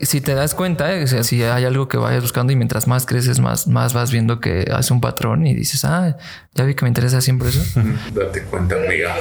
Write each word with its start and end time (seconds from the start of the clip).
si 0.00 0.20
te 0.20 0.34
das 0.34 0.54
cuenta, 0.54 0.94
eh, 0.94 1.02
o 1.02 1.06
sea, 1.06 1.24
si 1.24 1.42
hay 1.42 1.64
algo 1.64 1.88
que 1.88 1.96
vayas 1.96 2.22
buscando 2.22 2.52
y 2.52 2.56
mientras 2.56 2.86
más 2.86 3.04
creces, 3.04 3.40
más, 3.40 3.66
más 3.66 3.94
vas 3.94 4.12
viendo 4.12 4.40
que 4.40 4.70
hace 4.72 4.92
un 4.92 5.00
patrón 5.00 5.46
y 5.46 5.54
dices, 5.54 5.84
ah, 5.84 6.16
ya 6.54 6.64
vi 6.64 6.74
que 6.74 6.84
me 6.84 6.88
interesa 6.88 7.20
siempre 7.20 7.48
eso. 7.48 7.62
Date 8.14 8.42
cuenta, 8.44 8.76
amiga. 8.76 9.16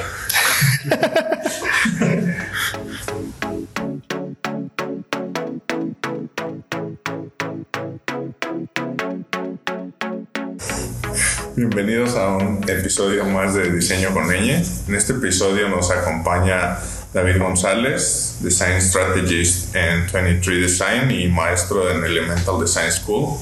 Bienvenidos 11.55 12.15
a 12.15 12.37
un 12.37 12.63
episodio 12.69 13.25
más 13.25 13.55
de 13.55 13.71
Diseño 13.71 14.13
con 14.13 14.28
Ñ. 14.28 14.63
En 14.87 14.96
este 14.96 15.13
episodio 15.13 15.69
nos 15.69 15.89
acompaña 15.89 16.77
David 17.18 17.40
González, 17.40 18.38
Design 18.41 18.80
Strategist 18.80 19.76
en 19.76 20.05
23 20.12 20.62
Design 20.62 21.09
y 21.09 21.27
maestro 21.27 21.90
en 21.90 22.04
Elemental 22.04 22.59
Design 22.62 22.91
School. 22.91 23.39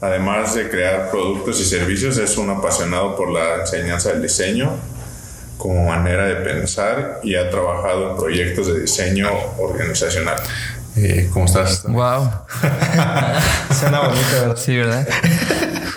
Además 0.00 0.54
de 0.54 0.70
crear 0.70 1.10
productos 1.10 1.60
y 1.60 1.64
servicios, 1.66 2.16
es 2.16 2.38
un 2.38 2.48
apasionado 2.48 3.14
por 3.14 3.30
la 3.30 3.60
enseñanza 3.60 4.12
del 4.12 4.22
diseño 4.22 4.70
como 5.58 5.84
manera 5.84 6.24
de 6.24 6.36
pensar 6.36 7.20
y 7.22 7.34
ha 7.34 7.50
trabajado 7.50 8.12
en 8.12 8.16
proyectos 8.16 8.68
de 8.68 8.80
diseño 8.80 9.28
organizacional. 9.58 10.36
Eh, 10.96 11.28
¿Cómo 11.34 11.44
estás? 11.44 11.82
Wow. 11.84 12.30
Suena 13.78 14.00
bonito, 14.00 14.40
¿verdad? 14.40 14.56
Sí, 14.56 14.74
¿verdad? 14.74 15.06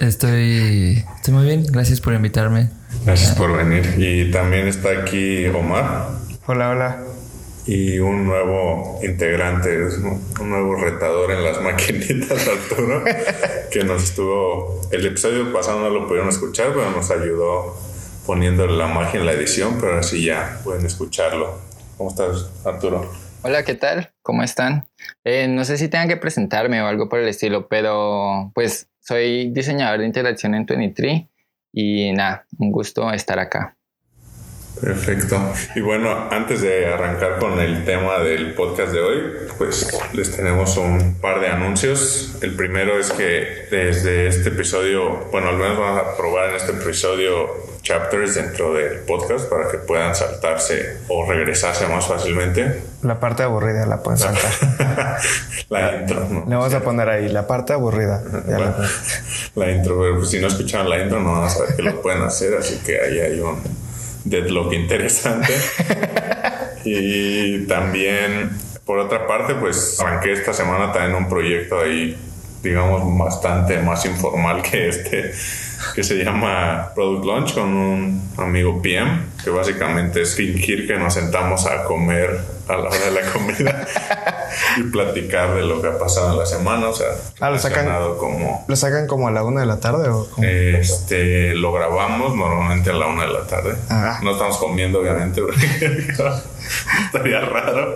Estoy, 0.02 1.06
estoy 1.16 1.34
muy 1.34 1.46
bien. 1.46 1.66
Gracias 1.66 2.02
por 2.02 2.14
invitarme. 2.14 2.70
Gracias 3.06 3.34
por 3.36 3.56
venir. 3.56 3.96
Y 3.98 4.32
también 4.32 4.68
está 4.68 4.90
aquí 4.90 5.48
Omar. 5.48 6.25
Hola, 6.48 6.70
hola. 6.70 7.04
Y 7.66 7.98
un 7.98 8.28
nuevo 8.28 9.00
integrante, 9.02 9.84
un 10.40 10.50
nuevo 10.52 10.76
retador 10.76 11.32
en 11.32 11.44
las 11.44 11.60
maquinitas, 11.64 12.48
Arturo, 12.48 13.04
que 13.72 13.84
nos 13.84 14.04
estuvo. 14.04 14.80
El 14.92 15.08
episodio 15.08 15.52
pasado 15.52 15.80
no 15.80 15.90
lo 15.90 16.06
pudieron 16.06 16.30
escuchar, 16.30 16.68
pero 16.76 16.92
nos 16.92 17.10
ayudó 17.10 17.76
poniéndole 18.28 18.78
la 18.78 18.86
magia 18.86 19.20
en 19.20 19.26
la 19.26 19.32
edición, 19.32 19.80
pero 19.82 19.98
así 19.98 20.24
ya 20.24 20.60
pueden 20.64 20.86
escucharlo. 20.86 21.60
¿Cómo 21.98 22.12
estás, 22.12 22.48
Arturo? 22.64 23.12
Hola, 23.42 23.64
¿qué 23.64 23.74
tal? 23.74 24.14
¿Cómo 24.22 24.44
están? 24.44 24.88
Eh, 25.24 25.48
no 25.48 25.66
sé 25.66 25.80
si 25.80 25.88
tengan 25.88 26.10
que 26.10 26.18
presentarme 26.18 26.80
o 26.80 26.86
algo 26.86 27.10
por 27.10 27.22
el 27.22 27.28
estilo, 27.28 27.68
pero 27.68 28.52
pues 28.54 28.88
soy 29.00 29.50
diseñador 29.50 29.98
de 29.98 30.06
interacción 30.06 30.54
en 30.54 30.68
23 30.68 31.24
y 31.74 32.12
nada, 32.14 32.46
un 32.60 32.72
gusto 32.72 33.12
estar 33.12 33.40
acá. 33.40 33.76
Perfecto. 34.86 35.42
Y 35.76 35.82
bueno, 35.82 36.28
antes 36.30 36.62
de 36.62 36.86
arrancar 36.94 37.40
con 37.40 37.60
el 37.60 37.84
tema 37.86 38.20
del 38.20 38.54
podcast 38.54 38.92
de 38.94 39.00
hoy, 39.02 39.18
pues 39.58 39.90
les 40.14 40.36
tenemos 40.36 40.78
un 40.78 41.16
par 41.20 41.40
de 41.42 41.48
anuncios. 41.48 42.36
El 42.42 42.56
primero 42.56 43.00
es 43.00 43.12
que 43.12 43.68
desde 43.72 44.28
este 44.28 44.50
episodio, 44.50 45.26
bueno, 45.32 45.50
al 45.50 45.58
menos 45.58 45.80
vamos 45.80 46.02
a 46.04 46.16
probar 46.16 46.52
en 46.52 46.56
este 46.58 46.72
episodio 46.74 47.48
chapters 47.82 48.36
dentro 48.36 48.74
del 48.76 49.00
podcast 49.00 49.50
para 49.50 49.70
que 49.72 49.80
puedan 49.80 50.14
saltarse 50.16 50.98
o 51.08 51.28
regresarse 51.28 51.88
más 51.88 52.06
fácilmente. 52.08 52.82
La 53.02 53.20
parte 53.20 53.42
aburrida 53.42 53.88
la 53.88 54.04
pueden 54.04 54.20
saltar. 54.20 54.52
la 55.70 55.96
intro, 55.98 56.28
¿no? 56.30 56.46
Le 56.48 56.56
vamos 56.56 56.74
a 56.76 56.80
poner 56.82 57.10
ahí, 57.10 57.28
la 57.30 57.48
parte 57.48 57.74
aburrida. 57.74 58.22
Ya 58.48 58.60
la- 58.60 58.90
La 59.56 59.72
intro, 59.72 60.00
pero 60.00 60.18
pues 60.18 60.30
si 60.30 60.40
no 60.40 60.46
escucharon 60.48 60.90
la 60.90 61.00
intro 61.00 61.20
no 61.20 61.32
van 61.34 61.44
a 61.46 61.50
saber 61.50 61.76
que 61.76 61.82
lo 61.82 62.02
pueden 62.04 62.22
hacer, 62.22 62.56
así 62.56 62.78
que 62.86 63.00
ahí 63.00 63.20
hay 63.20 63.40
un 63.40 63.62
deadlock 64.26 64.74
interesante. 64.74 65.54
y 66.84 67.66
también, 67.68 68.52
por 68.86 69.00
otra 69.00 69.26
parte, 69.26 69.56
pues 69.56 70.00
arranqué 70.00 70.34
esta 70.34 70.54
semana 70.54 70.92
también 70.92 71.16
un 71.16 71.30
proyecto 71.30 71.80
ahí, 71.80 72.18
digamos, 72.62 73.18
bastante 73.18 73.80
más 73.80 74.06
informal 74.06 74.62
que 74.62 74.90
este, 74.90 75.32
que 75.96 76.04
se 76.04 76.16
llama 76.24 76.92
Product 76.96 77.26
Launch 77.26 77.54
con 77.54 77.74
un 77.76 78.30
amigo 78.38 78.82
PM, 78.82 79.22
que 79.44 79.50
básicamente 79.50 80.22
es 80.22 80.36
fingir 80.36 80.88
que 80.88 80.98
nos 80.98 81.14
sentamos 81.14 81.66
a 81.66 81.84
comer 81.84 82.40
a 82.68 82.74
la 82.78 82.90
hora 82.90 83.00
de 83.00 83.12
la 83.12 83.22
comida 83.32 83.88
y 84.78 84.84
platicar 84.84 85.54
de 85.54 85.62
lo 85.62 85.82
que 85.82 85.88
ha 85.90 86.00
pasado 86.00 86.32
en 86.34 86.40
la 86.40 86.46
semana, 86.46 86.88
o 86.90 86.94
sea, 86.96 87.08
Ah, 87.40 87.50
lo 87.52 87.60
sacan- 87.60 87.88
como 88.18 88.66
¿Lo 88.68 88.76
sacan 88.76 89.06
como 89.08 89.28
a 89.28 89.32
la 89.32 89.44
una 89.44 89.60
de 89.62 89.68
la 89.68 89.80
tarde 89.80 90.10
o 90.10 90.28
este, 90.42 91.54
lo 91.54 91.72
grabamos 91.74 92.36
normalmente 92.36 92.90
a 92.90 92.94
la 92.94 93.06
una 93.08 93.26
de 93.26 93.34
la 93.34 93.46
tarde. 93.48 93.76
Ah. 93.90 94.20
No 94.24 94.32
estamos 94.32 94.58
comiendo, 94.58 95.00
obviamente, 95.00 95.42
porque 95.42 95.66
estaría 97.06 97.42
raro. 97.42 97.96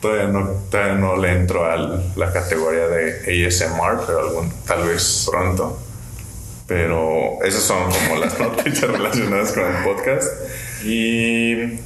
Todavía 0.00 0.26
no, 0.28 0.46
todavía 0.70 0.94
no 0.94 1.16
le 1.16 1.32
entro 1.32 1.64
a 1.64 1.76
la 2.16 2.32
categoría 2.32 2.86
de 2.88 3.46
ASMR, 3.46 4.02
pero 4.06 4.20
algún, 4.20 4.52
tal 4.66 4.86
vez 4.86 5.26
pronto. 5.30 5.78
Pero 6.66 7.42
esas 7.44 7.62
son 7.62 7.90
como 7.90 8.20
las 8.20 8.38
noticias 8.40 8.90
relacionadas 8.90 9.52
con 9.52 9.64
el 9.64 9.84
podcast. 9.84 10.30
Y 10.84 11.80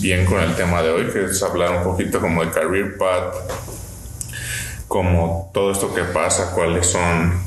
bien 0.00 0.24
con 0.26 0.40
el 0.40 0.54
tema 0.54 0.82
de 0.82 0.90
hoy, 0.90 1.06
que 1.12 1.24
es 1.24 1.42
hablar 1.42 1.76
un 1.78 1.84
poquito 1.84 2.20
como 2.20 2.44
de 2.44 2.50
Career 2.50 2.96
Path, 2.96 3.34
como 4.88 5.50
todo 5.54 5.72
esto 5.72 5.94
que 5.94 6.02
pasa, 6.04 6.52
cuáles 6.54 6.86
son, 6.86 7.40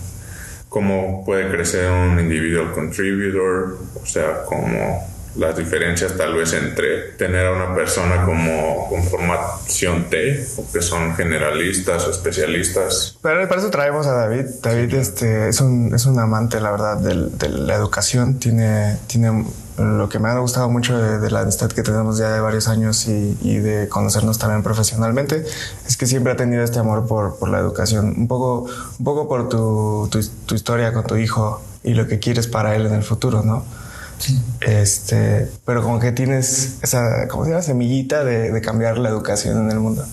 cómo 0.70 1.24
puede 1.26 1.50
crecer 1.52 1.92
un 1.92 2.20
individual 2.20 2.72
contributor, 2.74 3.78
o 4.02 4.06
sea, 4.06 4.44
como 4.46 5.15
las 5.38 5.58
diferencias 5.58 6.16
tal 6.18 6.34
vez 6.36 6.54
entre 6.54 7.12
tener 7.18 7.46
a 7.48 7.52
una 7.52 7.76
persona 7.76 8.24
como 8.26 8.88
con 8.90 9.04
formación 9.04 10.10
T, 10.10 10.46
o 10.58 10.72
que 10.72 10.82
son 10.82 11.14
generalistas 11.16 12.06
o 12.08 12.12
especialistas. 12.12 13.18
Pero 13.22 13.48
para 13.48 13.60
eso 13.62 13.70
traemos 13.70 14.08
a 14.08 14.14
David. 14.14 14.46
David 14.62 14.94
este, 14.94 15.50
es, 15.50 15.60
un, 15.62 15.94
es 15.94 16.06
un 16.06 16.18
amante, 16.20 16.60
la 16.62 16.72
verdad, 16.72 16.98
del- 16.98 17.38
de, 17.38 17.50
la 17.50 17.76
educación. 17.76 18.40
Tiene, 18.40 18.98
tiene 19.08 19.46
lo 19.78 20.08
que 20.08 20.20
me 20.20 20.30
ha 20.30 20.38
gustado 20.40 20.70
mucho 20.70 20.98
de, 20.98 21.20
de 21.20 21.30
la 21.32 21.42
amistad 21.42 21.70
que 21.70 21.84
tenemos 21.84 22.18
ya 22.18 22.32
de 22.32 22.40
varios 22.40 22.70
años 22.70 23.08
y, 23.08 23.38
y 23.42 23.58
de 23.58 23.90
conocernos 23.90 24.38
también 24.40 24.64
profesionalmente 24.64 25.44
es 25.86 25.98
que 25.98 26.06
siempre 26.06 26.32
ha 26.32 26.38
tenido 26.38 26.64
este 26.64 26.80
amor 26.80 27.08
por, 27.08 27.38
por 27.38 27.50
la 27.50 27.60
educación. 27.60 28.14
Un 28.18 28.28
poco, 28.30 28.68
un 29.00 29.04
poco 29.04 29.28
por 29.28 29.50
tu, 29.50 30.08
tu, 30.10 30.20
tu 30.46 30.56
historia 30.56 30.94
con 30.94 31.06
tu 31.06 31.18
hijo 31.18 31.62
y 31.84 31.94
lo 31.94 32.08
que 32.08 32.20
quieres 32.20 32.48
para 32.48 32.76
él 32.78 32.86
en 32.86 32.94
el 32.94 33.04
futuro, 33.04 33.44
¿no? 33.44 33.66
Este, 34.62 35.52
pero 35.66 35.84
como 35.84 36.00
que 36.00 36.12
tienes 36.12 36.80
esa, 36.82 37.28
¿cómo 37.28 37.46
se 37.46 37.52
llama? 37.52 37.62
Semillita 37.62 38.24
de, 38.24 38.52
de 38.52 38.62
cambiar 38.62 38.98
la 38.98 39.10
educación 39.10 39.64
en 39.64 39.72
el 39.72 39.80
mundo. 39.80 40.06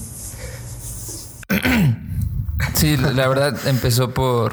Sí, 2.75 2.97
la 2.97 3.29
verdad 3.29 3.57
empezó 3.67 4.13
por, 4.13 4.53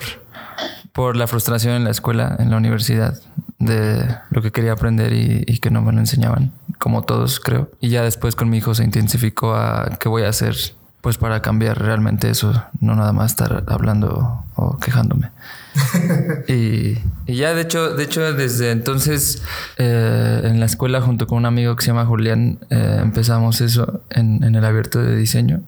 por 0.93 1.15
la 1.15 1.27
frustración 1.27 1.75
en 1.75 1.83
la 1.83 1.91
escuela, 1.91 2.35
en 2.39 2.49
la 2.51 2.57
universidad, 2.57 3.19
de 3.57 4.17
lo 4.29 4.41
que 4.41 4.51
quería 4.51 4.73
aprender 4.73 5.13
y, 5.13 5.43
y 5.47 5.59
que 5.59 5.69
no 5.69 5.81
me 5.81 5.91
lo 5.91 5.99
enseñaban, 5.99 6.53
como 6.77 7.03
todos 7.03 7.39
creo. 7.39 7.69
Y 7.79 7.89
ya 7.89 8.03
después 8.03 8.35
con 8.35 8.49
mi 8.49 8.57
hijo 8.57 8.73
se 8.75 8.83
intensificó 8.83 9.55
a 9.55 9.97
qué 9.99 10.09
voy 10.09 10.23
a 10.23 10.29
hacer 10.29 10.55
pues 11.01 11.17
para 11.17 11.41
cambiar 11.41 11.81
realmente 11.81 12.29
eso, 12.29 12.63
no 12.81 12.95
nada 12.95 13.13
más 13.13 13.31
estar 13.31 13.63
hablando 13.67 14.43
o 14.55 14.77
quejándome. 14.79 15.31
y, 16.47 16.95
ya 17.27 17.53
de 17.53 17.61
hecho, 17.61 17.95
de 17.95 18.03
hecho 18.03 18.33
desde 18.33 18.71
entonces 18.71 19.41
eh, 19.77 20.41
en 20.43 20.59
la 20.59 20.65
escuela 20.65 21.01
junto 21.01 21.27
con 21.27 21.37
un 21.37 21.45
amigo 21.45 21.75
que 21.75 21.83
se 21.83 21.87
llama 21.91 22.05
Julián 22.05 22.59
eh, 22.69 22.99
empezamos 23.01 23.61
eso 23.61 24.01
en, 24.09 24.43
el 24.43 24.65
abierto 24.65 25.01
de 25.01 25.15
diseño. 25.15 25.61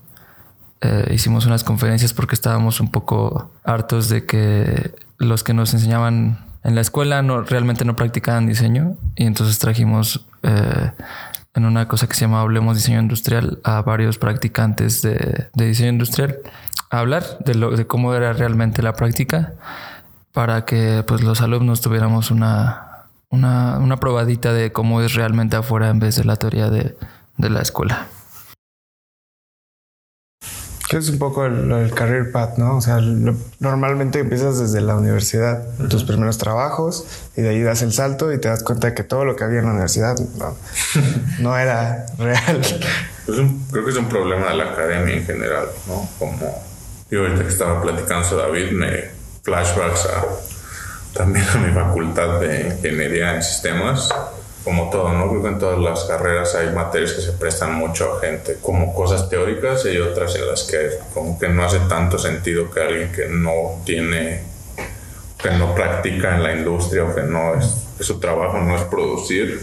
Eh, 0.82 1.12
hicimos 1.14 1.46
unas 1.46 1.64
conferencias 1.64 2.14
porque 2.14 2.34
estábamos 2.34 2.80
un 2.80 2.90
poco 2.90 3.52
hartos 3.64 4.10
de 4.10 4.26
que 4.26 4.92
los 5.20 5.44
que 5.44 5.54
nos 5.54 5.74
enseñaban 5.74 6.40
en 6.64 6.76
la 6.76 6.82
escuela 6.82 7.22
no 7.22 7.44
realmente 7.44 7.86
no 7.86 7.96
practicaban 7.96 8.48
diseño. 8.48 8.98
Y 9.16 9.26
entonces 9.26 9.60
trajimos 9.60 10.26
en 11.54 11.66
una 11.66 11.88
cosa 11.88 12.08
que 12.08 12.16
se 12.16 12.22
llama 12.22 12.42
Hablemos 12.42 12.78
Diseño 12.78 13.00
Industrial 13.00 13.60
a 13.64 13.82
varios 13.84 14.18
practicantes 14.18 15.04
de, 15.04 15.48
de 15.54 15.66
diseño 15.68 15.90
industrial 15.90 16.38
a 16.92 17.00
hablar 17.00 17.40
de, 17.40 17.56
lo, 17.56 17.72
de 17.72 17.88
cómo 17.88 18.14
era 18.14 18.34
realmente 18.34 18.84
la 18.84 18.94
práctica 18.94 19.54
para 20.34 20.66
que 20.66 21.04
pues 21.08 21.22
los 21.22 21.42
alumnos 21.42 21.82
tuviéramos 21.82 22.32
una, 22.32 23.06
una, 23.30 23.78
una 23.80 23.98
probadita 23.98 24.54
de 24.54 24.72
cómo 24.72 25.02
es 25.02 25.14
realmente 25.14 25.56
afuera 25.56 25.90
en 25.90 26.00
vez 26.00 26.16
de 26.16 26.24
la 26.26 26.36
teoría 26.38 26.70
de, 26.70 26.96
de 27.38 27.50
la 27.50 27.62
escuela. 27.62 28.08
Que 30.90 30.98
es 30.98 31.08
un 31.10 31.20
poco 31.20 31.46
el, 31.46 31.72
el 31.72 31.94
career 31.94 32.34
path, 32.34 32.58
¿no? 32.58 32.76
O 32.76 32.82
sea, 32.82 33.00
lo- 33.00 33.36
normalmente 33.62 34.20
empiezas 34.20 34.60
desde 34.60 34.82
la 34.82 34.98
universidad, 34.98 35.64
tus 35.90 36.04
primeros 36.04 36.38
trabajos, 36.38 37.06
y 37.38 37.42
de 37.42 37.50
ahí 37.50 37.62
das 37.62 37.82
el 37.82 37.94
salto 37.94 38.34
y 38.34 38.42
te 38.42 38.50
das 38.50 38.62
cuenta 38.62 38.88
de 38.88 38.94
que 38.94 39.04
todo 39.04 39.24
lo 39.24 39.38
que 39.38 39.46
había 39.46 39.60
en 39.60 39.66
la 39.68 39.72
universidad 39.72 40.18
no, 40.38 40.54
no 41.40 41.58
era 41.58 42.06
real. 42.18 42.60
Es 42.62 43.38
un- 43.38 43.66
creo 43.72 43.86
que 43.86 43.92
es 43.92 43.98
un 43.98 44.10
problema 44.10 44.50
de 44.50 44.56
la 44.58 44.66
academia 44.72 45.16
en 45.16 45.26
general, 45.26 45.68
¿no? 45.88 46.10
Como 46.20 46.62
yo 47.10 47.22
ahorita 47.22 47.44
que 47.44 47.48
estaba 47.50 47.82
platicando 47.82 48.28
con 48.28 48.38
David, 48.40 48.72
me 48.72 49.21
flashbacks 49.44 50.06
a 50.06 50.26
también 51.14 51.46
a 51.54 51.58
mi 51.58 51.74
facultad 51.74 52.40
de 52.40 52.68
ingeniería 52.68 53.36
en 53.36 53.44
sistemas 53.44 54.10
como 54.64 54.90
todo, 54.90 55.12
¿no? 55.12 55.28
Creo 55.30 55.42
que 55.42 55.48
en 55.50 55.60
todas 55.60 55.80
las 55.80 56.04
carreras 56.04 56.54
hay 56.56 56.70
materias 56.74 57.14
que 57.14 57.22
se 57.22 57.32
prestan 57.34 57.76
mucho 57.76 58.16
a 58.16 58.20
gente, 58.20 58.58
como 58.62 58.94
cosas 58.94 59.28
teóricas 59.28 59.86
y 59.86 59.98
otras 59.98 60.36
en 60.36 60.48
las 60.48 60.64
que 60.64 61.00
como 61.14 61.40
que 61.40 61.50
no 61.50 61.66
hace 61.66 61.80
tanto 61.90 62.20
sentido 62.20 62.70
que 62.70 62.80
alguien 62.80 63.12
que 63.12 63.28
no 63.28 63.82
tiene, 63.86 64.44
que 65.42 65.52
no 65.52 65.74
practica 65.74 66.36
en 66.36 66.44
la 66.44 66.54
industria 66.54 67.04
o 67.06 67.16
que 67.16 67.24
no 67.24 67.56
es, 67.56 67.74
que 67.98 68.04
su 68.04 68.20
trabajo 68.20 68.60
no 68.60 68.76
es 68.76 68.84
producir, 68.84 69.60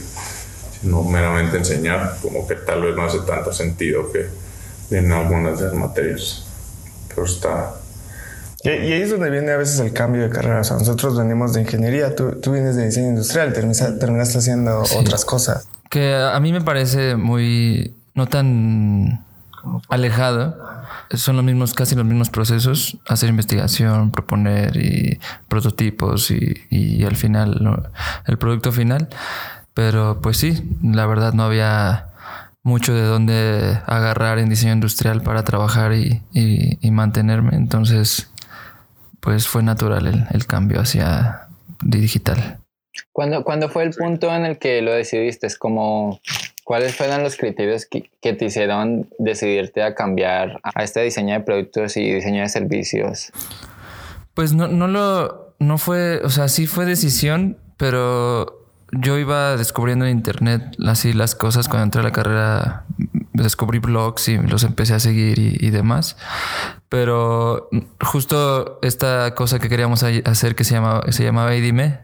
sino 0.81 1.05
meramente 1.05 1.59
enseñar, 1.59 2.17
como 2.21 2.47
que 2.47 2.57
tal 2.57 2.83
vez 2.83 2.97
no 2.97 3.05
hace 3.05 3.21
tanto 3.21 3.53
sentido 3.53 4.11
que 4.11 4.27
en 4.91 5.13
algunas 5.13 5.61
de 5.61 5.67
las 5.67 5.75
materias. 5.75 6.45
Pero 7.09 7.25
está, 7.25 7.75
y, 8.65 8.69
ahí 8.69 9.03
es 9.03 9.11
donde 9.11 9.31
viene 9.31 9.53
a 9.53 9.57
veces 9.57 9.79
el 9.81 9.93
cambio 9.93 10.23
de 10.23 10.31
carrera. 10.31 10.61
O 10.61 10.65
sea, 10.65 10.77
nosotros 10.79 11.17
venimos 11.17 11.53
de 11.53 11.61
ingeniería, 11.61 12.17
tú, 12.17 12.41
tú 12.41 12.53
vienes 12.53 12.75
de 12.77 12.87
diseño 12.87 13.09
industrial, 13.09 13.53
terminaste, 13.53 14.39
haciendo 14.39 14.83
otras 14.99 15.25
cosas. 15.25 15.69
Que 15.91 16.15
a 16.17 16.39
mí 16.41 16.53
me 16.53 16.61
parece 16.61 17.17
muy, 17.17 17.95
no 18.15 18.27
tan 18.27 19.25
alejado. 19.89 20.59
Son 21.15 21.37
los 21.37 21.45
mismos, 21.45 21.73
casi 21.73 21.95
los 21.95 22.05
mismos 22.05 22.31
procesos, 22.31 22.99
hacer 23.07 23.31
investigación, 23.31 24.11
proponer 24.11 24.77
y 24.77 25.21
prototipos 25.49 26.31
y, 26.31 26.65
y 26.69 27.05
al 27.05 27.17
final 27.17 27.91
el 28.27 28.39
producto 28.39 28.73
final. 28.73 29.09
Pero 29.73 30.21
pues 30.21 30.37
sí, 30.37 30.77
la 30.83 31.07
verdad 31.07 31.33
no 31.33 31.45
había 31.45 32.09
mucho 32.65 32.93
de 32.93 33.03
dónde 33.03 33.81
agarrar 33.87 34.39
en 34.39 34.49
diseño 34.49 34.73
industrial 34.73 35.23
para 35.23 35.45
trabajar 35.45 35.95
y, 35.95 36.23
y 36.33 36.91
mantenerme. 36.91 37.57
Entonces 37.57 38.29
pues 39.21 39.49
fue 39.49 39.63
natural 39.63 40.27
el, 40.31 40.47
cambio 40.47 40.81
hacia 40.81 41.49
digital. 41.83 42.59
¿Cuándo, 43.13 43.45
¿Cuándo, 43.45 43.69
fue 43.69 43.85
el 43.85 43.91
punto 43.91 44.35
en 44.35 44.45
el 44.45 44.59
que 44.59 44.83
lo 44.83 44.93
decidiste? 44.93 45.47
Es 45.47 45.59
como, 45.59 46.21
¿cuáles 46.65 46.97
fueron 46.97 47.23
los 47.23 47.37
criterios 47.37 47.87
que, 47.87 48.11
te 48.21 48.45
hicieron 48.45 49.09
decidirte 49.19 49.83
a 49.83 49.95
cambiar 49.95 50.61
a 50.63 50.83
este 50.83 51.01
diseño 51.03 51.35
de 51.35 51.41
productos 51.41 51.97
y 51.97 52.13
diseño 52.13 52.43
de 52.43 52.49
servicios? 52.49 53.31
Pues 54.35 54.53
no, 54.53 54.69
no 54.69 54.89
lo, 54.89 55.55
no 55.59 55.79
fue, 55.79 56.21
o 56.25 56.31
sea, 56.31 56.49
sí 56.49 56.67
fue 56.67 56.85
decisión, 56.87 57.59
pero 57.77 58.59
yo 58.93 59.19
iba 59.19 59.57
descubriendo 59.57 60.07
en 60.07 60.13
internet 60.13 60.77
así 60.87 61.13
las 61.13 61.35
cosas 61.35 61.69
cuando 61.69 61.85
entré 61.85 62.01
a 62.01 62.05
la 62.05 62.13
carrera 62.13 62.85
descubrí 63.43 63.79
blogs 63.79 64.29
y 64.29 64.39
los 64.39 64.65
empecé 64.65 64.95
a 64.95 65.01
seguir 65.01 65.39
y, 65.39 65.71
demás. 65.71 66.17
Pero 66.89 67.69
justo 68.01 68.79
esta 68.83 69.35
cosa 69.35 69.59
que 69.59 69.69
queríamos 69.69 70.03
hacer 70.03 70.55
que 70.55 70.65
se 70.65 70.75
llamaba, 70.75 71.11
se 71.13 71.25
llamaba 71.25 71.51
Dime, 71.51 72.01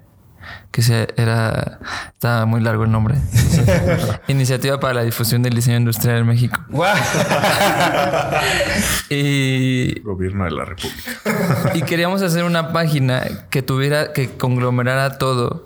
que 0.71 0.83
se, 0.83 1.09
era, 1.17 1.79
estaba 2.13 2.47
muy 2.47 2.61
largo 2.61 2.85
el 2.85 2.91
nombre. 2.91 3.17
Iniciativa 4.29 4.81
para 4.81 4.95
la 4.95 5.03
difusión 5.03 5.43
del 5.43 5.55
diseño 5.55 5.79
industrial 5.79 6.19
en 6.19 6.27
México. 6.27 6.61
y 9.11 10.01
Gobierno 10.01 10.45
de 10.45 10.51
la 10.51 10.65
República. 10.65 11.73
y 11.75 11.83
queríamos 11.83 12.23
hacer 12.23 12.45
una 12.45 12.73
página 12.73 13.23
que 13.51 13.63
tuviera, 13.63 14.13
que 14.13 14.31
conglomerara 14.31 15.19
todo 15.19 15.65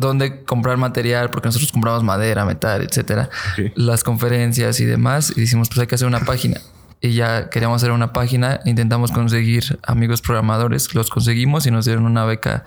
dónde 0.00 0.42
comprar 0.44 0.76
material, 0.78 1.30
porque 1.30 1.48
nosotros 1.48 1.70
compramos 1.70 2.02
madera, 2.02 2.44
metal, 2.44 2.82
etcétera, 2.82 3.28
las 3.74 4.02
conferencias 4.02 4.80
y 4.80 4.86
demás, 4.86 5.32
y 5.36 5.40
decimos, 5.40 5.68
pues 5.68 5.80
hay 5.80 5.86
que 5.86 5.94
hacer 5.94 6.08
una 6.08 6.20
página. 6.20 6.60
Y 7.02 7.12
ya 7.14 7.48
queríamos 7.48 7.82
hacer 7.82 7.92
una 7.92 8.12
página, 8.12 8.60
intentamos 8.64 9.12
conseguir 9.12 9.78
amigos 9.82 10.20
programadores, 10.20 10.94
los 10.94 11.08
conseguimos 11.08 11.66
y 11.66 11.70
nos 11.70 11.84
dieron 11.86 12.04
una 12.04 12.24
beca 12.24 12.64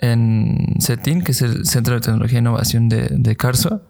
en 0.00 0.76
CETIN, 0.80 1.22
que 1.22 1.32
es 1.32 1.42
el 1.42 1.66
Centro 1.66 1.94
de 1.94 2.00
Tecnología 2.00 2.38
e 2.38 2.40
Innovación 2.40 2.88
de, 2.88 3.08
de 3.10 3.36
Carso. 3.36 3.82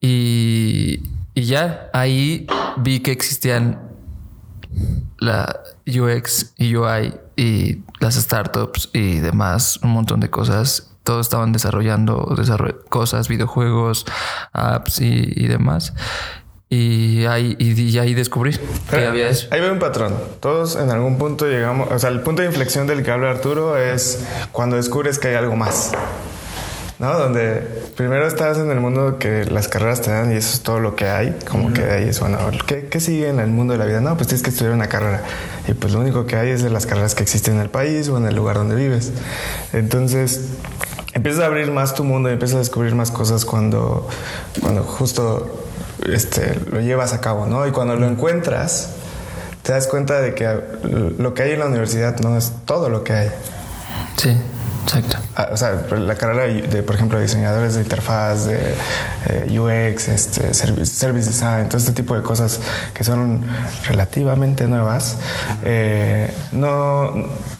Y, 0.00 1.02
y 1.34 1.42
ya 1.44 1.88
ahí 1.92 2.46
vi 2.76 3.00
que 3.00 3.10
existían 3.10 3.80
la 5.18 5.60
UX 5.86 6.52
y 6.58 6.76
UI 6.76 7.14
y 7.36 7.82
las 8.00 8.14
startups 8.14 8.90
y 8.92 9.18
demás, 9.18 9.80
un 9.82 9.90
montón 9.90 10.20
de 10.20 10.28
cosas 10.30 10.87
todos 11.08 11.24
estaban 11.24 11.52
desarrollando 11.52 12.36
cosas, 12.90 13.28
videojuegos, 13.28 14.04
apps 14.52 15.00
y, 15.00 15.48
demás. 15.48 15.94
Y 16.68 17.24
ahí, 17.24 17.56
y, 17.58 17.96
ahí 17.96 18.12
descubrí 18.12 18.58
que 18.90 19.06
había 19.06 19.30
eso. 19.30 19.48
Ahí 19.50 19.58
veo 19.62 19.72
un 19.72 19.78
patrón. 19.78 20.14
Todos 20.40 20.76
en 20.76 20.90
algún 20.90 21.16
punto 21.16 21.46
llegamos, 21.46 21.90
o 21.90 21.98
sea, 21.98 22.10
el 22.10 22.20
punto 22.20 22.42
de 22.42 22.48
inflexión 22.48 22.86
del 22.86 23.02
que 23.02 23.10
habla 23.10 23.30
Arturo 23.30 23.78
es 23.78 24.22
cuando 24.52 24.76
descubres 24.76 25.18
que 25.18 25.28
hay 25.28 25.36
algo 25.36 25.56
más. 25.56 25.92
¿no? 26.98 27.16
Donde 27.16 27.62
primero 27.96 28.26
estás 28.26 28.58
en 28.58 28.70
el 28.70 28.80
mundo 28.80 29.18
que 29.18 29.46
las 29.46 29.68
carreras 29.68 30.02
te 30.02 30.10
dan 30.10 30.30
y 30.30 30.34
eso 30.34 30.52
es 30.52 30.60
todo 30.60 30.80
lo 30.80 30.94
que 30.94 31.06
hay, 31.06 31.38
como 31.48 31.72
que 31.72 31.84
ahí 31.84 32.08
es, 32.08 32.20
bueno, 32.20 32.38
¿qué, 32.66 32.88
¿qué, 32.88 33.00
sigue 33.00 33.28
en 33.28 33.38
el 33.38 33.48
mundo 33.48 33.72
de 33.72 33.78
la 33.78 33.86
vida? 33.86 34.00
No, 34.00 34.16
pues 34.16 34.26
tienes 34.26 34.42
que 34.42 34.50
estudiar 34.50 34.74
una 34.74 34.88
carrera 34.88 35.22
y 35.68 35.74
pues 35.74 35.92
lo 35.92 36.00
único 36.00 36.26
que 36.26 36.36
hay 36.36 36.50
es 36.50 36.62
de 36.62 36.70
las 36.70 36.86
carreras 36.86 37.14
que 37.14 37.22
existen 37.22 37.54
en 37.54 37.60
el 37.60 37.70
país 37.70 38.08
o 38.08 38.18
en 38.18 38.26
el 38.26 38.34
lugar 38.34 38.56
donde 38.56 38.74
vives. 38.74 39.12
Entonces, 39.72 40.48
empiezas 41.18 41.42
a 41.42 41.46
abrir 41.46 41.70
más 41.70 41.94
tu 41.94 42.04
mundo 42.04 42.28
y 42.30 42.32
empiezas 42.32 42.56
a 42.56 42.58
descubrir 42.60 42.94
más 42.94 43.10
cosas 43.10 43.44
cuando, 43.44 44.08
cuando 44.62 44.82
justo 44.82 45.64
este, 46.06 46.58
lo 46.70 46.80
llevas 46.80 47.12
a 47.12 47.20
cabo, 47.20 47.46
¿no? 47.46 47.66
Y 47.66 47.72
cuando 47.72 47.96
lo 47.96 48.06
encuentras, 48.06 48.90
te 49.62 49.72
das 49.72 49.88
cuenta 49.88 50.20
de 50.20 50.34
que 50.34 50.48
lo 51.18 51.34
que 51.34 51.42
hay 51.42 51.52
en 51.52 51.58
la 51.58 51.66
universidad 51.66 52.18
no 52.20 52.36
es 52.36 52.52
todo 52.64 52.88
lo 52.88 53.04
que 53.04 53.12
hay. 53.12 53.30
Sí. 54.16 54.36
Exacto. 54.88 55.18
Ah, 55.36 55.50
o 55.52 55.56
sea, 55.56 55.82
la 55.98 56.14
carrera 56.14 56.44
de, 56.44 56.82
por 56.82 56.94
ejemplo, 56.96 57.20
diseñadores 57.20 57.74
de 57.74 57.82
interfaz, 57.82 58.46
de 58.46 58.74
eh, 59.28 59.58
UX, 59.58 60.08
este, 60.08 60.54
service, 60.54 61.28
design, 61.28 61.68
todo 61.68 61.76
este 61.76 61.92
tipo 61.92 62.16
de 62.16 62.22
cosas 62.22 62.58
que 62.94 63.04
son 63.04 63.44
relativamente 63.86 64.66
nuevas, 64.66 65.18
eh, 65.62 66.32
no 66.52 67.12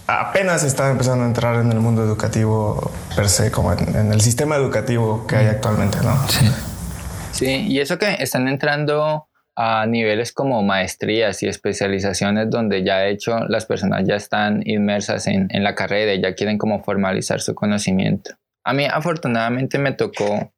apenas 0.07 0.65
están 0.65 0.93
empezando 0.93 1.25
a 1.25 1.27
entrar 1.27 1.57
en 1.57 1.71
el 1.71 1.81
mundo 1.81 2.03
educativo 2.03 2.91
per 3.15 3.29
se, 3.29 3.51
como 3.51 3.75
en, 3.75 4.11
el 4.11 4.21
sistema 4.23 4.57
educativo 4.57 5.27
que 5.27 5.37
hay 5.37 5.47
actualmente, 5.47 5.99
¿no? 6.03 6.17
Sí. 6.29 6.51
Sí, 7.33 7.67
y 7.69 7.79
eso 7.79 7.99
que 7.99 8.17
están 8.19 8.49
entrando 8.49 9.28
a 9.61 9.87
niveles 9.87 10.33
como 10.33 10.63
maestrías 10.63 11.43
y 11.43 11.49
especializaciones 11.49 12.49
donde 12.49 12.85
ya 12.85 12.99
de 12.99 13.11
hecho 13.11 13.41
las 13.49 13.67
personas 13.67 14.05
ya 14.07 14.15
están 14.15 14.63
inmersas 14.65 15.27
en, 15.27 15.49
en 15.51 15.65
la 15.65 15.75
carrera 15.75 16.15
y 16.15 16.23
ya 16.23 16.37
quieren 16.37 16.59
como 16.59 16.85
formalizar 16.85 17.41
su 17.41 17.57
conocimiento. 17.57 18.37
A 18.63 18.73
mí 18.73 18.85
afortunadamente 18.85 19.81
me 19.81 19.91
tocó, 19.91 20.53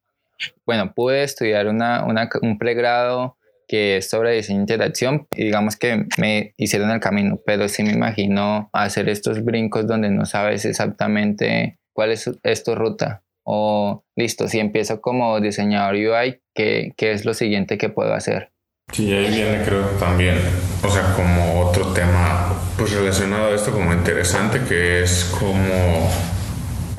bueno, 0.67 0.93
pude 0.93 1.23
estudiar 1.23 1.67
una, 1.67 2.05
una, 2.05 2.29
un 2.43 2.59
pregrado 2.59 3.37
que 3.67 3.97
es 3.97 4.07
sobre 4.07 4.35
diseño 4.35 4.57
de 4.57 4.63
interacción 4.73 5.27
y 5.31 5.45
digamos 5.45 5.77
que 5.77 6.05
me 6.19 6.53
hicieron 6.57 6.91
el 6.91 6.99
camino, 6.99 7.39
pero 7.43 7.67
sí 7.69 7.81
me 7.81 7.93
imagino 7.93 8.69
hacer 8.71 9.09
estos 9.09 9.43
brincos 9.43 9.87
donde 9.87 10.11
no 10.11 10.27
sabes 10.27 10.63
exactamente 10.63 11.79
cuál 11.93 12.11
es, 12.11 12.29
es 12.43 12.63
tu 12.63 12.75
ruta 12.75 13.23
o 13.43 14.03
listo, 14.15 14.47
si 14.47 14.59
empiezo 14.59 15.01
como 15.01 15.41
diseñador 15.41 15.95
UI, 15.95 16.41
¿qué, 16.53 16.93
¿qué 16.95 17.13
es 17.13 17.25
lo 17.25 17.33
siguiente 17.33 17.79
que 17.79 17.89
puedo 17.89 18.13
hacer? 18.13 18.50
Sí, 18.91 19.11
ahí 19.13 19.29
viene 19.33 19.63
creo 19.63 19.83
también, 19.99 20.37
o 20.83 20.91
sea, 20.91 21.13
como 21.15 21.61
otro 21.61 21.87
tema 21.87 22.53
pues 22.77 22.91
relacionado 22.91 23.51
a 23.51 23.55
esto 23.55 23.71
como 23.71 23.93
interesante 23.93 24.61
que 24.67 25.03
es 25.03 25.31
como, 25.39 26.11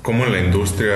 como 0.00 0.24
la 0.26 0.38
industria 0.38 0.94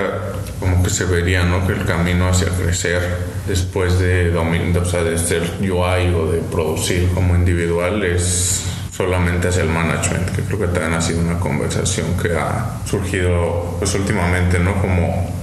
como 0.59 0.81
que 0.81 0.89
se 0.89 1.05
vería, 1.05 1.43
¿no? 1.43 1.67
Que 1.67 1.73
el 1.73 1.85
camino 1.85 2.29
hacia 2.29 2.47
crecer 2.49 3.01
después 3.47 3.99
de, 3.99 4.35
o 4.35 4.85
sea, 4.85 5.03
de 5.03 5.17
ser 5.17 5.43
UI 5.61 6.13
o 6.15 6.31
de 6.31 6.39
producir 6.51 7.09
como 7.13 7.35
individual 7.35 8.03
es 8.03 8.63
solamente 8.91 9.49
hacia 9.49 9.61
el 9.61 9.69
management, 9.69 10.35
que 10.35 10.41
creo 10.41 10.59
que 10.59 10.67
también 10.67 10.93
ha 10.93 11.01
sido 11.01 11.21
una 11.21 11.39
conversación 11.39 12.17
que 12.21 12.35
ha 12.35 12.79
surgido 12.85 13.75
pues 13.77 13.93
últimamente, 13.93 14.57
¿no? 14.57 14.73
Como 14.81 15.37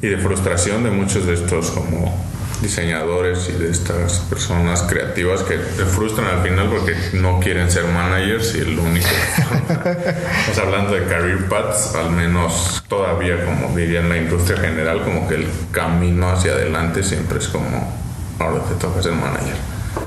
y 0.00 0.08
de 0.08 0.18
frustración 0.18 0.84
de 0.84 0.90
muchos 0.90 1.26
de 1.26 1.34
estos 1.34 1.70
como 1.70 2.31
diseñadores 2.62 3.48
y 3.48 3.52
de 3.52 3.70
estas 3.70 4.20
personas 4.20 4.82
creativas 4.82 5.42
que 5.42 5.58
se 5.58 5.84
frustran 5.84 6.28
al 6.28 6.42
final 6.42 6.70
porque 6.70 6.94
no 7.14 7.40
quieren 7.40 7.70
ser 7.70 7.84
managers 7.86 8.54
y 8.54 8.60
el 8.60 8.78
único. 8.78 9.06
Estamos 9.68 10.58
hablando 10.58 10.94
de 10.94 11.04
career 11.04 11.48
paths, 11.48 11.94
al 11.94 12.10
menos 12.10 12.84
todavía, 12.88 13.44
como 13.44 13.76
diría 13.76 14.00
en 14.00 14.08
la 14.08 14.16
industria 14.16 14.58
general, 14.58 15.02
como 15.02 15.28
que 15.28 15.34
el 15.34 15.46
camino 15.72 16.30
hacia 16.30 16.52
adelante 16.52 17.02
siempre 17.02 17.38
es 17.38 17.48
como 17.48 17.92
ahora 18.38 18.62
te 18.64 18.74
toca 18.76 19.02
ser 19.02 19.12
manager. 19.12 19.56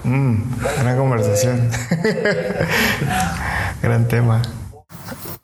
Mm, 0.03 0.37
gran 0.81 0.97
conversación. 0.97 1.69
Gran 3.81 4.07
tema. 4.07 4.41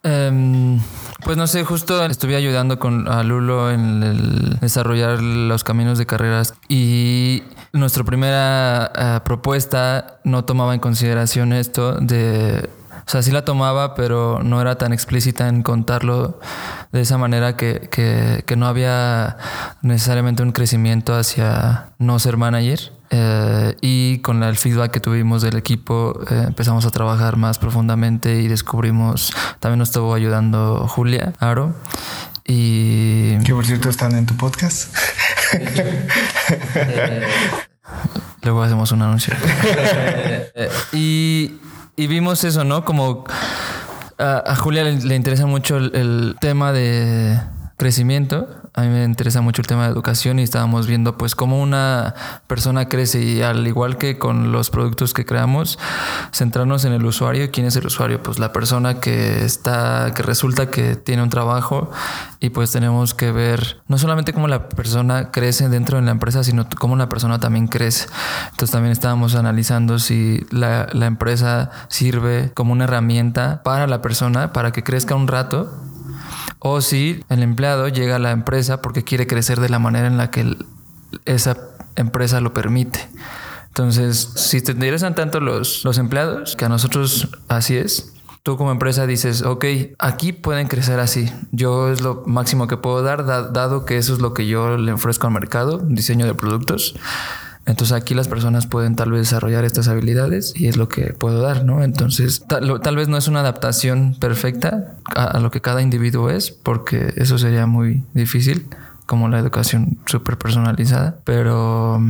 Um 0.04 0.80
pues 1.24 1.36
no 1.36 1.46
sé, 1.46 1.64
justo 1.64 2.04
estuve 2.04 2.36
ayudando 2.36 2.78
con 2.78 3.08
a 3.08 3.22
Lulo 3.22 3.70
en 3.70 4.02
el 4.02 4.58
desarrollar 4.60 5.22
los 5.22 5.64
caminos 5.64 5.98
de 5.98 6.06
carreras 6.06 6.54
y 6.68 7.44
nuestra 7.72 8.04
primera 8.04 8.92
eh, 8.94 9.20
propuesta 9.24 10.18
no 10.24 10.44
tomaba 10.44 10.74
en 10.74 10.80
consideración 10.80 11.52
esto 11.52 11.94
de 12.00 12.68
O 13.06 13.10
sea, 13.10 13.22
sí 13.22 13.30
la 13.30 13.44
tomaba, 13.44 13.94
pero 13.94 14.40
no 14.42 14.60
era 14.60 14.76
tan 14.78 14.92
explícita 14.92 15.48
en 15.48 15.62
contarlo 15.62 16.40
de 16.92 17.00
esa 17.00 17.18
manera 17.18 17.56
que, 17.56 17.88
que, 17.90 18.44
que 18.46 18.56
no 18.56 18.66
había 18.66 19.36
necesariamente 19.82 20.42
un 20.42 20.52
crecimiento 20.52 21.14
hacia 21.14 21.92
no 21.98 22.18
ser 22.18 22.36
manager. 22.36 22.92
Eh, 23.14 23.76
y 23.82 24.18
con 24.20 24.42
el 24.42 24.56
feedback 24.56 24.90
que 24.90 24.98
tuvimos 25.00 25.42
del 25.42 25.56
equipo 25.56 26.18
eh, 26.30 26.44
empezamos 26.48 26.86
a 26.86 26.90
trabajar 26.90 27.36
más 27.36 27.58
profundamente 27.58 28.40
y 28.40 28.48
descubrimos, 28.48 29.34
también 29.60 29.80
nos 29.80 29.90
estuvo 29.90 30.14
ayudando 30.14 30.88
Julia 30.88 31.34
Aro. 31.38 31.74
Y 32.46 33.38
que 33.40 33.52
por 33.52 33.66
cierto 33.66 33.90
están 33.90 34.16
en 34.16 34.24
tu 34.24 34.34
podcast. 34.34 34.96
luego 38.42 38.62
hacemos 38.62 38.90
un 38.92 39.02
anuncio. 39.02 39.34
y, 40.92 41.60
y, 41.96 42.06
vimos 42.06 42.42
eso, 42.44 42.64
¿no? 42.64 42.84
Como 42.84 43.24
a, 44.18 44.56
Julia 44.56 44.84
le, 44.84 45.14
interesa 45.14 45.44
mucho 45.46 45.76
el 45.76 46.34
tema 46.40 46.72
de 46.72 47.38
crecimiento 47.76 48.61
a 48.74 48.82
mí 48.82 48.88
me 48.88 49.04
interesa 49.04 49.42
mucho 49.42 49.60
el 49.60 49.66
tema 49.66 49.84
de 49.84 49.92
educación 49.92 50.38
y 50.38 50.42
estábamos 50.42 50.86
viendo 50.86 51.18
pues 51.18 51.34
cómo 51.34 51.60
una 51.60 52.14
persona 52.46 52.88
crece 52.88 53.22
y 53.22 53.42
al 53.42 53.66
igual 53.66 53.98
que 53.98 54.18
con 54.18 54.50
los 54.50 54.70
productos 54.70 55.12
que 55.12 55.26
creamos, 55.26 55.78
centrarnos 56.32 56.86
en 56.86 56.94
el 56.94 57.04
usuario. 57.04 57.50
¿Quién 57.50 57.66
es 57.66 57.76
el 57.76 57.86
usuario? 57.86 58.22
Pues 58.22 58.38
la 58.38 58.52
persona 58.52 58.98
que 58.98 59.44
está, 59.44 60.12
que 60.14 60.22
resulta 60.22 60.70
que 60.70 60.96
tiene 60.96 61.22
un 61.22 61.28
trabajo 61.28 61.90
y 62.40 62.48
pues 62.48 62.72
tenemos 62.72 63.12
que 63.12 63.30
ver 63.30 63.82
no 63.88 63.98
solamente 63.98 64.32
cómo 64.32 64.48
la 64.48 64.70
persona 64.70 65.30
crece 65.30 65.68
dentro 65.68 65.98
de 65.98 66.04
la 66.04 66.12
empresa, 66.12 66.42
sino 66.42 66.66
cómo 66.78 66.96
la 66.96 67.10
persona 67.10 67.38
también 67.38 67.68
crece. 67.68 68.06
Entonces 68.52 68.70
también 68.70 68.92
estábamos 68.92 69.34
analizando 69.34 69.98
si 69.98 70.46
la, 70.50 70.88
la 70.92 71.04
empresa 71.04 71.70
sirve 71.88 72.52
como 72.54 72.72
una 72.72 72.84
herramienta 72.84 73.62
para 73.62 73.86
la 73.86 74.00
persona, 74.00 74.54
para 74.54 74.72
que 74.72 74.82
crezca 74.82 75.14
un 75.14 75.28
rato 75.28 75.91
o 76.64 76.80
si 76.80 77.24
el 77.28 77.42
empleado 77.42 77.88
llega 77.88 78.16
a 78.16 78.18
la 78.20 78.30
empresa 78.30 78.80
porque 78.80 79.02
quiere 79.02 79.26
crecer 79.26 79.58
de 79.58 79.68
la 79.68 79.80
manera 79.80 80.06
en 80.06 80.16
la 80.16 80.30
que 80.30 80.56
esa 81.24 81.56
empresa 81.96 82.40
lo 82.40 82.52
permite. 82.52 83.08
Entonces, 83.66 84.32
si 84.36 84.60
te 84.60 84.72
interesan 84.72 85.14
tanto 85.14 85.40
los, 85.40 85.84
los 85.84 85.98
empleados, 85.98 86.54
que 86.54 86.64
a 86.64 86.68
nosotros 86.68 87.28
así 87.48 87.76
es, 87.76 88.12
tú 88.44 88.56
como 88.56 88.70
empresa 88.70 89.06
dices, 89.06 89.42
ok, 89.42 89.64
aquí 89.98 90.32
pueden 90.32 90.68
crecer 90.68 91.00
así. 91.00 91.32
Yo 91.50 91.90
es 91.90 92.00
lo 92.00 92.22
máximo 92.26 92.68
que 92.68 92.76
puedo 92.76 93.02
dar, 93.02 93.26
dado 93.26 93.84
que 93.84 93.96
eso 93.98 94.12
es 94.12 94.20
lo 94.20 94.32
que 94.32 94.46
yo 94.46 94.76
le 94.76 94.92
ofrezco 94.92 95.26
al 95.26 95.32
mercado, 95.32 95.78
diseño 95.78 96.26
de 96.26 96.34
productos. 96.34 96.94
Entonces 97.64 97.96
aquí 97.96 98.14
las 98.14 98.26
personas 98.26 98.66
pueden 98.66 98.96
tal 98.96 99.12
vez 99.12 99.20
desarrollar 99.20 99.64
estas 99.64 99.86
habilidades 99.86 100.52
y 100.56 100.66
es 100.66 100.76
lo 100.76 100.88
que 100.88 101.12
puedo 101.12 101.40
dar, 101.40 101.64
¿no? 101.64 101.84
Entonces 101.84 102.44
tal, 102.48 102.96
vez 102.96 103.08
no 103.08 103.16
es 103.16 103.28
una 103.28 103.40
adaptación 103.40 104.16
perfecta 104.18 104.96
a, 105.14 105.38
lo 105.38 105.50
que 105.50 105.60
cada 105.60 105.80
individuo 105.80 106.28
es, 106.28 106.50
porque 106.50 107.14
eso 107.16 107.38
sería 107.38 107.66
muy 107.66 108.02
difícil, 108.14 108.66
como 109.06 109.28
la 109.28 109.38
educación 109.38 109.98
súper 110.06 110.38
personalizada, 110.38 111.18
pero 111.24 112.00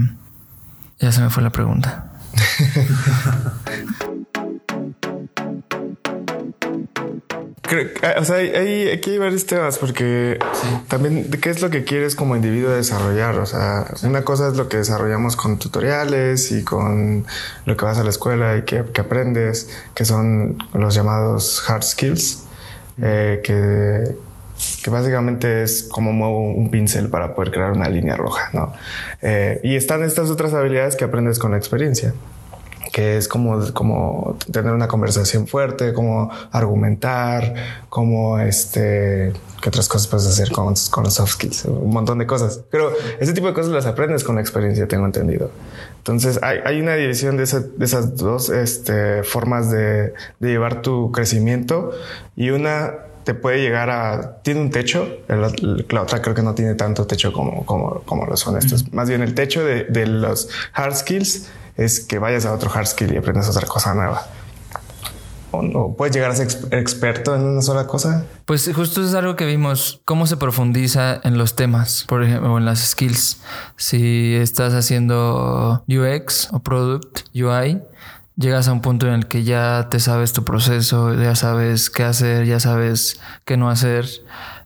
ya 0.98 1.12
se 1.12 1.20
me 1.20 1.28
fue 1.28 1.42
la 1.42 1.50
pregunta. 1.50 2.12
o 8.18 8.24
sea, 8.24 8.36
hay, 8.36 8.88
aquí 8.90 9.10
hay 9.10 9.18
varios 9.18 9.46
temas 9.46 9.78
porque 9.78 10.38
también 10.88 11.30
qué 11.30 11.50
es 11.50 11.62
lo 11.62 11.70
que 11.70 11.84
quieres 11.84 12.14
como 12.14 12.36
individuo 12.36 12.70
desarrollar. 12.70 13.38
O 13.38 13.46
sea, 13.46 13.86
una 14.02 14.22
cosa 14.22 14.48
es 14.48 14.56
lo 14.56 14.68
que 14.68 14.78
desarrollamos 14.78 15.36
con 15.36 15.58
tutoriales 15.58 16.52
y 16.52 16.64
con 16.64 17.26
lo 17.64 17.76
que 17.76 17.84
vas 17.84 17.98
a 17.98 18.04
la 18.04 18.10
escuela 18.10 18.56
y 18.56 18.62
que, 18.62 18.78
aprendes, 18.78 19.70
que 19.94 20.04
son 20.04 20.58
los 20.74 20.94
llamados 20.94 21.62
hard 21.68 21.82
skills, 21.82 22.44
eh, 23.00 23.40
que, 23.42 24.16
que 24.82 24.90
básicamente 24.90 25.62
es 25.62 25.84
como 25.84 26.12
muevo 26.12 26.52
un 26.52 26.70
pincel 26.70 27.08
para 27.08 27.34
poder 27.34 27.52
crear 27.52 27.72
una 27.72 27.88
línea 27.88 28.16
roja, 28.16 28.50
¿no? 28.52 28.72
Eh, 29.22 29.60
y 29.62 29.76
están 29.76 30.02
estas 30.02 30.30
otras 30.30 30.52
habilidades 30.52 30.96
que 30.96 31.04
aprendes 31.04 31.38
con 31.38 31.52
la 31.52 31.56
experiencia 31.56 32.12
que 32.92 33.16
es 33.16 33.26
como, 33.26 33.72
como 33.72 34.36
tener 34.52 34.72
una 34.72 34.86
conversación 34.86 35.48
fuerte, 35.48 35.94
como 35.94 36.30
argumentar, 36.52 37.54
como 37.88 38.38
este, 38.38 39.32
¿qué 39.62 39.68
otras 39.70 39.88
cosas 39.88 40.06
puedes 40.08 40.26
hacer 40.26 40.52
con, 40.52 40.74
con 40.90 41.04
los 41.04 41.14
soft 41.14 41.32
skills? 41.32 41.64
Un 41.64 41.90
montón 41.90 42.18
de 42.18 42.26
cosas. 42.26 42.60
Pero 42.70 42.92
ese 43.18 43.32
tipo 43.32 43.46
de 43.46 43.54
cosas 43.54 43.72
las 43.72 43.86
aprendes 43.86 44.24
con 44.24 44.34
la 44.34 44.42
experiencia, 44.42 44.86
tengo 44.86 45.06
entendido. 45.06 45.50
Entonces 45.96 46.38
hay, 46.42 46.58
hay 46.64 46.80
una 46.80 46.94
división 46.94 47.38
de, 47.38 47.46
de 47.46 47.84
esas 47.84 48.16
dos 48.16 48.50
este, 48.50 49.22
formas 49.22 49.70
de, 49.70 50.12
de 50.38 50.48
llevar 50.48 50.82
tu 50.82 51.10
crecimiento 51.12 51.92
y 52.36 52.50
una 52.50 52.92
te 53.24 53.34
puede 53.34 53.58
llegar 53.60 53.88
a... 53.88 54.42
Tiene 54.42 54.60
un 54.60 54.70
techo, 54.70 55.08
la, 55.28 56.02
otra 56.02 56.20
creo 56.20 56.34
que 56.34 56.42
no 56.42 56.54
tiene 56.54 56.74
tanto 56.74 57.06
techo 57.06 57.32
como, 57.32 57.64
como, 57.64 58.02
como 58.04 58.26
lo 58.26 58.36
son 58.36 58.58
estos. 58.58 58.92
Más 58.92 59.08
bien 59.08 59.22
el 59.22 59.34
techo 59.34 59.64
de, 59.64 59.84
de 59.84 60.06
los 60.06 60.48
hard 60.74 60.96
skills 60.96 61.48
es 61.84 62.00
que 62.00 62.18
vayas 62.18 62.46
a 62.46 62.52
otro 62.52 62.70
hard 62.72 62.86
skill 62.86 63.12
y 63.12 63.16
aprendas 63.16 63.48
otra 63.48 63.66
cosa 63.66 63.94
nueva. 63.94 64.26
¿O 65.52 65.94
puedes 65.96 66.14
llegar 66.14 66.30
a 66.30 66.34
ser 66.34 66.48
experto 66.70 67.34
en 67.36 67.42
una 67.42 67.60
sola 67.60 67.86
cosa? 67.86 68.24
Pues 68.46 68.70
justo 68.74 69.04
es 69.04 69.12
algo 69.14 69.36
que 69.36 69.44
vimos, 69.44 70.00
cómo 70.06 70.26
se 70.26 70.38
profundiza 70.38 71.20
en 71.24 71.36
los 71.36 71.56
temas, 71.56 72.04
por 72.08 72.24
ejemplo, 72.24 72.56
en 72.56 72.64
las 72.64 72.80
skills. 72.80 73.42
Si 73.76 74.34
estás 74.34 74.72
haciendo 74.72 75.84
UX 75.88 76.48
o 76.52 76.60
Product, 76.60 77.20
UI, 77.34 77.82
llegas 78.36 78.68
a 78.68 78.72
un 78.72 78.80
punto 78.80 79.06
en 79.06 79.12
el 79.12 79.26
que 79.26 79.44
ya 79.44 79.88
te 79.90 80.00
sabes 80.00 80.32
tu 80.32 80.42
proceso, 80.42 81.12
ya 81.14 81.34
sabes 81.34 81.90
qué 81.90 82.04
hacer, 82.04 82.46
ya 82.46 82.58
sabes 82.58 83.20
qué 83.44 83.58
no 83.58 83.68
hacer 83.68 84.08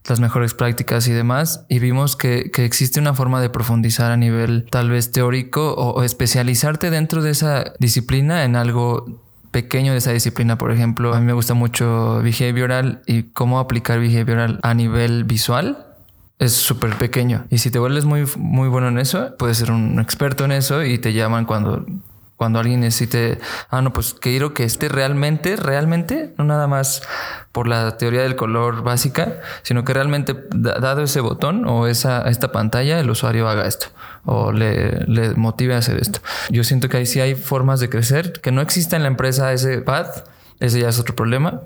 las 0.08 0.20
mejores 0.20 0.54
prácticas 0.54 1.08
y 1.08 1.12
demás, 1.12 1.64
y 1.68 1.78
vimos 1.78 2.16
que, 2.16 2.50
existe 2.56 3.00
una 3.00 3.14
forma 3.14 3.40
de 3.40 3.50
profundizar 3.50 4.12
a 4.12 4.16
nivel 4.16 4.66
tal 4.70 4.90
vez 4.90 5.12
teórico 5.12 5.74
o, 5.74 6.02
especializarte 6.02 6.90
dentro 6.90 7.22
de 7.22 7.30
esa 7.30 7.72
disciplina 7.78 8.44
en 8.44 8.56
algo 8.56 9.06
pequeño 9.50 9.92
de 9.92 9.98
esa 9.98 10.12
disciplina. 10.12 10.58
Por 10.58 10.72
ejemplo, 10.72 11.14
a 11.14 11.20
mí 11.20 11.26
me 11.26 11.32
gusta 11.32 11.54
mucho 11.54 12.20
behavioral 12.22 13.02
y 13.06 13.24
cómo 13.24 13.58
aplicar 13.58 14.00
behavioral 14.00 14.60
a 14.62 14.74
nivel 14.74 15.24
visual 15.24 15.86
es 16.38 16.52
súper 16.52 16.94
pequeño. 16.96 17.46
Y 17.50 17.58
si 17.58 17.70
te 17.70 17.78
vuelves 17.78 18.04
muy, 18.04 18.26
muy 18.36 18.68
bueno 18.68 18.88
en 18.88 18.98
eso, 18.98 19.34
puedes 19.38 19.56
ser 19.56 19.70
un 19.70 19.98
experto 19.98 20.44
en 20.44 20.52
eso 20.52 20.84
y 20.84 20.98
te 20.98 21.12
llaman 21.12 21.46
cuando 21.46 21.86
cuando 22.36 22.58
alguien 22.58 22.80
necesite, 22.80 23.38
ah, 23.70 23.82
no, 23.82 23.92
pues 23.92 24.14
quiero 24.14 24.54
que 24.54 24.64
esté 24.64 24.88
realmente, 24.88 25.56
realmente, 25.56 26.34
no 26.36 26.44
nada 26.44 26.66
más 26.66 27.02
por 27.52 27.66
la 27.66 27.96
teoría 27.96 28.22
del 28.22 28.36
color 28.36 28.82
básica, 28.82 29.40
sino 29.62 29.84
que 29.84 29.94
realmente, 29.94 30.34
dado 30.50 31.02
ese 31.02 31.20
botón 31.20 31.66
o 31.66 31.86
esa, 31.86 32.28
esta 32.28 32.52
pantalla, 32.52 33.00
el 33.00 33.08
usuario 33.08 33.48
haga 33.48 33.66
esto 33.66 33.86
o 34.26 34.52
le, 34.52 35.04
le 35.06 35.30
motive 35.34 35.74
a 35.74 35.78
hacer 35.78 35.98
esto. 35.98 36.20
Yo 36.50 36.64
siento 36.64 36.88
que 36.88 36.98
ahí 36.98 37.06
sí 37.06 37.20
hay 37.20 37.34
formas 37.34 37.80
de 37.80 37.88
crecer, 37.88 38.32
que 38.40 38.52
no 38.52 38.60
exista 38.60 38.96
en 38.96 39.02
la 39.02 39.08
empresa 39.08 39.52
ese 39.52 39.80
path, 39.80 40.28
ese 40.60 40.80
ya 40.80 40.88
es 40.88 40.98
otro 40.98 41.14
problema, 41.14 41.62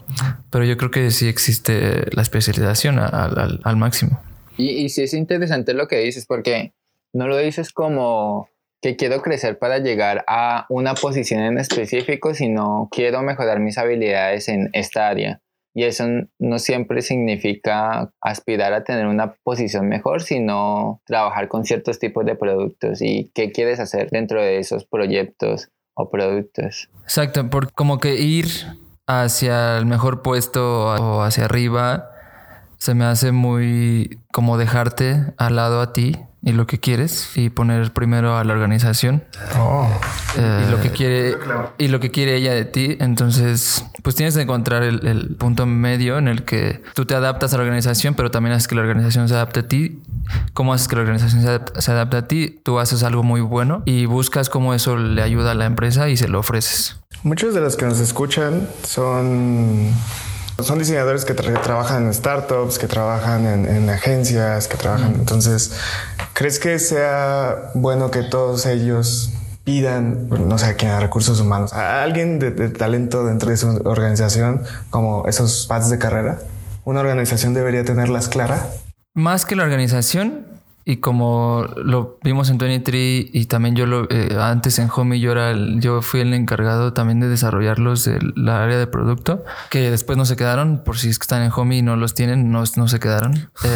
pero 0.50 0.64
yo 0.64 0.76
creo 0.76 0.90
que 0.90 1.10
sí 1.10 1.26
existe 1.26 2.04
la 2.12 2.22
especialización 2.22 2.98
al, 2.98 3.60
al, 3.62 3.76
máximo. 3.76 4.20
Y, 4.56 4.70
y 4.70 4.88
sí 4.90 5.02
es 5.02 5.14
interesante 5.14 5.74
lo 5.74 5.88
que 5.88 5.98
dices, 5.98 6.26
porque 6.26 6.74
no 7.12 7.26
lo 7.26 7.38
dices 7.38 7.72
como 7.72 8.48
que 8.80 8.96
quiero 8.96 9.20
crecer 9.20 9.58
para 9.58 9.78
llegar 9.78 10.24
a 10.26 10.66
una 10.68 10.94
posición 10.94 11.42
en 11.42 11.58
específico, 11.58 12.34
sino 12.34 12.88
quiero 12.90 13.22
mejorar 13.22 13.60
mis 13.60 13.78
habilidades 13.78 14.48
en 14.48 14.70
esta 14.72 15.08
área. 15.08 15.40
Y 15.72 15.84
eso 15.84 16.04
no 16.38 16.58
siempre 16.58 17.00
significa 17.00 18.10
aspirar 18.20 18.72
a 18.72 18.82
tener 18.82 19.06
una 19.06 19.34
posición 19.44 19.88
mejor, 19.88 20.22
sino 20.22 21.00
trabajar 21.06 21.48
con 21.48 21.64
ciertos 21.64 22.00
tipos 22.00 22.26
de 22.26 22.34
productos 22.34 23.00
y 23.00 23.30
qué 23.34 23.52
quieres 23.52 23.78
hacer 23.78 24.10
dentro 24.10 24.42
de 24.42 24.58
esos 24.58 24.84
proyectos 24.84 25.68
o 25.94 26.10
productos. 26.10 26.90
Exacto, 27.02 27.48
por 27.50 27.72
como 27.72 27.98
que 27.98 28.16
ir 28.16 28.46
hacia 29.06 29.78
el 29.78 29.86
mejor 29.86 30.22
puesto 30.22 30.86
o 30.86 31.22
hacia 31.22 31.44
arriba 31.44 32.10
se 32.78 32.94
me 32.94 33.04
hace 33.04 33.30
muy 33.30 34.18
como 34.32 34.56
dejarte 34.56 35.16
al 35.36 35.56
lado 35.56 35.80
a 35.80 35.92
ti 35.92 36.16
y 36.42 36.52
lo 36.52 36.66
que 36.66 36.80
quieres 36.80 37.36
y 37.36 37.50
poner 37.50 37.92
primero 37.92 38.36
a 38.36 38.44
la 38.44 38.52
organización. 38.54 39.24
Oh. 39.58 39.88
eh, 40.38 40.64
y 40.66 40.70
lo 40.70 40.80
que 40.80 40.90
quiere 40.90 41.36
y 41.78 41.88
lo 41.88 42.00
que 42.00 42.10
quiere 42.10 42.36
ella 42.36 42.54
de 42.54 42.64
ti. 42.64 42.96
Entonces 43.00 43.84
pues 44.02 44.16
tienes 44.16 44.34
que 44.34 44.42
encontrar 44.42 44.82
el, 44.82 45.36
punto 45.38 45.66
medio 45.66 46.18
en 46.18 46.28
el 46.28 46.44
que 46.44 46.82
tú 46.94 47.04
te 47.04 47.14
adaptas 47.14 47.52
a 47.52 47.56
la 47.56 47.64
organización 47.64 48.14
pero 48.14 48.30
también 48.30 48.54
haces 48.54 48.68
que 48.68 48.74
la 48.74 48.82
organización 48.82 49.28
se 49.28 49.34
adapte 49.34 49.60
a 49.60 49.68
ti. 49.68 50.02
Cómo 50.54 50.72
haces 50.72 50.88
que 50.88 50.96
la 50.96 51.02
organización 51.02 51.42
se, 51.42 51.80
se 51.80 51.90
adapte 51.90 52.16
a 52.16 52.26
ti 52.26 52.60
tú 52.62 52.78
haces 52.78 53.02
algo 53.02 53.22
muy 53.22 53.40
bueno 53.40 53.82
y 53.84 54.06
buscas 54.06 54.48
cómo 54.48 54.74
eso 54.74 54.96
le 54.96 55.22
ayuda 55.22 55.52
a 55.52 55.54
la 55.54 55.66
empresa 55.66 56.08
y 56.08 56.16
se 56.16 56.28
lo 56.28 56.40
ofreces. 56.40 56.96
Muchos 57.22 57.52
de 57.54 57.60
los 57.60 57.76
que 57.76 57.84
nos 57.84 58.00
escuchan 58.00 58.66
son 58.82 59.92
son 60.62 60.78
diseñadores 60.78 61.24
que 61.24 61.34
trabajan 61.34 62.06
en 62.06 62.14
startups, 62.14 62.78
que 62.78 62.86
trabajan 62.86 63.46
en, 63.46 63.90
agencias, 63.90 64.68
que 64.68 64.76
trabajan. 64.76 65.14
Entonces, 65.14 65.72
¿crees 66.32 66.58
que 66.58 66.78
sea 66.78 67.70
bueno 67.74 68.10
que 68.10 68.22
todos 68.22 68.66
ellos 68.66 69.32
pidan, 69.64 70.28
no 70.28 70.58
sé, 70.58 70.66
a 70.66 70.74
quién, 70.74 70.90
a 70.90 71.00
recursos 71.00 71.40
humanos, 71.40 71.72
a 71.72 72.02
alguien 72.02 72.38
de, 72.38 72.50
de 72.50 72.68
talento 72.68 73.24
dentro 73.24 73.50
de 73.50 73.56
su 73.56 73.68
organización, 73.84 74.62
como 74.90 75.26
esos 75.26 75.66
pads 75.66 75.90
de 75.90 75.98
carrera? 75.98 76.38
¿Una 76.84 77.00
organización 77.00 77.54
debería 77.54 77.84
tenerlas 77.84 78.28
clara? 78.28 78.66
Más 79.14 79.44
que 79.44 79.56
la 79.56 79.64
organización, 79.64 80.46
y 80.90 80.96
como 80.96 81.68
lo 81.76 82.18
vimos 82.24 82.50
en 82.50 82.58
23 82.58 83.26
y 83.32 83.46
también 83.46 83.76
yo 83.76 83.86
lo 83.86 84.08
eh, 84.10 84.36
antes 84.40 84.80
en 84.80 84.88
Homey 84.92 85.20
yo 85.20 85.30
era 85.30 85.54
yo 85.76 86.02
fui 86.02 86.18
el 86.18 86.34
encargado 86.34 86.92
también 86.92 87.20
de 87.20 87.28
desarrollarlos 87.28 88.04
de 88.04 88.18
la 88.34 88.64
área 88.64 88.76
de 88.76 88.88
producto 88.88 89.44
que 89.70 89.88
después 89.88 90.18
no 90.18 90.24
se 90.24 90.36
quedaron 90.36 90.82
por 90.82 90.98
si 90.98 91.08
es 91.08 91.20
que 91.20 91.22
están 91.22 91.42
en 91.42 91.52
Homey 91.54 91.78
y 91.78 91.82
no 91.82 91.94
los 91.94 92.14
tienen 92.14 92.50
no, 92.50 92.64
no 92.74 92.88
se 92.88 92.98
quedaron. 92.98 93.36
Eh, 93.36 93.38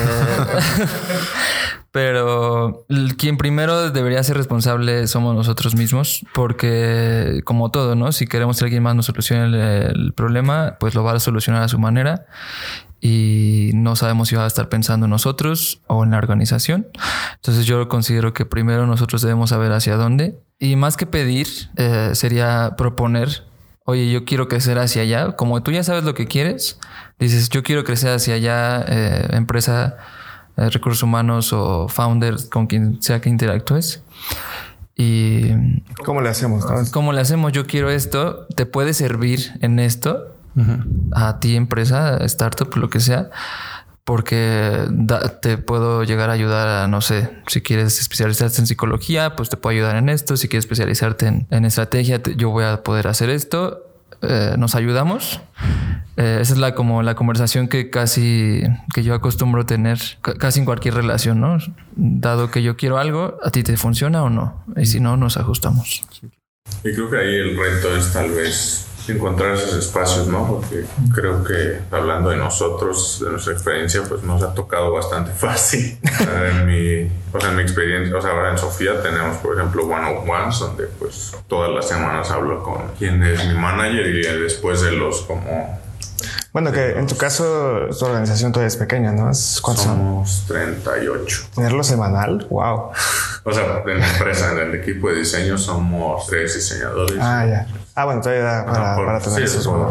pero 1.93 2.85
quien 3.17 3.37
primero 3.37 3.93
debería 3.93 4.21
ser 4.25 4.37
responsable 4.37 5.07
somos 5.07 5.37
nosotros 5.37 5.77
mismos 5.77 6.27
porque 6.35 7.43
como 7.45 7.71
todo 7.71 7.95
no 7.95 8.11
si 8.11 8.27
queremos 8.27 8.59
que 8.59 8.65
alguien 8.65 8.83
más 8.83 8.97
nos 8.97 9.07
solucione 9.07 9.87
el 9.87 10.13
problema 10.13 10.79
pues 10.81 10.97
lo 10.97 11.05
va 11.05 11.13
a 11.13 11.21
solucionar 11.21 11.63
a 11.63 11.69
su 11.69 11.79
manera 11.79 12.27
y 13.05 13.71
no 13.75 13.97
sabemos 13.97 14.29
si 14.29 14.35
va 14.35 14.45
a 14.45 14.47
estar 14.47 14.71
pensando 14.71 15.05
en 15.05 15.11
nosotros 15.11 15.83
o 15.89 16.05
en 16.05 16.13
la 16.13 16.17
organización. 16.17 16.89
Entonces 17.35 17.67
yo 17.67 17.87
considero 17.87 18.33
que 18.33 18.47
primero 18.47 18.87
nosotros 18.87 19.21
debemos 19.21 19.51
saber 19.51 19.73
hacia 19.73 19.97
dónde 19.97 20.41
y 20.59 20.77
más 20.77 20.97
que 20.97 21.05
pedir 21.05 21.47
eh, 21.77 22.13
sería 22.15 22.77
proponer, 22.79 23.45
oye, 23.85 24.11
yo 24.11 24.25
quiero 24.25 24.49
crecer 24.49 24.79
hacia 24.79 25.03
allá, 25.03 25.33
como 25.33 25.63
tú 25.63 25.71
ya 25.71 25.85
sabes 25.85 26.05
lo 26.05 26.15
que 26.15 26.27
quieres, 26.27 26.81
dices, 27.19 27.51
yo 27.51 27.63
quiero 27.63 27.85
crecer 27.85 28.11
hacia 28.11 28.37
allá, 28.37 28.83
eh, 28.89 29.29
empresa, 29.33 29.99
eh, 30.57 30.71
recursos 30.71 31.03
humanos 31.03 31.53
o 31.53 31.89
founder, 31.89 32.37
con 32.51 32.67
quien 32.67 33.03
sea 33.03 33.21
que 33.21 33.29
interactúes. 33.29 34.03
Y 34.97 35.51
¿Cómo 36.07 36.23
le 36.23 36.31
hacemos? 36.31 36.65
¿Cómo 36.91 37.13
le 37.13 37.21
hacemos? 37.21 37.53
Yo 37.53 37.67
quiero 37.67 37.91
esto, 37.91 38.47
te 38.57 38.65
puede 38.65 38.95
servir 38.95 39.53
en 39.61 39.79
esto 39.79 40.34
a 41.13 41.41
ti 41.41 41.57
empresa, 41.57 42.19
startup, 42.25 42.75
lo 42.77 42.91
que 42.91 43.01
sea, 43.01 43.31
porque 44.05 44.87
te 45.41 45.57
puedo 45.57 46.05
llegar 46.05 46.29
a 46.29 46.35
ayudar 46.35 46.69
a, 46.69 46.89
no 46.89 47.01
sé, 47.01 47.31
si 47.47 47.63
quieres 47.63 47.99
especializarte 47.99 48.61
en 48.61 48.67
psicología, 48.67 49.35
pues 49.35 49.49
te 49.49 49.57
puedo 49.57 49.75
ayudar 49.75 49.97
en 49.97 50.11
esto, 50.11 50.37
si 50.37 50.49
quieres 50.49 50.65
especializarte 50.65 51.47
en, 51.49 51.65
estrategia, 51.65 52.21
yo 52.37 52.51
voy 52.51 52.65
a 52.65 52.83
poder 52.83 53.09
hacer 53.09 53.31
esto, 53.31 53.83
eh, 54.21 54.57
nos 54.59 54.75
ayudamos. 54.75 55.41
Eh, 56.17 56.39
esa 56.41 56.53
es 56.53 56.59
la 56.59 56.75
como 56.75 57.03
la 57.03 57.15
conversación 57.15 57.67
que 57.67 57.91
casi 57.91 58.63
que 58.95 59.03
yo 59.03 59.15
acostumbro 59.15 59.67
tener 59.67 59.99
casi 60.39 60.61
en 60.61 60.65
cualquier 60.65 60.95
relación, 60.95 61.41
¿no? 61.41 61.59
Dado 61.97 62.51
que 62.51 62.63
yo 62.63 62.77
quiero 62.77 62.99
algo, 62.99 63.39
¿a 63.43 63.51
ti 63.51 63.63
te 63.63 63.77
funciona 63.77 64.23
o 64.23 64.31
no? 64.31 64.65
Y 64.77 64.87
si 64.87 65.01
no, 65.01 65.17
nos 65.17 65.39
ajustamos. 65.39 66.05
Y 66.85 66.95
creo 66.95 67.11
que 67.11 67.17
ahí 67.19 67.35
el 67.35 67.57
reto 67.57 67.97
es 67.97 68.13
tal 68.13 68.31
vez 68.31 68.87
encontrar 69.09 69.55
esos 69.55 69.75
espacios, 69.75 70.27
¿no? 70.27 70.47
Porque 70.47 70.85
creo 71.15 71.45
que 71.45 71.81
hablando 71.91 72.31
de 72.31 72.37
nosotros, 72.37 73.21
de 73.23 73.31
nuestra 73.31 73.53
experiencia, 73.53 74.03
pues 74.09 74.23
nos 74.23 74.43
ha 74.43 74.55
tocado 74.55 74.93
bastante 74.93 75.33
fácil. 75.37 75.99
en 76.21 76.67
mi, 76.67 77.11
o 77.33 77.41
sea, 77.41 77.51
en 77.51 77.57
mi 77.57 77.63
experiencia, 77.63 78.17
o 78.17 78.21
sea, 78.21 78.31
ahora 78.31 78.51
en 78.51 78.59
Sofía 78.59 79.03
tenemos, 79.03 79.39
por 79.39 79.57
ejemplo, 79.57 79.85
One 79.85 80.17
of 80.17 80.29
Ones, 80.29 80.59
donde 80.59 80.85
pues 80.99 81.37
todas 81.49 81.71
las 81.71 81.89
semanas 81.89 82.31
hablo 82.31 82.63
con 82.63 82.89
quien 82.99 83.23
es 83.23 83.45
mi 83.47 83.55
manager 83.55 84.07
y 84.07 84.23
después 84.41 84.81
de 84.81 84.93
los 84.93 85.23
como 85.23 85.85
bueno, 86.55 86.71
que 86.71 86.91
en 86.91 87.09
tu 87.09 87.17
caso 87.17 87.89
tu 87.99 88.05
organización 88.05 88.53
todavía 88.53 88.69
es 88.69 88.77
pequeña, 88.77 89.11
¿no? 89.11 89.29
¿Cuántos 89.61 89.85
Somos 89.85 90.45
38. 90.47 91.47
¿Tenerlo 91.57 91.83
semanal? 91.83 92.47
¡Wow! 92.49 92.93
O 93.43 93.53
sea, 93.53 93.83
en 93.85 93.99
la 93.99 94.09
empresa, 94.09 94.53
en 94.53 94.59
el 94.59 94.75
equipo 94.77 95.09
de 95.09 95.17
diseño 95.17 95.59
somos 95.59 96.29
tres 96.29 96.55
diseñadores. 96.55 97.19
Ah, 97.21 97.45
ya. 97.45 97.67
Ah, 97.95 98.05
bueno, 98.07 98.21
todavía 98.21 98.45
da 98.45 98.67
para, 98.67 98.97
para 98.97 99.21
tener 99.21 99.39
sí, 99.39 99.45
esos 99.45 99.67
por, 99.67 99.87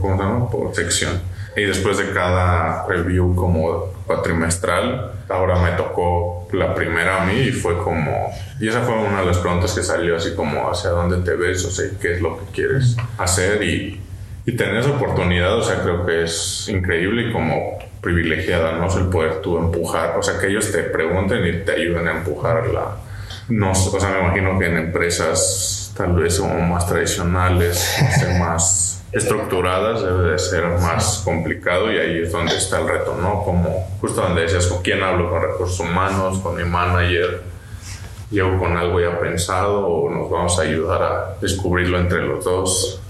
¿Cómo 0.00 0.16
se 0.16 0.22
llama? 0.22 0.50
Por 0.50 0.74
sección. 0.74 1.20
Y 1.56 1.62
después 1.62 1.98
de 1.98 2.12
cada 2.12 2.86
review 2.86 3.34
como 3.34 3.92
cuatrimestral, 4.06 5.12
ahora 5.28 5.56
me 5.56 5.70
tocó 5.72 6.48
la 6.52 6.74
primera 6.74 7.22
a 7.22 7.26
mí 7.26 7.34
y 7.34 7.52
fue 7.52 7.78
como... 7.78 8.30
Y 8.60 8.68
esa 8.68 8.82
fue 8.82 8.94
una 8.94 9.20
de 9.20 9.26
las 9.26 9.38
preguntas 9.38 9.72
que 9.72 9.82
salió 9.82 10.16
así 10.16 10.34
como 10.34 10.70
hacia 10.70 10.90
dónde 10.90 11.18
te 11.18 11.34
ves, 11.34 11.64
o 11.64 11.70
sea, 11.70 11.86
qué 12.00 12.14
es 12.14 12.20
lo 12.20 12.38
que 12.38 12.44
quieres 12.52 12.96
hacer 13.18 13.62
y 13.62 14.00
y 14.46 14.52
tener 14.52 14.76
esa 14.76 14.90
oportunidad, 14.90 15.58
o 15.58 15.62
sea, 15.62 15.82
creo 15.82 16.06
que 16.06 16.22
es 16.22 16.68
increíble 16.68 17.28
y 17.28 17.32
como 17.32 17.78
privilegiada, 18.00 18.78
¿no? 18.78 18.86
el 18.96 19.06
poder 19.06 19.40
tú 19.42 19.58
empujar, 19.58 20.16
o 20.16 20.22
sea, 20.22 20.38
que 20.38 20.46
ellos 20.46 20.70
te 20.70 20.84
pregunten 20.84 21.44
y 21.44 21.64
te 21.64 21.72
ayuden 21.72 22.06
a 22.06 22.12
empujar 22.12 22.68
la... 22.68 22.96
No, 23.48 23.70
o 23.70 24.00
sea, 24.00 24.10
me 24.10 24.20
imagino 24.20 24.58
que 24.58 24.66
en 24.66 24.76
empresas 24.76 25.92
tal 25.96 26.14
vez 26.14 26.36
son 26.36 26.68
más 26.68 26.86
tradicionales, 26.86 27.96
más 28.38 29.04
estructuradas, 29.12 30.02
debe 30.02 30.32
de 30.32 30.38
ser 30.38 30.66
más 30.80 31.22
complicado 31.24 31.90
y 31.92 31.98
ahí 31.98 32.18
es 32.22 32.32
donde 32.32 32.56
está 32.56 32.80
el 32.80 32.88
reto, 32.88 33.16
¿no? 33.20 33.42
Como 33.44 33.88
justo 34.00 34.20
donde 34.20 34.42
decías, 34.42 34.66
¿con 34.66 34.82
quién 34.82 35.02
hablo? 35.02 35.30
¿Con 35.30 35.42
recursos 35.42 35.80
humanos? 35.80 36.38
¿Con 36.40 36.56
mi 36.56 36.64
manager? 36.64 37.42
¿Llego 38.30 38.58
con 38.58 38.76
algo 38.76 39.00
ya 39.00 39.18
pensado 39.20 39.86
o 39.86 40.10
nos 40.10 40.28
vamos 40.28 40.58
a 40.58 40.62
ayudar 40.62 41.02
a 41.02 41.36
descubrirlo 41.40 41.98
entre 41.98 42.22
los 42.22 42.44
dos? 42.44 43.00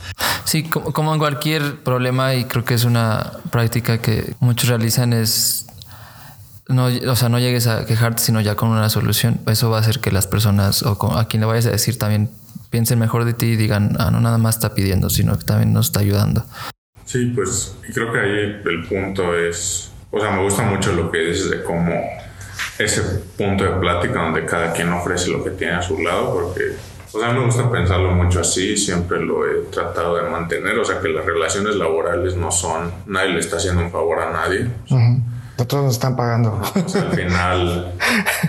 Sí, 0.45 0.63
como, 0.65 1.13
en 1.13 1.19
cualquier 1.19 1.83
problema, 1.83 2.35
y 2.35 2.45
creo 2.45 2.65
que 2.65 2.75
es 2.75 2.85
una 2.85 3.33
práctica 3.51 3.99
que 3.99 4.35
muchos 4.39 4.69
realizan, 4.69 5.13
es 5.13 5.66
no, 6.69 6.87
o 6.87 7.17
sea, 7.17 7.29
no 7.29 7.39
llegues 7.39 7.67
a 7.67 7.87
quejarte, 7.87 8.23
sino 8.23 8.41
ya 8.41 8.57
con 8.57 8.69
una 8.69 8.89
solución. 8.89 9.41
Eso 9.47 9.71
va 9.71 9.79
a 9.79 9.81
hacer 9.81 10.01
que 10.01 10.11
las 10.11 10.27
personas 10.27 10.83
o 10.83 11.17
a 11.17 11.29
quien 11.29 11.41
le 11.41 11.47
vayas 11.47 11.67
a 11.67 11.71
decir 11.71 11.99
también 11.99 12.31
piensen 12.71 12.99
mejor 12.99 13.25
de 13.25 13.33
ti 13.33 13.47
y 13.47 13.57
digan, 13.57 13.97
ah, 13.99 14.11
no 14.11 14.21
nada 14.21 14.39
más 14.39 14.57
está 14.57 14.75
pidiendo, 14.75 15.09
sino 15.11 15.39
que 15.39 15.45
también 15.45 15.73
nos 15.73 15.87
está 15.87 16.01
ayudando. 16.01 16.45
Sí, 17.05 17.33
pues 17.35 17.77
y 17.89 17.93
creo 17.93 18.13
que 18.13 18.21
ahí 18.21 18.63
el 18.65 18.87
punto 18.89 19.37
es, 19.37 19.93
o 20.11 20.21
sea, 20.21 20.31
me 20.31 20.43
gusta 20.43 20.63
mucho 20.63 20.93
lo 20.93 21.11
que 21.11 21.19
dices 21.19 21.51
de 21.51 21.63
cómo 21.63 21.93
ese 22.79 23.03
punto 23.39 23.65
de 23.65 23.71
plática 23.79 24.23
donde 24.23 24.45
cada 24.45 24.73
quien 24.73 24.93
ofrece 24.93 25.31
lo 25.31 25.45
que 25.45 25.51
tiene 25.51 25.75
a 25.75 25.83
su 25.83 25.99
lado, 26.03 26.35
porque 26.35 26.75
o 27.13 27.19
sea, 27.21 27.33
me 27.33 27.45
gusta 27.45 27.71
pensarlo 27.71 28.11
mucho 28.11 28.41
así, 28.41 28.77
siempre 28.77 29.21
lo 29.21 29.47
he 29.47 29.63
tratado 29.71 30.17
de 30.17 30.29
mantener, 30.29 30.77
o 30.79 30.85
sea, 30.85 31.01
que 31.01 31.09
las 31.09 31.25
relaciones 31.25 31.77
laborales 31.77 32.37
no 32.37 32.51
son, 32.51 32.93
nadie 33.07 33.31
le 33.31 33.41
está 33.41 33.57
haciendo 33.57 33.83
un 33.83 33.91
favor 33.91 34.19
a 34.21 34.33
nadie. 34.33 34.69
Todos 35.65 35.85
nos 35.85 35.95
están 35.95 36.17
pagando. 36.17 36.61
O 36.85 36.89
sea, 36.89 37.03
al 37.03 37.13
final, 37.13 37.95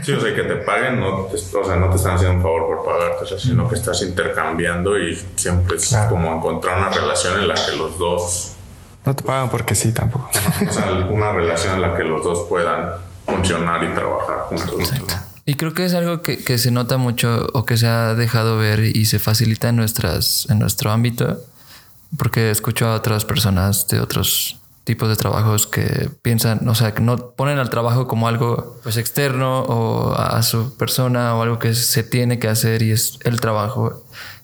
sí, 0.04 0.12
o 0.12 0.20
sea, 0.20 0.36
que 0.36 0.44
te 0.44 0.56
paguen, 0.58 1.00
no 1.00 1.26
te, 1.26 1.36
o 1.36 1.66
sea, 1.66 1.76
no 1.78 1.90
te 1.90 1.96
están 1.96 2.16
haciendo 2.16 2.38
un 2.38 2.42
favor 2.42 2.68
por 2.68 2.86
pagarte, 2.86 3.24
o 3.24 3.28
sea, 3.28 3.40
sino 3.40 3.68
que 3.68 3.76
estás 3.76 4.02
intercambiando 4.02 4.98
y 5.00 5.16
siempre 5.36 5.78
es 5.78 5.96
como 6.10 6.36
encontrar 6.36 6.78
una 6.78 6.90
relación 6.90 7.40
en 7.40 7.48
la 7.48 7.56
que 7.56 7.76
los 7.78 7.98
dos... 7.98 8.54
No 9.06 9.16
te 9.16 9.24
pagan 9.24 9.50
porque 9.50 9.74
sí 9.74 9.94
tampoco. 9.94 10.30
O 10.68 10.74
sea, 10.74 10.92
una 11.10 11.32
relación 11.32 11.76
en 11.76 11.82
la 11.82 11.96
que 11.96 12.04
los 12.04 12.24
dos 12.24 12.46
puedan 12.50 12.90
funcionar 13.26 13.84
y 13.84 13.94
trabajar 13.94 14.40
juntos. 14.50 14.94
Y 15.46 15.56
creo 15.56 15.74
que 15.74 15.86
es 15.86 15.94
algo 15.94 16.22
que, 16.22 16.44
que, 16.44 16.58
se 16.58 16.72
nota 16.72 16.98
mucho 16.98 17.48
o 17.54 17.64
que 17.64 17.78
se 17.78 17.88
ha 17.88 18.16
dejado 18.16 18.58
ver 18.58 18.82
y 18.82 19.06
se 19.06 19.18
facilita 19.18 19.70
en, 19.70 19.78
nuestras, 19.78 20.46
en 20.50 20.60
nuestro 20.60 20.92
ámbito, 20.92 21.40
porque 22.18 22.52
escucho 22.52 22.86
a 22.88 22.96
otras 22.96 23.24
personas 23.24 23.88
de 23.88 24.02
otros 24.02 24.60
tipos 24.88 25.10
de 25.10 25.18
trabajos 25.18 25.68
que 25.68 26.10
piensan, 26.22 26.66
o 26.70 26.74
sea, 26.74 26.94
que 26.94 27.02
no 27.02 27.18
ponen 27.32 27.60
al 27.60 27.70
trabajo 27.70 28.08
como 28.08 28.30
algo 28.30 28.80
pues 28.84 28.96
externo 28.96 29.64
o 29.64 30.14
a 30.14 30.42
su 30.44 30.78
persona 30.78 31.36
o 31.36 31.42
algo 31.42 31.60
que 31.60 31.74
se 31.74 32.04
tiene 32.04 32.40
que 32.40 32.48
hacer 32.48 32.82
y 32.82 32.92
es 32.92 33.20
el 33.26 33.42
trabajo. 33.42 34.02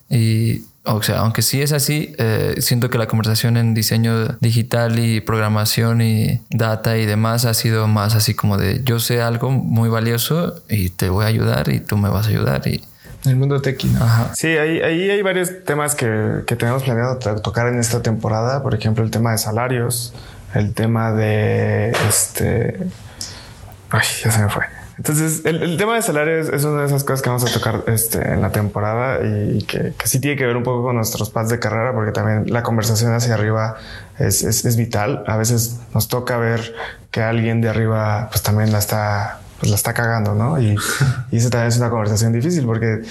Y 0.09 0.63
o 0.83 1.01
sea, 1.01 1.19
aunque 1.19 1.41
sí 1.41 1.61
es 1.61 1.71
así, 1.71 2.13
eh, 2.17 2.55
siento 2.57 2.89
que 2.89 2.97
la 2.97 3.07
conversación 3.07 3.55
en 3.55 3.73
diseño 3.73 4.35
digital 4.41 4.99
y 4.99 5.21
programación 5.21 6.01
y 6.01 6.41
data 6.49 6.97
y 6.97 7.05
demás 7.05 7.45
ha 7.45 7.53
sido 7.53 7.87
más 7.87 8.13
así 8.13 8.33
como 8.33 8.57
de 8.57 8.81
yo 8.83 8.99
sé 8.99 9.21
algo 9.21 9.49
muy 9.49 9.87
valioso 9.87 10.61
y 10.69 10.89
te 10.89 11.07
voy 11.07 11.23
a 11.23 11.29
ayudar 11.29 11.69
y 11.69 11.79
tú 11.79 11.95
me 11.95 12.09
vas 12.09 12.27
a 12.27 12.31
ayudar 12.31 12.67
y 12.67 12.83
el 13.25 13.35
mundo 13.35 13.61
tequi. 13.61 13.91
Ajá. 13.95 14.33
Sí, 14.35 14.47
ahí, 14.47 14.81
hay 14.81 15.21
varios 15.21 15.63
temas 15.63 15.95
que, 15.95 16.43
que 16.45 16.55
tenemos 16.55 16.83
planeado 16.83 17.17
tocar 17.17 17.67
en 17.67 17.79
esta 17.79 18.01
temporada. 18.01 18.61
Por 18.63 18.75
ejemplo, 18.75 19.03
el 19.03 19.11
tema 19.11 19.31
de 19.31 19.37
salarios, 19.37 20.13
el 20.53 20.73
tema 20.73 21.11
de 21.11 21.91
este. 22.07 22.79
Ay, 23.89 24.07
ya 24.23 24.31
se 24.31 24.41
me 24.41 24.49
fue. 24.49 24.65
Entonces, 24.97 25.41
el, 25.45 25.75
tema 25.77 25.95
de 25.95 26.03
salarios 26.03 26.49
es 26.49 26.63
una 26.65 26.81
de 26.81 26.87
esas 26.87 27.03
cosas 27.03 27.23
que 27.23 27.29
vamos 27.29 27.43
a 27.43 27.51
tocar 27.51 27.83
este, 27.87 28.19
en 28.19 28.41
la 28.41 28.51
temporada 28.51 29.19
y 29.25 29.63
que, 29.63 29.93
que, 29.97 30.07
sí 30.07 30.19
tiene 30.19 30.37
que 30.37 30.45
ver 30.45 30.55
un 30.55 30.61
poco 30.61 30.83
con 30.83 30.95
nuestros 30.95 31.31
pads 31.31 31.49
de 31.49 31.59
carrera, 31.59 31.93
porque 31.93 32.11
también 32.11 32.45
la 32.53 32.61
conversación 32.61 33.11
hacia 33.13 33.33
arriba 33.33 33.77
es, 34.19 34.43
es, 34.43 34.65
es, 34.65 34.77
vital. 34.77 35.23
A 35.25 35.35
veces 35.35 35.79
nos 35.95 36.09
toca 36.09 36.37
ver 36.37 36.75
que 37.09 37.23
alguien 37.23 37.59
de 37.59 37.69
arriba 37.69 38.29
pues 38.29 38.43
también 38.43 38.71
la 38.71 38.77
está, 38.77 39.39
pues, 39.63 39.71
la 39.71 39.77
está 39.77 39.93
cagando, 39.93 40.35
¿no? 40.35 40.59
Y, 40.59 40.75
y 41.31 41.37
eso 41.37 41.49
también 41.49 41.69
es 41.69 41.77
una 41.77 41.89
conversación 41.89 42.33
difícil 42.33 42.65
porque 42.65 43.01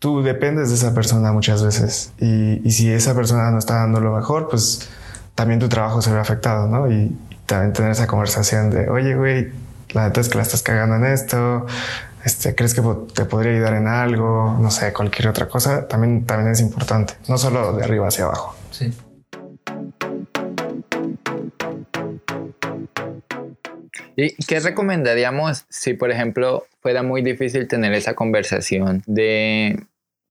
tú 0.00 0.20
dependes 0.20 0.70
de 0.70 0.74
esa 0.74 0.92
persona 0.94 1.30
muchas 1.30 1.62
veces 1.62 2.10
y, 2.18 2.60
y 2.66 2.72
si 2.72 2.90
esa 2.90 3.14
persona 3.14 3.52
no 3.52 3.58
está 3.58 3.74
dando 3.74 4.00
lo 4.00 4.12
mejor, 4.16 4.48
pues 4.48 4.88
también 5.36 5.60
tu 5.60 5.68
trabajo 5.68 6.02
se 6.02 6.12
ve 6.12 6.18
afectado, 6.18 6.66
¿no? 6.66 6.90
Y, 6.90 7.16
y 7.30 7.36
también 7.46 7.72
tener 7.72 7.92
esa 7.92 8.08
conversación 8.08 8.70
de, 8.70 8.88
oye, 8.88 9.14
güey, 9.14 9.52
la 9.90 10.08
neta 10.08 10.20
es 10.20 10.28
que 10.28 10.38
la 10.38 10.42
estás 10.42 10.62
cagando 10.62 10.96
en 10.96 11.04
esto, 11.04 11.66
este, 12.24 12.56
crees 12.56 12.74
que 12.74 12.82
te 13.14 13.24
podría 13.24 13.52
ayudar 13.52 13.74
en 13.74 13.86
algo, 13.86 14.58
no 14.60 14.72
sé, 14.72 14.92
cualquier 14.92 15.28
otra 15.28 15.48
cosa, 15.48 15.86
también, 15.86 16.26
también 16.26 16.50
es 16.50 16.60
importante, 16.60 17.14
no 17.28 17.38
solo 17.38 17.74
de 17.74 17.84
arriba 17.84 18.08
hacia 18.08 18.24
abajo. 18.24 18.56
Sí. 18.72 18.92
¿Y 24.16 24.34
qué 24.46 24.60
recomendaríamos 24.60 25.64
si, 25.68 25.94
por 25.94 26.10
ejemplo, 26.10 26.66
fuera 26.80 27.02
muy 27.02 27.22
difícil 27.22 27.68
tener 27.68 27.92
esa 27.94 28.14
conversación 28.14 29.02
de 29.06 29.84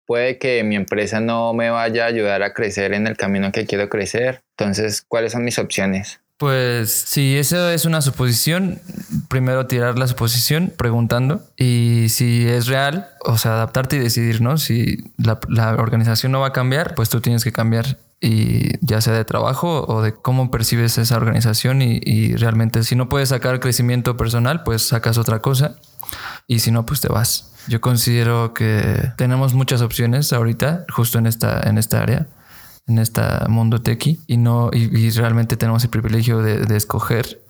puede 0.06 0.38
que 0.38 0.64
mi 0.64 0.76
empresa 0.76 1.22
no 1.22 1.54
me 1.54 1.70
vaya 1.70 2.04
a 2.04 2.08
ayudar 2.08 2.44
a 2.44 2.54
crecer 2.54 2.94
en 2.94 3.08
el 3.08 3.16
camino 3.16 3.52
que 3.52 3.66
quiero 3.66 3.88
crecer? 3.88 4.42
Entonces, 4.58 5.04
¿cuáles 5.08 5.32
son 5.32 5.46
mis 5.46 5.58
opciones? 5.58 6.20
Pues 6.38 6.92
si 6.92 7.38
eso 7.38 7.70
es 7.70 7.86
una 7.86 8.02
suposición, 8.02 8.82
primero 9.30 9.68
tirar 9.68 9.98
la 9.98 10.08
suposición 10.08 10.74
preguntando 10.76 11.44
y 11.56 12.08
si 12.10 12.48
es 12.48 12.68
real, 12.68 13.08
o 13.24 13.38
sea, 13.38 13.54
adaptarte 13.54 13.98
y 13.98 14.00
decidir, 14.00 14.42
¿no? 14.42 14.58
Si 14.58 14.98
la, 15.18 15.40
la 15.50 15.76
organización 15.76 16.32
no 16.32 16.40
va 16.40 16.48
a 16.48 16.52
cambiar, 16.52 16.96
pues 16.96 17.10
tú 17.10 17.22
tienes 17.22 17.44
que 17.44 17.52
cambiar 17.52 17.98
y 18.22 18.78
ya 18.86 19.02
sea 19.02 19.14
de 19.14 19.26
trabajo 19.26 19.84
o 19.88 20.04
de 20.04 20.14
cómo 20.14 20.52
percibes 20.52 21.00
esa 21.00 21.18
organización 21.18 21.82
y, 21.82 22.36
realmente 22.36 22.84
si 22.84 22.96
no 22.96 23.10
puedes 23.10 23.30
sacar 23.30 23.60
crecimiento 23.60 24.16
personal, 24.16 24.62
pues 24.64 24.88
sacas 24.88 25.18
otra 25.18 25.40
cosa 25.40 25.78
y 26.48 26.60
si 26.60 26.72
no, 26.72 26.86
pues 26.86 27.02
te 27.02 27.08
vas. 27.08 27.52
Yo 27.68 27.82
considero 27.82 28.54
que 28.54 29.12
tenemos 29.18 29.56
muchas 29.56 29.82
opciones 29.82 30.34
ahorita, 30.34 30.86
justo 30.94 31.18
en 31.18 31.26
esta, 31.26 31.68
en 31.68 31.80
esta 31.80 32.02
área, 32.02 32.28
en 32.88 33.00
este 33.00 33.22
mundo 33.50 33.82
tequi 33.82 34.20
y 34.28 34.38
no 34.38 34.70
y, 34.72 35.10
realmente 35.12 35.58
tenemos 35.58 35.84
el 35.84 35.90
privilegio 35.90 36.40
de, 36.40 36.66
de 36.66 36.78
escoger 36.78 37.41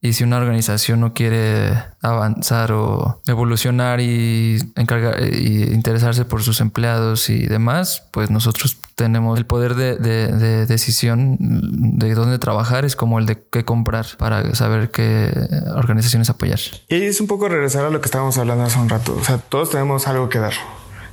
y 0.00 0.12
si 0.12 0.24
una 0.24 0.36
organización 0.36 1.00
no 1.00 1.14
quiere 1.14 1.72
avanzar 2.02 2.72
o 2.72 3.22
evolucionar 3.26 4.00
y, 4.00 4.58
encargar, 4.76 5.22
y 5.22 5.64
interesarse 5.72 6.24
por 6.24 6.42
sus 6.42 6.60
empleados 6.60 7.30
y 7.30 7.46
demás, 7.46 8.04
pues 8.12 8.30
nosotros 8.30 8.78
tenemos 8.94 9.38
el 9.38 9.46
poder 9.46 9.74
de, 9.74 9.96
de, 9.96 10.66
decisión 10.66 11.36
de 11.40 12.14
dónde 12.14 12.38
trabajar, 12.38 12.84
es 12.84 12.96
como 12.96 13.18
el 13.18 13.26
de 13.26 13.42
qué 13.50 13.64
comprar 13.64 14.06
para 14.18 14.54
saber 14.54 14.90
qué 14.90 15.32
organizaciones 15.74 16.30
apoyar. 16.30 16.60
Y 16.88 17.02
es 17.02 17.20
un 17.20 17.26
poco 17.26 17.48
regresar 17.48 17.84
a 17.84 17.90
lo 17.90 18.00
que 18.00 18.06
estábamos 18.06 18.38
hablando 18.38 18.64
hace 18.64 18.78
un 18.78 18.88
rato. 18.88 19.16
O 19.20 19.24
sea, 19.24 19.38
todos 19.38 19.70
tenemos 19.70 20.06
algo 20.08 20.28
que 20.28 20.38
dar. 20.38 20.54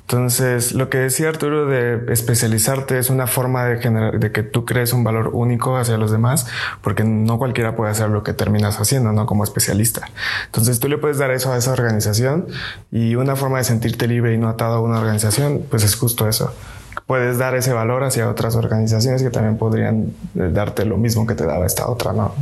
Entonces, 0.08 0.74
lo 0.74 0.90
que 0.90 0.98
decía 0.98 1.30
Arturo 1.30 1.66
de 1.66 2.12
especializarte 2.12 3.00
es 3.00 3.10
una 3.10 3.26
forma 3.26 3.66
de, 3.66 3.82
generar, 3.82 4.20
de 4.20 4.32
que 4.32 4.44
tú 4.44 4.66
crees 4.66 4.92
un 4.92 5.04
valor 5.04 5.30
único 5.34 5.78
hacia 5.78 5.98
los 5.98 6.12
demás, 6.12 6.46
porque 6.82 7.04
no 7.04 7.38
cualquiera 7.38 7.76
puede 7.76 7.92
hacer 7.92 8.10
lo 8.10 8.22
que 8.22 8.34
terminas 8.34 8.80
haciendo, 8.80 9.14
¿no? 9.14 9.26
Como 9.26 9.44
especialista. 9.44 10.10
Entonces, 10.46 10.80
tú 10.80 10.90
le 10.90 10.98
puedes 10.98 11.18
dar 11.18 11.32
eso 11.32 11.54
a 11.54 11.58
esa 11.58 11.72
organización 11.72 12.48
y 12.92 13.16
una 13.16 13.36
forma 13.36 13.60
de 13.60 13.64
sentirte 13.64 14.08
libre 14.08 14.34
y 14.34 14.38
no 14.38 14.50
atado 14.50 14.76
a 14.76 14.80
una 14.82 15.00
organización, 15.00 15.62
pues 15.70 15.84
es 15.84 15.96
justo 15.96 16.28
eso. 16.28 16.54
Puedes 17.08 17.38
dar 17.38 17.56
ese 17.56 17.74
valor 17.74 18.04
hacia 18.04 18.30
otras 18.30 18.56
organizaciones 18.56 19.24
que 19.24 19.30
también 19.30 19.58
podrían 19.58 20.14
eh, 20.36 20.50
darte 20.52 20.86
lo 20.86 20.98
mismo 20.98 21.26
que 21.26 21.36
te 21.36 21.46
daba 21.46 21.66
esta 21.66 21.88
otra, 21.88 22.14
¿no? 22.14 22.34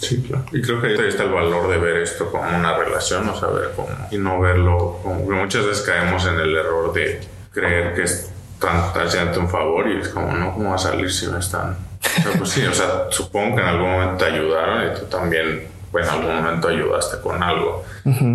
Sí, 0.00 0.22
claro. 0.22 0.44
Y 0.52 0.62
creo 0.62 0.80
que 0.80 0.88
ahí 0.88 1.08
está 1.08 1.24
el 1.24 1.32
valor 1.32 1.68
de 1.68 1.78
ver 1.78 1.96
esto 1.98 2.30
como 2.30 2.48
una 2.48 2.76
relación, 2.76 3.28
o 3.28 3.38
saber 3.38 3.72
cómo, 3.74 3.88
y 4.10 4.18
no 4.18 4.40
verlo 4.40 5.00
como 5.02 5.28
que 5.28 5.34
muchas 5.34 5.66
veces 5.66 5.84
caemos 5.84 6.24
en 6.26 6.38
el 6.38 6.54
error 6.56 6.92
de 6.92 7.20
creer 7.52 7.94
que 7.94 8.02
están 8.02 8.92
haciendo 8.94 9.40
un 9.40 9.48
favor 9.48 9.88
y 9.88 10.00
es 10.00 10.08
como, 10.08 10.32
no, 10.32 10.52
¿cómo 10.54 10.70
va 10.70 10.76
a 10.76 10.78
salir 10.78 11.12
si 11.12 11.26
no 11.26 11.38
están? 11.38 11.76
O 12.00 12.22
sea, 12.22 12.32
pues 12.38 12.50
sí, 12.50 12.64
o 12.64 12.72
sea, 12.72 13.06
supongo 13.10 13.56
que 13.56 13.62
en 13.62 13.68
algún 13.68 13.90
momento 13.90 14.24
te 14.24 14.30
ayudaron 14.32 14.86
y 14.86 14.98
tú 14.98 15.06
también, 15.06 15.66
pues 15.90 16.06
en 16.06 16.14
algún 16.14 16.36
momento 16.36 16.68
ayudaste 16.68 17.20
con 17.20 17.42
algo 17.42 17.84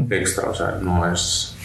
extra, 0.09 0.49
o 0.49 0.55
sea, 0.55 0.77
no 0.81 1.11
es, 1.11 1.55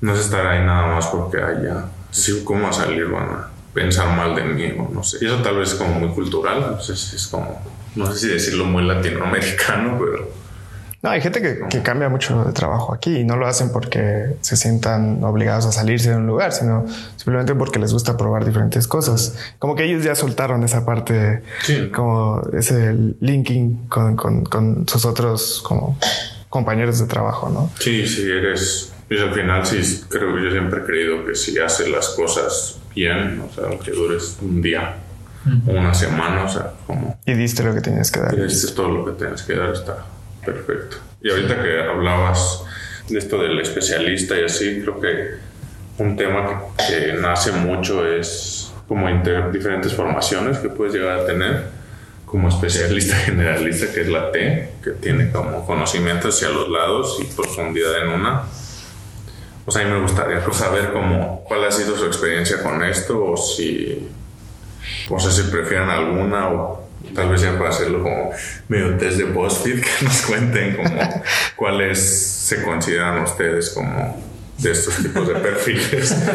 no 0.00 0.12
es 0.12 0.20
estar 0.20 0.46
ahí 0.46 0.64
nada 0.64 0.94
más 0.94 1.06
porque 1.06 1.38
haya, 1.38 1.86
sí, 2.10 2.42
¿cómo 2.44 2.64
va 2.64 2.68
a 2.68 2.72
salir? 2.72 3.06
A 3.16 3.48
pensar 3.72 4.14
mal 4.14 4.34
de 4.34 4.44
mí 4.44 4.74
o 4.78 4.92
no 4.92 5.02
sé. 5.02 5.18
Y 5.22 5.26
eso 5.26 5.36
tal 5.38 5.56
vez 5.56 5.72
es 5.72 5.74
como 5.76 5.94
muy 5.98 6.10
cultural, 6.10 6.60
no 6.60 6.80
sé 6.80 6.94
si 6.94 7.16
es 7.16 7.26
como 7.26 7.60
no 7.94 8.12
sé 8.12 8.18
si 8.18 8.28
decirlo 8.28 8.64
muy 8.64 8.84
latinoamericano, 8.84 9.98
pero... 9.98 10.42
No, 11.02 11.10
hay 11.10 11.20
gente 11.20 11.42
que, 11.42 11.82
cambia 11.82 12.08
mucho 12.08 12.44
de 12.44 12.52
trabajo 12.52 12.94
aquí 12.94 13.18
y 13.18 13.24
no 13.24 13.36
lo 13.36 13.48
hacen 13.48 13.72
porque 13.72 14.36
se 14.40 14.56
sientan 14.56 15.24
obligados 15.24 15.66
a 15.66 15.72
salirse 15.72 16.10
de 16.10 16.16
un 16.16 16.28
lugar, 16.28 16.52
sino 16.52 16.86
simplemente 17.16 17.56
porque 17.56 17.80
les 17.80 17.92
gusta 17.92 18.16
probar 18.16 18.44
diferentes 18.44 18.86
cosas. 18.86 19.36
Como 19.58 19.74
que 19.74 19.82
ellos 19.84 20.04
ya 20.04 20.14
soltaron 20.14 20.62
esa 20.62 20.86
parte, 20.86 21.42
como 21.92 22.40
ese 22.52 22.94
linking 23.18 23.88
con, 23.88 24.16
con, 24.16 24.86
sus 24.86 25.04
otros 25.04 25.60
como 25.64 25.98
compañeros 26.48 27.00
de 27.00 27.06
trabajo, 27.06 27.50
¿no? 27.50 27.70
Sí, 27.80 28.06
sí, 28.06 28.22
eres... 28.30 28.92
Pues 29.08 29.20
al 29.20 29.34
final 29.34 29.66
sí, 29.66 30.04
creo 30.08 30.34
que 30.34 30.44
yo 30.44 30.50
siempre 30.52 30.80
he 30.80 30.84
creído 30.84 31.26
que 31.26 31.34
si 31.34 31.58
haces 31.58 31.90
las 31.90 32.10
cosas 32.10 32.78
bien, 32.94 33.42
o 33.46 33.52
sea, 33.52 33.64
aunque 33.66 33.90
dures 33.90 34.38
un 34.40 34.62
día, 34.62 34.96
una 35.66 35.94
semana, 35.94 36.44
o 36.44 36.48
sea, 36.48 36.72
como... 36.86 37.18
Y 37.26 37.34
diste 37.34 37.62
lo 37.62 37.74
que 37.74 37.80
tenías 37.80 38.10
que 38.10 38.20
dar. 38.20 38.34
Y 38.34 38.42
diste 38.42 38.72
todo 38.72 38.88
lo 38.88 39.04
que 39.04 39.12
tenías 39.12 39.42
que 39.42 39.54
dar, 39.54 39.70
está 39.70 40.04
perfecto. 40.44 40.98
Y 41.20 41.30
ahorita 41.30 41.62
que 41.62 41.82
hablabas 41.82 42.64
de 43.08 43.18
esto 43.18 43.40
del 43.40 43.60
especialista 43.60 44.38
y 44.38 44.44
así, 44.44 44.80
creo 44.82 45.00
que 45.00 45.52
un 45.98 46.16
tema 46.16 46.62
que, 46.76 47.12
nace 47.14 47.52
mucho 47.52 48.06
es 48.06 48.72
como 48.88 49.08
diferentes 49.52 49.94
formaciones 49.94 50.58
que 50.58 50.68
puedes 50.68 50.94
llegar 50.94 51.20
a 51.20 51.26
tener 51.26 51.64
como 52.26 52.48
especialista 52.48 53.14
generalista, 53.26 53.92
que 53.92 54.02
es 54.02 54.08
la 54.08 54.32
T, 54.32 54.70
que 54.82 54.90
tiene 54.92 55.30
como 55.30 55.66
conocimiento 55.66 56.28
hacia 56.28 56.48
los 56.48 56.68
lados 56.68 57.18
y 57.20 57.24
profundidad 57.24 58.02
en 58.02 58.08
una. 58.08 58.42
Pues 59.64 59.76
a 59.76 59.84
mí 59.84 59.90
me 59.90 60.00
gustaría 60.00 60.42
saber 60.52 60.92
cómo, 60.92 61.44
cuál 61.46 61.64
ha 61.64 61.70
sido 61.70 61.96
su 61.96 62.06
experiencia 62.06 62.62
con 62.62 62.82
esto 62.82 63.24
o 63.24 63.36
si 63.36 64.08
no 65.10 65.18
sé 65.18 65.30
si 65.30 65.50
prefieren 65.50 65.88
alguna 65.88 66.48
o 66.48 66.82
tal 67.14 67.28
vez 67.28 67.42
ya 67.42 67.56
para 67.58 67.70
hacerlo 67.70 68.02
como 68.02 68.30
medio 68.68 68.96
test 68.96 69.18
de 69.18 69.24
BuzzFeed, 69.24 69.82
que 69.98 70.04
nos 70.04 70.22
cuenten 70.22 70.76
como 70.76 71.22
cuáles 71.56 71.98
se 72.00 72.62
consideran 72.62 73.22
ustedes 73.22 73.70
como 73.70 74.16
de 74.58 74.70
estos 74.70 74.96
tipos 74.96 75.26
de 75.26 75.34
perfiles. 75.34 76.16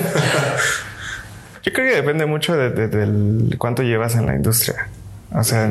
Yo 1.63 1.73
creo 1.73 1.89
que 1.89 1.95
depende 1.95 2.25
mucho 2.25 2.55
de, 2.55 3.55
cuánto 3.57 3.83
llevas 3.83 4.15
en 4.15 4.25
la 4.25 4.35
industria. 4.35 4.87
O 5.33 5.43
sea, 5.43 5.69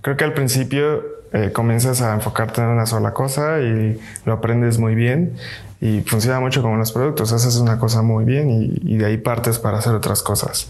creo 0.00 0.16
que 0.16 0.24
al 0.24 0.32
principio 0.32 1.04
eh, 1.32 1.52
comienzas 1.52 2.02
a 2.02 2.14
enfocarte 2.14 2.60
en 2.60 2.66
una 2.66 2.86
sola 2.86 3.12
cosa 3.12 3.60
y 3.60 4.00
lo 4.24 4.32
aprendes 4.32 4.78
muy 4.78 4.96
bien 4.96 5.34
y 5.80 6.00
funciona 6.00 6.40
mucho 6.40 6.60
como 6.60 6.76
los 6.76 6.90
productos. 6.90 7.32
Haces 7.32 7.56
una 7.56 7.78
cosa 7.78 8.02
muy 8.02 8.24
bien 8.24 8.50
y, 8.50 8.94
y 8.94 8.96
de 8.96 9.06
ahí 9.06 9.16
partes 9.16 9.60
para 9.60 9.78
hacer 9.78 9.94
otras 9.94 10.22
cosas. 10.22 10.68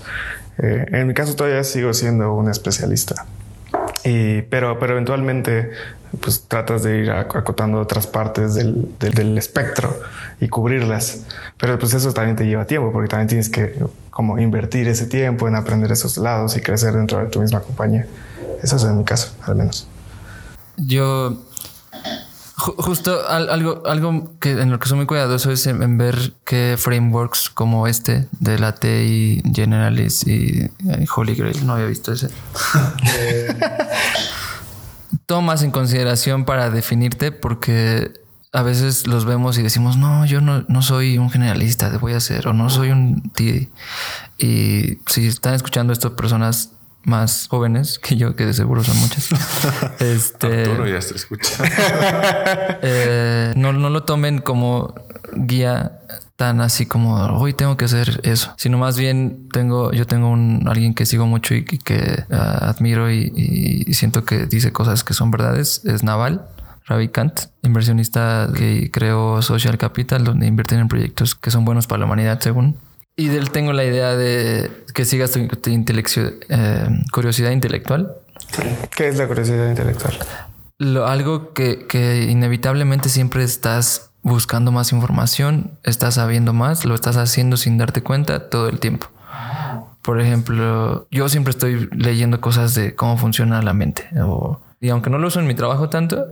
Eh, 0.58 0.86
en 0.92 1.06
mi 1.06 1.14
caso 1.14 1.34
todavía 1.34 1.64
sigo 1.64 1.92
siendo 1.94 2.32
un 2.34 2.50
especialista. 2.50 3.26
Y, 4.04 4.42
pero, 4.42 4.78
pero 4.78 4.92
eventualmente 4.92 5.70
pues 6.20 6.44
tratas 6.46 6.82
de 6.82 6.98
ir 6.98 7.10
acotando 7.10 7.80
otras 7.80 8.06
partes 8.06 8.54
del, 8.54 8.94
del, 8.98 9.38
espectro 9.38 9.98
y 10.40 10.48
cubrirlas. 10.48 11.24
Pero 11.56 11.78
pues 11.78 11.94
eso 11.94 12.12
también 12.12 12.36
te 12.36 12.44
lleva 12.44 12.66
tiempo 12.66 12.92
porque 12.92 13.08
también 13.08 13.28
tienes 13.28 13.48
que 13.48 13.74
como 14.10 14.38
invertir 14.38 14.88
ese 14.88 15.06
tiempo 15.06 15.48
en 15.48 15.54
aprender 15.54 15.90
esos 15.90 16.18
lados 16.18 16.56
y 16.56 16.60
crecer 16.60 16.92
dentro 16.92 17.18
de 17.18 17.26
tu 17.26 17.40
misma 17.40 17.60
compañía. 17.60 18.06
Eso 18.62 18.76
es 18.76 18.84
en 18.84 18.98
mi 18.98 19.04
caso, 19.04 19.34
al 19.42 19.56
menos. 19.56 19.88
Yo 20.76 21.42
Justo 22.62 23.29
algo, 23.29 23.83
algo 23.87 24.38
que 24.38 24.53
en 24.53 24.70
lo 24.70 24.79
que 24.79 24.88
soy 24.88 24.96
muy 24.96 25.07
cuidadoso 25.07 25.51
es 25.51 25.66
en, 25.66 25.98
ver 25.98 26.33
qué 26.44 26.77
frameworks 26.79 27.51
como 27.51 27.88
este 27.88 28.29
de 28.38 28.59
la 28.59 28.77
T 28.77 29.05
y 29.05 29.42
Generalis 29.53 30.25
y, 30.27 30.70
Holy 31.16 31.35
Grail, 31.35 31.66
no 31.66 31.72
había 31.72 31.87
visto 31.87 32.12
ese. 32.12 32.29
tomas 35.27 35.62
en 35.62 35.72
consideración 35.72 36.44
para 36.44 36.70
definirte 36.70 37.33
porque 37.33 38.12
a 38.53 38.62
veces 38.62 39.07
los 39.07 39.25
vemos 39.25 39.59
y 39.59 39.62
decimos, 39.62 39.96
no, 39.96 40.25
yo 40.25 40.40
no, 40.40 40.64
no 40.68 40.83
soy 40.83 41.18
un 41.18 41.31
generalista, 41.31 41.88
voy 41.98 42.12
a 42.12 42.20
ser, 42.20 42.46
o 42.46 42.53
no 42.53 42.70
soy 42.70 42.90
un 42.90 43.31
T. 43.31 43.70
Y 44.38 44.98
si 45.07 45.27
están 45.27 45.55
escuchando 45.55 45.92
esto 45.92 46.14
personas 46.14 46.72
más 47.04 47.48
jóvenes 47.48 47.98
que 47.98 48.16
yo, 48.16 48.36
que 48.36 48.46
de 48.46 48.54
seguro 48.54 48.84
son 48.84 48.96
muchas. 48.98 49.30
este, 50.00 50.62
Arturo 50.62 50.88
ya 50.88 50.98
está 50.98 51.14
escuchando. 51.14 51.64
Eh, 52.84 53.52
no, 53.56 53.72
no 53.72 53.90
lo 53.90 54.02
tomen 54.04 54.40
como 54.40 54.94
guía 55.34 56.00
tan 56.36 56.60
así 56.60 56.86
como 56.86 57.14
hoy 57.14 57.52
tengo 57.52 57.76
que 57.76 57.84
hacer 57.84 58.20
eso, 58.24 58.52
sino 58.56 58.78
más 58.78 58.98
bien 58.98 59.48
tengo, 59.52 59.92
yo 59.92 60.06
tengo 60.06 60.28
un 60.28 60.64
alguien 60.66 60.94
que 60.94 61.06
sigo 61.06 61.26
mucho 61.26 61.54
y, 61.54 61.64
que 61.64 62.24
ah, 62.32 62.70
admiro 62.70 63.10
y, 63.12 63.84
siento 63.94 64.24
que 64.24 64.46
dice 64.46 64.72
cosas 64.72 65.04
que 65.04 65.14
son 65.14 65.30
verdades. 65.30 65.82
Es 65.84 66.02
Naval. 66.02 66.46
Ravikant, 66.84 67.42
inversionista 67.62 68.48
que 68.56 68.90
creó 68.90 69.40
Social 69.40 69.78
Capital, 69.78 70.24
donde 70.24 70.48
invierten 70.48 70.80
en 70.80 70.88
proyectos 70.88 71.36
que 71.36 71.52
son 71.52 71.64
buenos 71.64 71.86
para 71.86 72.00
la 72.00 72.06
humanidad, 72.06 72.40
según. 72.40 72.76
Y 73.16 73.29
de 73.29 73.38
él 73.38 73.51
tengo 73.51 73.72
la 73.72 73.85
idea 73.85 74.16
de 74.16 74.70
que 74.94 75.05
sigas 75.05 75.33
tu, 75.33 75.40
eh, 75.40 76.88
curiosidad 77.12 77.51
intelectual. 77.51 78.14
¿Qué 78.96 79.09
es 79.09 79.16
la 79.16 79.29
curiosidad 79.29 79.68
intelectual? 79.68 80.18
lo, 80.83 81.07
algo 81.07 81.53
que, 81.53 81.87
que 81.87 82.25
inevitablemente 82.25 83.09
siempre 83.09 83.44
estás 83.44 84.11
buscando 84.22 84.72
más 84.72 84.92
información, 84.92 85.79
estás 85.85 86.14
sabiendo 86.14 86.53
más, 86.53 86.85
lo 86.85 86.94
estás 86.94 87.16
haciendo 87.16 87.57
sin 87.57 87.79
darte 87.79 88.03
cuenta 88.03 88.48
todo 88.48 88.68
el 88.68 88.81
tiempo. 88.81 89.07
Por 90.03 90.20
ejemplo, 90.20 91.07
yo 91.11 91.29
siempre 91.29 91.53
estoy 91.53 91.88
leyendo 91.92 92.40
cosas 92.40 92.75
de 92.75 92.96
cómo 92.96 93.16
funciona 93.16 93.62
la 93.62 93.72
mente. 93.72 94.09
O, 94.20 94.61
y 94.81 94.88
aunque 94.88 95.11
no 95.11 95.18
lo 95.18 95.29
uso 95.29 95.38
en 95.38 95.46
mi 95.46 95.55
trabajo 95.55 95.88
tanto, 95.88 96.27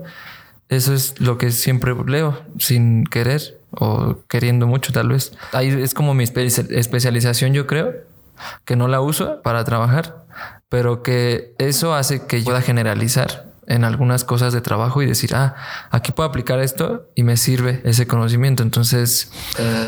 eso 0.68 0.92
es 0.92 1.20
lo 1.20 1.38
que 1.38 1.52
siempre 1.52 1.94
leo 2.06 2.40
sin 2.58 3.04
querer 3.04 3.59
o 3.72 4.18
queriendo 4.28 4.66
mucho 4.66 4.92
tal 4.92 5.08
vez. 5.08 5.32
Ahí 5.52 5.68
es 5.68 5.94
como 5.94 6.14
mi 6.14 6.24
especialización 6.24 7.52
yo 7.52 7.66
creo, 7.66 7.94
que 8.64 8.76
no 8.76 8.88
la 8.88 9.00
uso 9.00 9.42
para 9.42 9.64
trabajar, 9.64 10.24
pero 10.68 11.02
que 11.02 11.54
eso 11.58 11.94
hace 11.94 12.26
que 12.26 12.40
yo 12.40 12.46
pueda 12.46 12.62
generalizar 12.62 13.49
en 13.70 13.84
algunas 13.84 14.24
cosas 14.24 14.52
de 14.52 14.60
trabajo 14.60 15.00
y 15.00 15.06
decir, 15.06 15.34
ah, 15.34 15.54
aquí 15.90 16.10
puedo 16.10 16.28
aplicar 16.28 16.58
esto 16.58 17.08
y 17.14 17.22
me 17.22 17.36
sirve 17.36 17.80
ese 17.84 18.06
conocimiento. 18.06 18.64
Entonces... 18.64 19.30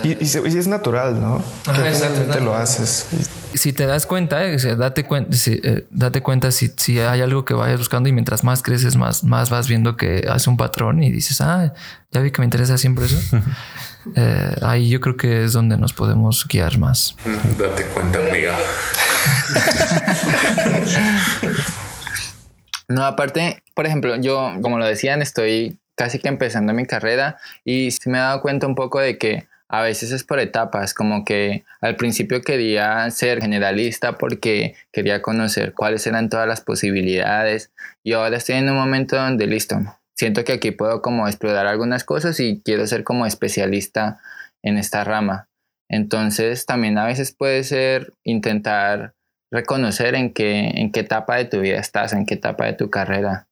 y, 0.04 0.12
es 0.22 0.66
natural, 0.68 1.20
¿no? 1.20 1.42
Exactamente 1.84 2.40
lo 2.40 2.54
haces. 2.54 3.08
Si 3.54 3.72
te 3.72 3.86
das 3.86 4.06
cuenta, 4.06 4.44
eh, 4.44 4.56
date 4.76 5.04
cuenta, 5.04 5.36
si, 5.36 5.60
eh, 5.62 5.86
date 5.90 6.22
cuenta 6.22 6.52
si, 6.52 6.72
si, 6.76 7.00
hay 7.00 7.20
algo 7.20 7.44
que 7.44 7.54
vayas 7.54 7.78
buscando 7.78 8.08
y 8.08 8.12
mientras 8.12 8.44
más 8.44 8.62
creces, 8.62 8.96
más, 8.96 9.24
más 9.24 9.50
vas 9.50 9.66
viendo 9.66 9.96
que 9.96 10.26
hace 10.30 10.48
un 10.48 10.56
patrón 10.56 11.02
y 11.02 11.10
dices, 11.10 11.40
ah, 11.40 11.72
ya 12.12 12.20
vi 12.20 12.30
que 12.30 12.40
me 12.40 12.46
interesa 12.46 12.78
siempre 12.78 13.06
eso. 13.06 13.18
Eh, 14.16 14.56
ahí 14.62 14.88
yo 14.88 15.00
creo 15.00 15.16
que 15.16 15.44
es 15.44 15.52
donde 15.52 15.76
nos 15.76 15.92
podemos 15.92 16.44
guiar 16.48 16.76
más. 16.76 17.14
Date 17.56 17.84
cuenta, 17.84 18.18
amiga. 18.18 18.58
No, 22.92 23.06
aparte, 23.06 23.62
por 23.74 23.86
ejemplo, 23.86 24.16
yo, 24.16 24.52
como 24.60 24.78
lo 24.78 24.84
decían, 24.84 25.22
estoy 25.22 25.78
casi 25.94 26.18
que 26.18 26.28
empezando 26.28 26.74
mi 26.74 26.84
carrera 26.84 27.38
y 27.64 27.90
se 27.90 28.10
me 28.10 28.18
he 28.18 28.20
dado 28.20 28.42
cuenta 28.42 28.66
un 28.66 28.74
poco 28.74 29.00
de 29.00 29.16
que 29.16 29.46
a 29.68 29.80
veces 29.80 30.12
es 30.12 30.24
por 30.24 30.38
etapas, 30.40 30.92
como 30.92 31.24
que 31.24 31.64
al 31.80 31.96
principio 31.96 32.42
quería 32.42 33.10
ser 33.10 33.40
generalista 33.40 34.18
porque 34.18 34.74
quería 34.92 35.22
conocer 35.22 35.72
cuáles 35.72 36.06
eran 36.06 36.28
todas 36.28 36.46
las 36.46 36.60
posibilidades 36.60 37.72
y 38.02 38.12
ahora 38.12 38.36
estoy 38.36 38.56
en 38.56 38.68
un 38.68 38.76
momento 38.76 39.16
donde 39.16 39.46
listo, 39.46 39.80
siento 40.14 40.44
que 40.44 40.52
aquí 40.52 40.70
puedo 40.70 41.00
como 41.00 41.26
explorar 41.26 41.66
algunas 41.66 42.04
cosas 42.04 42.38
y 42.40 42.60
quiero 42.62 42.86
ser 42.86 43.04
como 43.04 43.24
especialista 43.24 44.20
en 44.62 44.76
esta 44.76 45.02
rama. 45.02 45.48
Entonces 45.88 46.66
también 46.66 46.98
a 46.98 47.06
veces 47.06 47.32
puede 47.32 47.64
ser 47.64 48.12
intentar 48.22 49.14
reconocer 49.52 50.14
en 50.14 50.32
qué, 50.32 50.70
en 50.74 50.90
qué 50.90 51.00
etapa 51.00 51.36
de 51.36 51.44
tu 51.44 51.60
vida 51.60 51.78
estás, 51.78 52.12
en 52.12 52.26
qué 52.26 52.34
etapa 52.34 52.64
de 52.64 52.72
tu 52.72 52.90
carrera. 52.90 53.46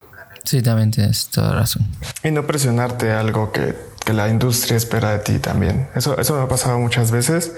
Sí, 0.45 0.63
también 0.63 0.91
tienes 0.91 1.29
toda 1.29 1.53
razón. 1.53 1.87
Y 2.25 2.31
no 2.31 2.47
presionarte 2.47 3.13
algo 3.13 3.53
que, 3.53 3.77
que, 4.07 4.15
la 4.15 4.31
industria 4.31 4.79
espera 4.79 5.13
de 5.13 5.19
ti 5.19 5.39
también. 5.39 5.89
Eso, 5.95 6.19
eso 6.19 6.35
me 6.35 6.43
ha 6.43 6.49
pasado 6.49 6.79
muchas 6.79 7.11
veces. 7.11 7.53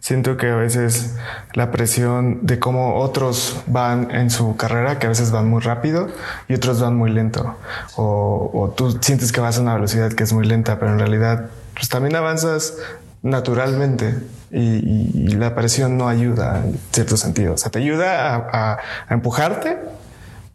Siento 0.00 0.36
que 0.36 0.48
a 0.48 0.56
veces 0.56 1.16
la 1.54 1.72
presión 1.72 2.40
de 2.46 2.58
cómo 2.58 2.96
otros 2.96 3.56
van 3.66 4.10
en 4.10 4.28
su 4.28 4.54
carrera, 4.56 4.98
que 4.98 5.06
a 5.06 5.08
veces 5.08 5.30
van 5.30 5.48
muy 5.48 5.62
rápido 5.62 6.08
y 6.46 6.54
otros 6.54 6.80
van 6.80 6.94
muy 6.94 7.10
lento. 7.10 7.56
O, 7.96 8.50
o 8.52 8.68
tú 8.68 8.98
sientes 9.00 9.32
que 9.32 9.40
vas 9.40 9.56
a 9.56 9.62
una 9.62 9.74
velocidad 9.74 10.12
que 10.12 10.22
es 10.22 10.32
muy 10.34 10.46
lenta, 10.46 10.78
pero 10.78 10.92
en 10.92 10.98
realidad 10.98 11.46
pues 11.72 11.88
también 11.88 12.14
avanzas 12.16 12.74
naturalmente 13.22 14.14
y, 14.50 15.28
la 15.36 15.54
presión 15.54 15.98
no 15.98 16.08
ayuda 16.08 16.62
en 16.64 16.78
cierto 16.92 17.16
sentido. 17.16 17.54
O 17.54 17.58
sea, 17.58 17.70
te 17.70 17.78
ayuda 17.78 18.48
a, 18.52 18.78
empujarte, 19.10 19.78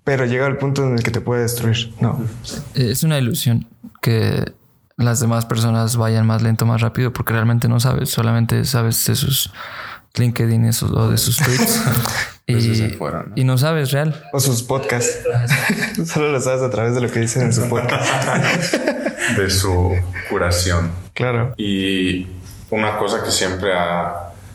pero 0.03 0.25
llega 0.25 0.45
al 0.45 0.57
punto 0.57 0.87
en 0.87 0.93
el 0.97 1.03
que 1.03 1.11
te 1.11 1.21
puede 1.21 1.43
destruir. 1.43 1.93
No. 1.99 2.23
Es 2.73 3.03
una 3.03 3.17
ilusión 3.17 3.67
que 4.01 4.53
las 4.97 5.19
demás 5.19 5.45
personas 5.45 5.97
vayan 5.97 6.25
más 6.25 6.41
lento, 6.41 6.65
más 6.65 6.81
rápido, 6.81 7.13
porque 7.13 7.33
realmente 7.33 7.67
no 7.67 7.79
sabes, 7.79 8.09
solamente 8.09 8.65
sabes 8.65 9.05
de 9.05 9.15
sus 9.15 9.51
LinkedIn 10.15 10.69
o 10.93 11.09
de 11.09 11.17
sus 11.17 11.37
tweets. 11.37 11.81
y, 12.47 13.41
y, 13.41 13.43
no 13.43 13.57
sabes 13.57 13.91
real. 13.91 14.23
O 14.33 14.39
sus 14.39 14.63
podcasts. 14.63 15.19
Solo 16.05 16.31
lo 16.31 16.41
sabes 16.41 16.61
a 16.61 16.69
través 16.69 16.95
de 16.95 17.01
lo 17.01 17.09
que 17.09 17.19
dicen 17.19 17.43
en 17.43 17.53
su 17.53 17.67
podcast. 17.69 18.75
de 19.37 19.49
su 19.49 19.95
curación. 20.29 20.91
Claro. 21.13 21.53
Y 21.57 22.27
una 22.71 22.97
cosa 22.97 23.23
que 23.23 23.31
siempre 23.31 23.71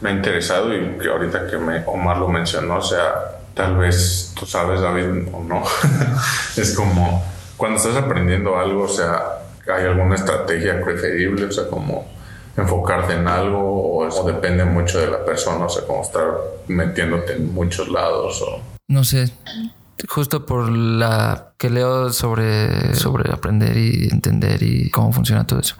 me 0.00 0.10
ha 0.10 0.12
interesado 0.12 0.74
y 0.74 0.98
que 0.98 1.08
ahorita 1.08 1.46
que 1.46 1.58
me, 1.58 1.84
Omar 1.86 2.18
lo 2.18 2.28
mencionó, 2.28 2.78
o 2.78 2.82
sea, 2.82 3.38
tal 3.54 3.76
vez 3.76 4.32
tú 4.38 4.44
sabes, 4.44 4.80
David, 4.80 5.28
o 5.32 5.42
no, 5.42 5.62
es 6.56 6.74
como 6.74 7.24
cuando 7.56 7.78
estás 7.78 7.96
aprendiendo 7.96 8.58
algo, 8.58 8.82
o 8.84 8.88
sea, 8.88 9.22
hay 9.74 9.84
alguna 9.84 10.14
estrategia 10.14 10.82
preferible, 10.82 11.46
o 11.46 11.52
sea, 11.52 11.66
como 11.68 12.06
enfocarte 12.56 13.14
en 13.14 13.28
algo 13.28 13.98
o, 13.98 14.26
depende 14.26 14.64
mucho 14.64 14.98
de 14.98 15.08
la 15.08 15.24
persona, 15.24 15.66
o 15.66 15.68
sea, 15.68 15.86
como 15.86 16.02
estar 16.02 16.24
metiéndote 16.68 17.34
en 17.34 17.52
muchos 17.52 17.88
lados 17.88 18.42
o... 18.42 18.60
No 18.88 19.04
sé, 19.04 19.32
justo 20.08 20.46
por 20.46 20.68
la 20.68 21.52
que 21.58 21.70
leo 21.70 22.12
sobre, 22.12 22.94
sobre 22.94 23.32
aprender 23.32 23.76
y 23.76 24.08
entender 24.10 24.62
y 24.62 24.90
cómo 24.90 25.12
funciona 25.12 25.46
todo 25.46 25.60
eso. 25.60 25.76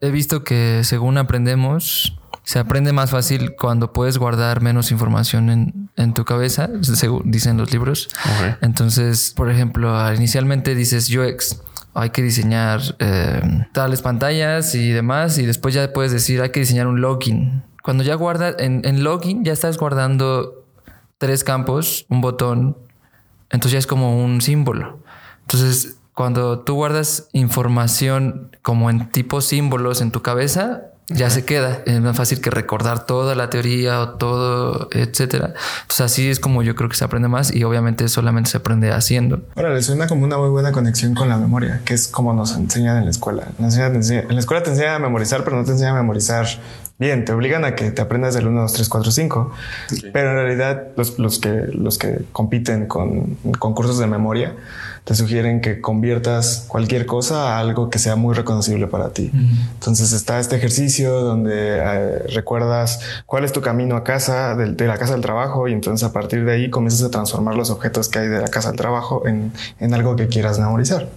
He 0.00 0.10
visto 0.10 0.44
que 0.44 0.82
según 0.84 1.18
aprendemos, 1.18 2.16
se 2.42 2.58
aprende 2.58 2.92
más 2.92 3.10
fácil 3.10 3.54
cuando 3.54 3.92
puedes 3.92 4.18
guardar 4.18 4.60
menos 4.60 4.90
información 4.90 5.50
en, 5.50 5.90
en 5.96 6.14
tu 6.14 6.24
cabeza, 6.24 6.68
según 6.82 7.30
dicen 7.30 7.56
los 7.58 7.70
libros. 7.72 8.08
Entonces, 8.62 9.32
por 9.36 9.50
ejemplo, 9.50 10.12
inicialmente 10.14 10.74
dices 10.74 11.14
UX, 11.14 11.60
hay 11.94 12.10
que 12.10 12.22
diseñar 12.22 12.80
eh, 12.98 13.66
tales 13.72 14.00
pantallas 14.00 14.74
y 14.74 14.90
demás, 14.90 15.38
y 15.38 15.46
después 15.46 15.74
ya 15.74 15.92
puedes 15.92 16.12
decir 16.12 16.40
hay 16.40 16.50
que 16.50 16.60
diseñar 16.60 16.86
un 16.86 17.00
login. 17.00 17.62
Cuando 17.82 18.04
ya 18.04 18.14
guardas 18.14 18.56
en, 18.58 18.82
en 18.84 19.04
login, 19.04 19.44
ya 19.44 19.52
estás 19.52 19.78
guardando 19.78 20.64
tres 21.18 21.44
campos, 21.44 22.06
un 22.08 22.20
botón, 22.20 22.76
entonces 23.50 23.72
ya 23.72 23.78
es 23.78 23.86
como 23.86 24.22
un 24.22 24.40
símbolo. 24.40 25.00
Entonces, 25.42 25.96
cuando 26.14 26.60
tú 26.60 26.74
guardas 26.74 27.28
información 27.32 28.56
como 28.62 28.90
en 28.90 29.10
tipo 29.10 29.40
símbolos 29.40 30.00
en 30.00 30.10
tu 30.12 30.22
cabeza, 30.22 30.90
ya 31.10 31.28
se 31.28 31.44
queda. 31.44 31.82
Es 31.86 32.00
más 32.00 32.16
fácil 32.16 32.40
que 32.40 32.50
recordar 32.50 33.04
toda 33.04 33.34
la 33.34 33.50
teoría 33.50 34.00
o 34.00 34.10
todo, 34.10 34.88
etcétera. 34.92 35.54
Entonces 35.82 36.00
así 36.00 36.30
es 36.30 36.40
como 36.40 36.62
yo 36.62 36.74
creo 36.76 36.88
que 36.88 36.96
se 36.96 37.04
aprende 37.04 37.28
más 37.28 37.54
y 37.54 37.64
obviamente 37.64 38.08
solamente 38.08 38.50
se 38.50 38.58
aprende 38.58 38.92
haciendo. 38.92 39.42
Ahora, 39.56 39.74
le 39.74 39.82
suena 39.82 40.06
como 40.06 40.24
una 40.24 40.38
muy 40.38 40.50
buena 40.50 40.72
conexión 40.72 41.14
con 41.14 41.28
la 41.28 41.36
memoria, 41.36 41.80
que 41.84 41.94
es 41.94 42.08
como 42.08 42.32
nos 42.32 42.56
enseñan 42.56 42.98
en 42.98 43.04
la 43.04 43.10
escuela. 43.10 43.48
en 43.58 44.34
la 44.34 44.40
escuela 44.40 44.62
te 44.62 44.70
enseñan 44.70 44.94
a 44.94 44.98
memorizar, 44.98 45.44
pero 45.44 45.56
no 45.56 45.64
te 45.64 45.72
enseñan 45.72 45.96
a 45.96 46.00
memorizar 46.00 46.46
bien, 47.00 47.24
te 47.24 47.32
obligan 47.32 47.64
a 47.64 47.74
que 47.74 47.90
te 47.90 48.02
aprendas 48.02 48.34
del 48.34 48.46
1, 48.46 48.60
2, 48.60 48.72
3, 48.72 48.88
4, 48.88 49.10
5. 49.10 49.52
Pero 50.12 50.30
en 50.30 50.36
realidad 50.36 50.88
los, 50.96 51.18
los, 51.18 51.38
que, 51.38 51.66
los 51.72 51.98
que 51.98 52.20
compiten 52.32 52.86
con 52.86 53.36
concursos 53.58 53.98
de 53.98 54.06
memoria 54.06 54.54
te 55.04 55.14
sugieren 55.14 55.60
que 55.60 55.80
conviertas 55.80 56.66
cualquier 56.68 57.06
cosa 57.06 57.56
a 57.56 57.58
algo 57.58 57.88
que 57.88 57.98
sea 57.98 58.16
muy 58.16 58.34
reconocible 58.34 58.86
para 58.86 59.10
ti. 59.10 59.30
Entonces 59.74 60.12
está 60.12 60.38
este 60.38 60.56
ejercicio 60.56 61.22
donde 61.22 61.78
eh, 61.78 62.18
recuerdas 62.34 63.00
cuál 63.26 63.44
es 63.44 63.52
tu 63.52 63.62
camino 63.62 63.96
a 63.96 64.04
casa, 64.04 64.54
de, 64.54 64.72
de, 64.72 64.86
la 64.86 64.98
casa 64.98 65.14
al 65.14 65.22
trabajo, 65.22 65.68
y 65.68 65.72
entonces 65.72 66.06
a 66.06 66.12
partir 66.12 66.44
de 66.44 66.52
ahí 66.52 66.70
comienzas 66.70 67.02
a 67.02 67.10
transformar 67.10 67.54
los 67.54 67.70
objetos 67.70 68.08
que 68.08 68.18
hay 68.18 68.28
de 68.28 68.40
la 68.40 68.48
casa 68.48 68.68
al 68.68 68.76
trabajo 68.76 69.26
en, 69.26 69.52
en 69.78 69.94
algo 69.94 70.16
que 70.16 70.28
quieras 70.28 70.58
memorizar. 70.58 71.08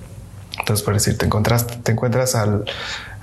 Entonces, 0.59 0.83
por 0.85 0.93
decir, 0.93 1.17
te, 1.17 1.25
encuentras, 1.25 1.67
te 1.67 1.91
encuentras 1.91 2.35
al, 2.35 2.63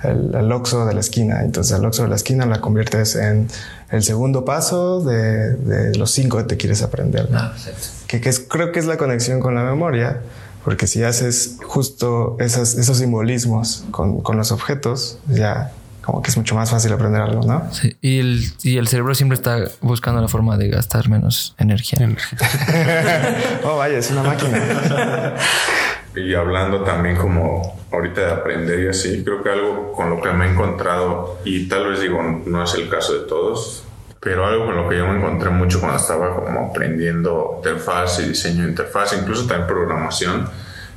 el, 0.03 0.51
oxo 0.51 0.85
de 0.85 0.93
la 0.93 0.99
esquina. 0.99 1.43
Entonces 1.43 1.77
el 1.77 1.85
oxo 1.85 2.03
de 2.03 2.09
la 2.09 2.15
esquina 2.15 2.45
la 2.45 2.61
conviertes 2.61 3.15
en 3.15 3.47
el 3.89 4.03
segundo 4.03 4.45
paso 4.45 5.01
de, 5.01 5.55
de 5.55 5.97
los 5.97 6.11
cinco 6.11 6.37
que 6.37 6.43
te 6.43 6.57
quieres 6.57 6.81
aprender. 6.81 7.29
Ah, 7.33 7.53
que, 8.07 8.21
que 8.21 8.29
es, 8.29 8.39
creo 8.39 8.71
que 8.71 8.79
es 8.79 8.85
la 8.85 8.97
conexión 8.97 9.39
con 9.39 9.55
la 9.55 9.63
memoria, 9.63 10.21
porque 10.63 10.87
si 10.87 11.03
haces 11.03 11.57
justo 11.63 12.37
esos, 12.39 12.75
esos 12.75 12.97
simbolismos 12.97 13.85
con, 13.91 14.21
con, 14.21 14.37
los 14.37 14.51
objetos, 14.51 15.19
ya 15.27 15.71
como 16.01 16.21
que 16.21 16.31
es 16.31 16.37
mucho 16.37 16.55
más 16.55 16.69
fácil 16.69 16.91
aprender 16.93 17.21
algo, 17.21 17.45
¿no? 17.45 17.71
Sí, 17.71 17.95
y 18.01 18.19
el, 18.19 18.43
y 18.63 18.77
el 18.77 18.87
cerebro 18.87 19.13
siempre 19.13 19.35
está 19.35 19.57
buscando 19.81 20.19
la 20.21 20.27
forma 20.27 20.57
de 20.57 20.69
gastar 20.69 21.09
menos 21.09 21.55
energía. 21.57 21.99
oh, 23.63 23.77
vaya, 23.77 23.97
es 23.97 24.09
una 24.09 24.23
máquina. 24.23 25.35
y 26.15 26.33
hablando 26.33 26.81
también 26.81 27.15
como 27.15 27.79
ahorita 27.91 28.21
de 28.21 28.31
aprender 28.31 28.79
y 28.79 28.87
así, 28.87 29.23
creo 29.23 29.43
que 29.43 29.49
algo 29.49 29.91
con 29.93 30.09
lo 30.09 30.21
que 30.21 30.31
me 30.31 30.45
he 30.45 30.51
encontrado, 30.51 31.39
y 31.43 31.67
tal 31.67 31.89
vez 31.89 31.99
digo, 32.01 32.21
no 32.45 32.63
es 32.63 32.73
el 32.75 32.89
caso 32.89 33.13
de 33.13 33.27
todos, 33.27 33.83
pero 34.19 34.45
algo 34.45 34.65
con 34.65 34.77
lo 34.77 34.87
que 34.87 34.97
yo 34.97 35.07
me 35.07 35.17
encontré 35.17 35.49
mucho 35.49 35.79
cuando 35.79 35.97
estaba 35.97 36.35
como 36.35 36.69
aprendiendo 36.69 37.55
interfaz 37.57 38.19
y 38.19 38.29
diseño 38.29 38.63
de 38.63 38.69
interfaz, 38.69 39.13
incluso 39.19 39.47
también 39.47 39.67
programación, 39.67 40.49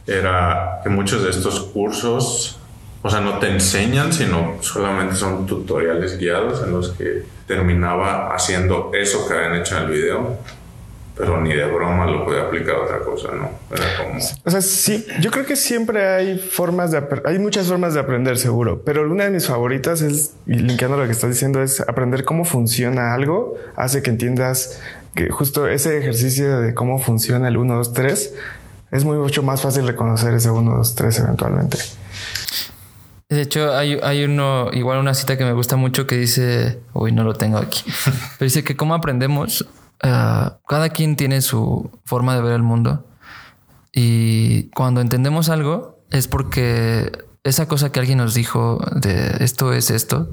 era 0.07 0.81
que 0.83 0.90
muchos 0.90 1.22
de 1.22 1.31
estos 1.31 1.61
cursos, 1.61 2.59
o 3.03 3.11
sea, 3.11 3.20
no 3.20 3.38
te 3.38 3.50
enseñan, 3.50 4.12
sino 4.12 4.57
solamente 4.61 5.14
son 5.16 5.46
tutoriales 5.46 6.18
guiados 6.18 6.62
en 6.62 6.72
los 6.72 6.90
que 6.90 7.24
terminaba 7.46 8.35
haciendo 8.35 8.90
eso 8.94 9.27
que 9.27 9.35
habían 9.35 9.57
hecho 9.57 9.77
en 9.77 9.85
el 9.85 9.90
video 9.90 10.38
pero 11.16 11.40
ni 11.40 11.55
de 11.55 11.64
broma 11.66 12.07
lo 12.07 12.24
podía 12.24 12.42
aplicar 12.42 12.74
a 12.74 12.83
otra 12.83 12.98
cosa, 13.00 13.29
¿no? 13.33 13.50
Era 13.70 13.85
como... 13.98 14.18
O 14.18 14.50
sea, 14.50 14.61
sí, 14.61 15.07
yo 15.20 15.31
creo 15.31 15.46
que 15.46 15.55
siempre 15.55 16.07
hay 16.07 16.38
formas 16.38 16.90
de... 16.90 17.03
Hay 17.24 17.38
muchas 17.38 17.68
formas 17.68 17.94
de 17.94 18.00
aprender, 18.00 18.37
seguro, 18.37 18.83
pero 18.85 19.09
una 19.09 19.24
de 19.24 19.31
mis 19.31 19.46
favoritas 19.46 20.03
es, 20.03 20.35
y 20.46 20.55
linkeando 20.55 20.96
lo 20.96 21.07
que 21.07 21.12
estás 21.12 21.31
diciendo, 21.31 21.62
es 21.62 21.81
aprender 21.81 22.24
cómo 22.24 22.44
funciona 22.44 23.14
algo, 23.14 23.55
hace 23.77 24.03
que 24.03 24.11
entiendas 24.11 24.81
que 25.14 25.31
justo 25.31 25.68
ese 25.68 25.96
ejercicio 25.98 26.61
de 26.61 26.74
cómo 26.74 26.98
funciona 26.98 27.46
el 27.46 27.57
1, 27.59 27.77
2, 27.77 27.92
3, 27.92 28.35
es 28.90 29.05
muy 29.05 29.16
mucho 29.16 29.42
más 29.44 29.62
fácil 29.62 29.87
reconocer 29.87 30.35
ese 30.35 30.50
1, 30.50 30.77
2, 30.77 30.94
3 30.96 31.18
eventualmente. 31.20 31.79
De 33.29 33.40
hecho, 33.40 33.74
hay, 33.74 33.98
hay 34.03 34.24
uno, 34.24 34.70
igual 34.72 34.98
una 34.98 35.14
cita 35.14 35.38
que 35.38 35.44
me 35.44 35.53
gusta 35.53 35.77
mucho 35.77 36.07
que 36.07 36.16
dice, 36.16 36.81
uy, 36.92 37.12
no 37.12 37.22
lo 37.22 37.35
tengo 37.35 37.59
aquí, 37.59 37.83
pero 38.38 38.46
dice 38.46 38.64
que 38.64 38.77
cómo 38.77 38.94
aprendemos 38.94 39.66
Ah, 40.05 40.59
cada 40.69 40.90
quien 40.90 41.17
tiene 41.17 41.40
su 41.40 41.90
forma 42.05 42.35
de 42.35 42.43
ver 42.43 42.53
el 42.53 42.62
mundo 42.62 43.05
y 43.95 44.64
cuando 44.71 45.01
entendemos 45.01 45.49
algo 45.49 46.01
es 46.11 46.27
porque 46.27 47.12
esa 47.45 47.69
cosa 47.69 47.93
que 47.93 48.01
alguien 48.01 48.19
nos 48.19 48.35
dijo 48.35 48.85
de 48.93 49.37
esto 49.40 49.73
es 49.73 49.90
esto, 49.90 50.29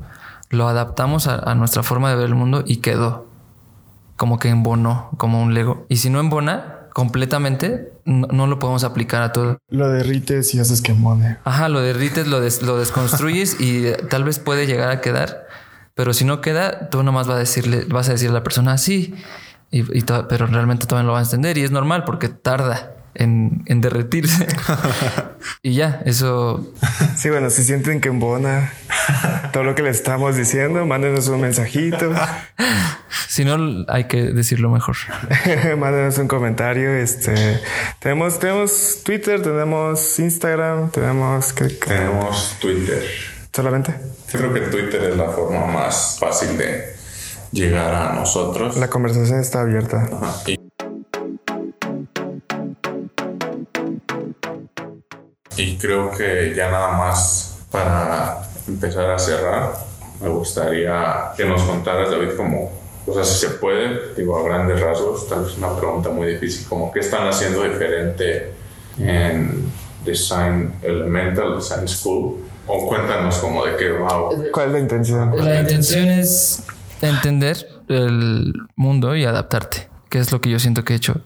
lo 0.49 0.67
adaptamos 0.67 1.27
a, 1.27 1.53
nuestra 1.55 1.83
forma 1.83 2.09
de 2.09 2.15
ver 2.15 2.25
el 2.25 2.35
mundo 2.35 2.63
y 2.65 2.77
quedó 2.77 3.27
como 4.17 4.39
que 4.39 4.49
embonó, 4.49 5.09
como 5.17 5.41
un 5.41 5.53
Lego. 5.53 5.85
Y 5.89 5.97
si 5.97 6.09
no 6.09 6.19
embona 6.19 6.87
completamente, 6.93 7.93
no, 8.05 8.47
lo 8.47 8.59
podemos 8.59 8.83
aplicar 8.83 9.21
a 9.23 9.31
todo. 9.31 9.57
Lo 9.69 9.89
derrites 9.89 10.53
y 10.53 10.59
haces 10.59 10.81
que 10.81 10.91
embone. 10.91 11.37
Ajá, 11.43 11.69
lo 11.69 11.81
derrites, 11.81 12.27
lo, 12.27 12.39
lo 12.39 12.77
desconstruyes 12.77 13.59
y 13.59 13.91
tal 14.09 14.23
vez 14.23 14.39
puede 14.39 14.67
llegar 14.67 14.89
a 14.91 15.01
quedar. 15.01 15.47
Pero 15.95 16.13
si 16.13 16.25
no 16.25 16.41
queda, 16.41 16.89
tú 16.89 17.03
nomás 17.03 17.27
vas 17.27 17.35
a 17.37 17.39
decirle, 17.39 17.85
vas 17.89 18.09
a 18.09 18.13
decirle 18.13 18.31
a 18.31 18.39
la 18.39 18.43
persona, 18.43 18.77
sí, 18.77 19.15
y, 19.71 19.83
pero 20.03 20.47
realmente 20.47 20.85
todavía 20.85 21.03
no 21.03 21.07
lo 21.07 21.13
va 21.13 21.19
a 21.19 21.23
entender 21.23 21.57
y 21.57 21.63
es 21.63 21.71
normal 21.71 22.03
porque 22.03 22.27
tarda 22.27 22.91
en, 23.13 23.63
en 23.65 23.81
derretirse. 23.81 24.47
y 25.63 25.73
ya, 25.73 26.01
eso. 26.05 26.73
Sí, 27.15 27.29
bueno, 27.29 27.49
si 27.49 27.63
sienten 27.63 28.01
que 28.01 28.09
embona 28.09 28.71
todo 29.53 29.63
lo 29.63 29.75
que 29.75 29.83
les 29.83 29.97
estamos 29.97 30.35
diciendo, 30.35 30.85
mándenos 30.85 31.27
un 31.27 31.41
mensajito. 31.41 32.13
si 33.27 33.45
no, 33.45 33.85
hay 33.87 34.05
que 34.05 34.23
decirlo 34.23 34.69
mejor. 34.69 34.97
mándenos 35.77 36.17
un 36.17 36.27
comentario. 36.27 36.91
Este 36.91 37.61
tenemos, 37.99 38.39
tenemos 38.39 38.99
Twitter, 39.03 39.41
tenemos 39.41 40.19
Instagram, 40.19 40.91
tenemos. 40.91 41.53
Tenemos 41.53 42.57
Twitter. 42.59 43.03
¿Solamente? 43.53 43.93
Creo 44.31 44.53
que 44.53 44.61
Twitter 44.61 45.03
es 45.03 45.17
la 45.17 45.29
forma 45.29 45.65
más 45.65 46.17
fácil 46.19 46.57
de 46.57 46.90
llegar 47.51 47.93
a 47.93 48.13
nosotros. 48.13 48.77
La 48.77 48.89
conversación 48.89 49.39
está 49.39 49.61
abierta. 49.61 50.09
Y, 55.57 55.77
creo 55.77 56.11
que 56.11 56.53
ya 56.55 56.71
nada 56.71 56.93
más 56.97 57.59
para 57.71 58.41
empezar 58.67 59.11
a 59.11 59.19
cerrar, 59.19 59.73
me 60.21 60.29
gustaría 60.29 61.31
que 61.37 61.45
nos 61.45 61.61
contaras, 61.63 62.09
David, 62.09 62.35
como, 62.35 62.71
o 63.05 63.13
sea, 63.13 63.23
si 63.23 63.45
se 63.45 63.49
puede, 63.55 64.15
digo, 64.15 64.37
a 64.37 64.43
grandes 64.43 64.79
rasgos, 64.79 65.27
tal 65.27 65.43
vez 65.43 65.57
una 65.57 65.75
pregunta 65.75 66.09
muy 66.09 66.27
difícil, 66.33 66.67
como 66.67 66.91
qué 66.91 67.01
están 67.01 67.27
haciendo 67.27 67.63
diferente 67.63 68.53
en 68.97 69.71
Design 70.03 70.73
Elemental, 70.81 71.55
Design 71.57 71.87
School, 71.87 72.37
o 72.67 72.87
cuéntanos 72.87 73.37
como 73.37 73.65
de 73.65 73.75
qué 73.75 73.89
va. 73.89 74.29
¿Cuál 74.51 74.67
es 74.67 74.73
la 74.73 74.79
intención? 74.79 75.45
La 75.45 75.59
intención 75.59 76.09
es 76.09 76.63
entender 77.09 77.67
el 77.87 78.53
mundo 78.75 79.15
y 79.15 79.25
adaptarte, 79.25 79.89
que 80.09 80.19
es 80.19 80.31
lo 80.31 80.41
que 80.41 80.49
yo 80.49 80.59
siento 80.59 80.83
que 80.83 80.93
he 80.93 80.95
hecho 80.97 81.25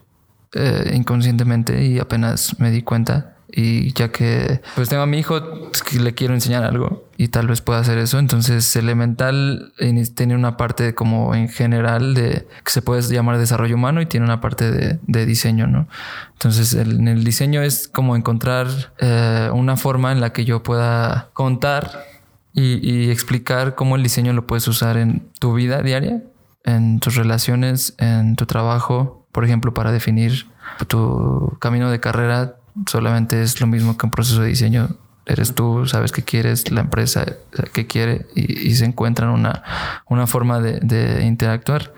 eh, 0.54 0.92
inconscientemente 0.94 1.84
y 1.84 1.98
apenas 1.98 2.58
me 2.58 2.70
di 2.70 2.82
cuenta. 2.82 3.34
Y 3.48 3.92
ya 3.92 4.10
que 4.10 4.60
pues 4.74 4.88
tengo 4.88 5.02
a 5.02 5.06
mi 5.06 5.18
hijo 5.18 5.70
que 5.88 6.00
le 6.00 6.14
quiero 6.14 6.34
enseñar 6.34 6.64
algo 6.64 7.08
y 7.16 7.28
tal 7.28 7.46
vez 7.46 7.60
pueda 7.60 7.78
hacer 7.78 7.98
eso. 7.98 8.18
Entonces 8.18 8.74
Elemental 8.74 9.72
tiene 10.14 10.34
una 10.34 10.56
parte 10.56 10.94
como 10.94 11.34
en 11.34 11.48
general 11.48 12.14
de 12.14 12.48
que 12.64 12.70
se 12.72 12.82
puede 12.82 13.02
llamar 13.02 13.38
desarrollo 13.38 13.76
humano 13.76 14.00
y 14.00 14.06
tiene 14.06 14.26
una 14.26 14.40
parte 14.40 14.70
de, 14.70 15.26
diseño, 15.26 15.66
¿no? 15.66 15.88
Entonces 16.32 16.74
en 16.74 17.06
el 17.06 17.22
diseño 17.22 17.62
es 17.62 17.86
como 17.86 18.16
encontrar 18.16 18.66
eh, 18.98 19.48
una 19.52 19.76
forma 19.76 20.10
en 20.10 20.20
la 20.20 20.32
que 20.32 20.44
yo 20.44 20.62
pueda 20.62 21.30
contar 21.32 22.15
y, 22.58 23.10
explicar 23.10 23.74
cómo 23.74 23.96
el 23.96 24.02
diseño 24.02 24.32
lo 24.32 24.46
puedes 24.46 24.66
usar 24.66 24.96
en 24.96 25.28
tu 25.38 25.52
vida 25.52 25.82
diaria, 25.82 26.22
en 26.64 27.00
tus 27.00 27.14
relaciones, 27.14 27.94
en 27.98 28.34
tu 28.34 28.46
trabajo, 28.46 29.26
por 29.30 29.44
ejemplo, 29.44 29.74
para 29.74 29.92
definir 29.92 30.46
tu 30.88 31.56
camino 31.60 31.90
de 31.90 32.00
carrera, 32.00 32.56
solamente 32.86 33.42
es 33.42 33.60
lo 33.60 33.66
mismo 33.66 33.98
que 33.98 34.06
un 34.06 34.10
proceso 34.10 34.40
de 34.40 34.48
diseño 34.48 34.96
eres 35.26 35.54
tú, 35.54 35.86
sabes 35.86 36.12
qué 36.12 36.22
quieres, 36.22 36.70
la 36.70 36.82
empresa 36.82 37.26
qué 37.72 37.86
quiere 37.86 38.26
y, 38.36 38.74
se 38.76 38.84
encuentran 38.84 39.30
una, 39.30 39.62
una 40.08 40.26
forma 40.28 40.60
de, 40.60 41.24
interactuar. 41.24 41.92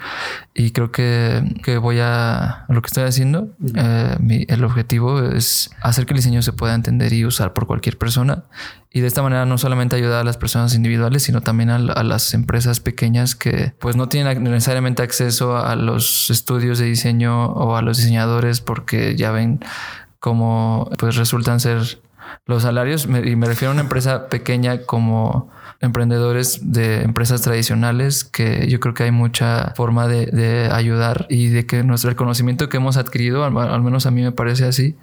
Y 0.55 0.71
creo 0.71 0.91
que, 0.91 1.43
que, 1.62 1.77
voy 1.77 1.99
a 2.01 2.64
lo 2.69 2.81
que 2.81 2.87
estoy 2.87 3.05
haciendo. 3.05 3.51
Eh, 3.75 4.47
el 4.49 4.64
objetivo 4.64 5.23
es 5.23 5.71
hacer 5.83 6.07
que 6.07 6.14
el 6.14 6.19
diseño 6.19 6.41
se 6.41 6.53
pueda 6.53 6.75
entender 6.75 7.12
y 7.12 7.27
usar 7.27 7.53
por 7.53 7.67
cualquier 7.67 7.99
persona. 7.99 8.45
Y 8.91 9.01
de 9.01 9.07
esta 9.07 9.23
manera 9.23 9.45
no 9.45 9.59
solamente 9.59 9.95
ayudar 9.95 10.23
a 10.23 10.25
las 10.25 10.38
personas 10.38 10.75
individuales, 10.75 11.23
sino 11.23 11.43
también 11.43 11.69
a, 11.69 11.77
a 11.77 12.03
las 12.03 12.33
empresas 12.33 12.81
pequeñas 12.81 13.37
que 13.37 13.75
pues 13.79 13.95
no 13.95 14.09
tienen 14.09 14.43
necesariamente 14.43 15.03
acceso 15.03 15.59
a 15.59 15.77
los 15.77 16.31
estudios 16.31 16.79
de 16.79 16.87
diseño 16.87 17.47
o 17.47 17.77
a 17.77 17.83
los 17.83 17.99
diseñadores 17.99 18.62
porque 18.62 19.17
ya 19.17 19.33
ven 19.33 19.61
cómo 20.19 20.91
pues 20.99 21.17
resultan 21.17 21.61
ser 21.61 22.01
los 22.47 22.62
salarios, 22.62 23.05
y 23.07 23.37
me 23.37 23.47
refiero 23.47 23.71
a 23.71 23.75
una 23.75 23.83
empresa 23.83 24.29
pequeña 24.29 24.83
como 24.83 25.51
emprendedores 25.81 26.73
de 26.73 27.03
empresas 27.03 27.43
tradicionales, 27.43 28.25
que 28.25 28.67
yo 28.69 28.81
creo 28.81 28.95
que 28.95 29.05
hay 29.05 29.11
mucha 29.11 29.73
forma 29.77 30.09
de, 30.09 30.69
ayudar 30.73 31.27
y 31.29 31.49
de 31.49 31.67
que 31.67 31.85
nuestro 31.85 32.14
conocimiento 32.17 32.69
que 32.69 32.79
hemos 32.79 32.97
adquirido, 32.97 33.45
al, 33.45 33.83
menos 33.83 34.07
a 34.07 34.11
mí 34.11 34.23
me 34.23 34.33
parece 34.33 34.64
así, 34.64 34.97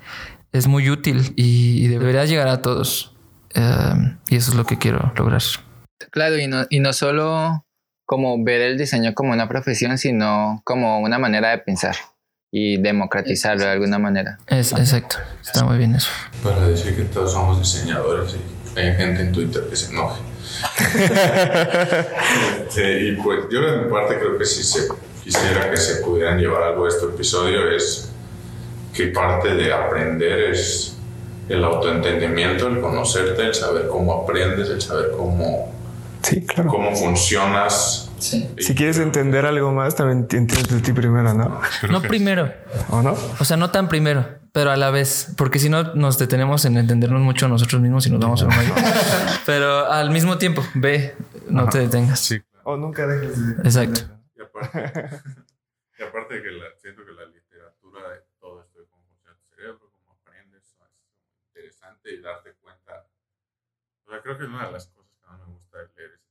es 0.52 0.68
muy 0.68 0.90
útil 0.90 1.34
y, 1.36 1.88
debería 1.88 2.26
llegar 2.26 2.48
a 2.48 2.62
todos. 2.62 3.16
Em, 3.54 4.18
y 4.28 4.36
eso 4.36 4.52
es 4.52 4.58
lo 4.58 4.66
que 4.66 4.78
quiero 4.78 5.14
lograr. 5.16 5.42
Claro, 6.12 6.38
y 6.38 6.48
no, 6.48 6.66
y 6.70 6.80
no 6.80 6.94
solo 6.94 7.66
como 8.06 8.44
ver 8.44 8.62
el 8.62 8.78
diseño 8.78 9.14
como 9.14 9.32
una 9.34 9.48
profesión, 9.48 9.98
sino 9.98 10.62
como 10.66 11.00
una 11.00 11.20
manera 11.20 11.50
de 11.50 11.58
pensar 11.60 11.96
y 12.58 12.78
democratizarlo 12.78 13.66
de 13.66 13.72
alguna 13.72 14.00
manera. 14.00 14.40
Es, 14.48 14.72
exacto, 14.72 15.18
está 15.44 15.66
muy 15.66 15.78
bien 15.78 15.94
eso. 15.94 16.08
Para 16.42 16.70
decir 16.70 16.96
que 16.96 17.04
todos 17.04 17.34
somos 17.34 17.60
diseñadores 17.60 18.34
y 18.34 18.80
hay 18.80 18.96
gente 18.96 19.24
en 19.24 19.34
Twitter 19.34 19.64
que 19.70 19.76
se 19.76 19.92
enoje. 19.92 20.22
y 22.78 23.12
pues 23.18 23.40
yo 23.52 23.60
de 23.60 23.80
mi 23.80 23.92
parte 23.92 24.18
creo 24.18 24.38
que 24.38 24.46
si 24.46 24.64
se 24.64 24.88
quisiera 25.22 25.70
que 25.70 25.76
se 25.76 25.96
pudieran 25.96 26.40
llevar 26.40 26.64
algo 26.64 26.86
de 26.86 26.92
este 26.92 27.08
episodio 27.08 27.70
es 27.72 28.10
que 28.94 29.08
parte 29.08 29.54
de 29.54 29.74
aprender 29.74 30.52
es 30.52 30.96
el 31.50 31.62
autoentendimiento, 31.62 32.70
el 32.70 32.80
conocerte, 32.80 33.48
el 33.48 33.54
saber 33.54 33.90
cómo 33.90 34.24
aprendes, 34.24 34.70
el 34.70 34.82
saber 34.82 35.12
cómo, 35.12 35.74
sí, 36.22 36.46
claro. 36.46 36.70
cómo 36.70 36.96
funcionas 36.96 38.05
si 38.26 38.76
quieres 38.76 38.98
entender 38.98 39.46
algo 39.46 39.72
más, 39.72 39.96
también 39.96 40.20
entiendes 40.20 40.68
de 40.68 40.82
ti 40.82 40.94
primero, 40.94 41.34
¿no? 41.34 41.62
No 41.90 42.02
primero. 42.02 42.52
¿O 42.90 43.02
no? 43.02 43.16
O 43.40 43.46
sea, 43.46 43.58
no 43.58 43.72
tan 43.72 43.88
primero, 43.88 44.26
pero 44.52 44.72
a 44.72 44.78
la 44.78 44.90
vez, 44.90 45.34
porque 45.38 45.60
si 45.60 45.70
no 45.70 45.96
nos 45.96 46.18
detenemos 46.18 46.66
en 46.66 46.78
entendernos 46.78 47.22
mucho 47.22 47.48
nosotros 47.48 47.82
mismos 47.82 48.08
y 48.08 48.12
nos 48.12 48.20
vamos 48.20 48.42
a 48.44 48.46
un 48.46 48.52
Pero 49.46 49.92
al 49.92 50.12
mismo 50.12 50.38
tiempo, 50.38 50.64
ve, 50.74 51.16
no 51.50 51.68
te 51.70 51.80
detengas. 51.80 52.20
Sí. 52.20 52.42
O 52.64 52.78
nunca 52.78 53.06
dejes 53.06 53.58
de. 53.58 53.64
Exacto. 53.64 54.02
Y 54.36 54.42
aparte, 54.42 54.80
y 56.00 56.04
aparte 56.04 56.42
que 56.42 56.52
la, 56.52 56.66
siento 56.82 57.06
que 57.06 57.12
la 57.12 57.26
literatura 57.26 58.10
de 58.10 58.22
todo 58.40 58.62
esto 58.62 58.80
de 58.80 58.86
cómo 58.88 59.04
funciona 59.04 59.38
tu 59.38 59.56
cerebro, 59.56 59.92
cómo 59.94 60.18
aprendes, 60.20 60.64
es 60.64 60.78
interesante 61.48 62.14
y 62.14 62.22
darte 62.22 62.54
cuenta. 62.62 63.06
O 64.06 64.10
sea, 64.10 64.22
creo 64.22 64.38
que 64.38 64.46
una 64.46 64.68
de 64.68 64.72
las 64.72 64.88
cosas 64.88 65.12
que 65.20 65.28
más 65.28 65.40
me 65.40 65.54
gusta 65.54 65.78
de 65.80 65.88
leer 65.96 66.26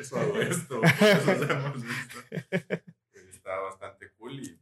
eso 0.00 0.18
hago 0.18 0.40
esto, 0.40 0.80
eso 1.00 1.30
hacemos 1.30 1.76
esto. 1.76 2.82
Está 3.30 3.58
bastante 3.60 4.10
cool 4.18 4.40
y 4.40 4.58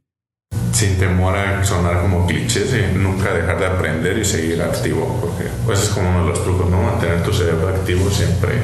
sin 0.73 0.97
temor 0.99 1.35
a 1.35 1.63
sonar 1.63 2.01
como 2.01 2.27
clichés 2.27 2.71
y 2.73 2.97
nunca 2.97 3.33
dejar 3.33 3.59
de 3.59 3.65
aprender 3.65 4.17
y 4.17 4.23
seguir 4.23 4.61
activo, 4.61 5.19
porque 5.19 5.49
pues 5.65 5.81
es 5.81 5.89
como 5.89 6.09
uno 6.09 6.25
de 6.25 6.29
los 6.29 6.43
trucos, 6.43 6.69
¿no? 6.69 6.81
Mantener 6.81 7.23
tu 7.23 7.33
cerebro 7.33 7.69
activo 7.69 8.09
siempre 8.09 8.61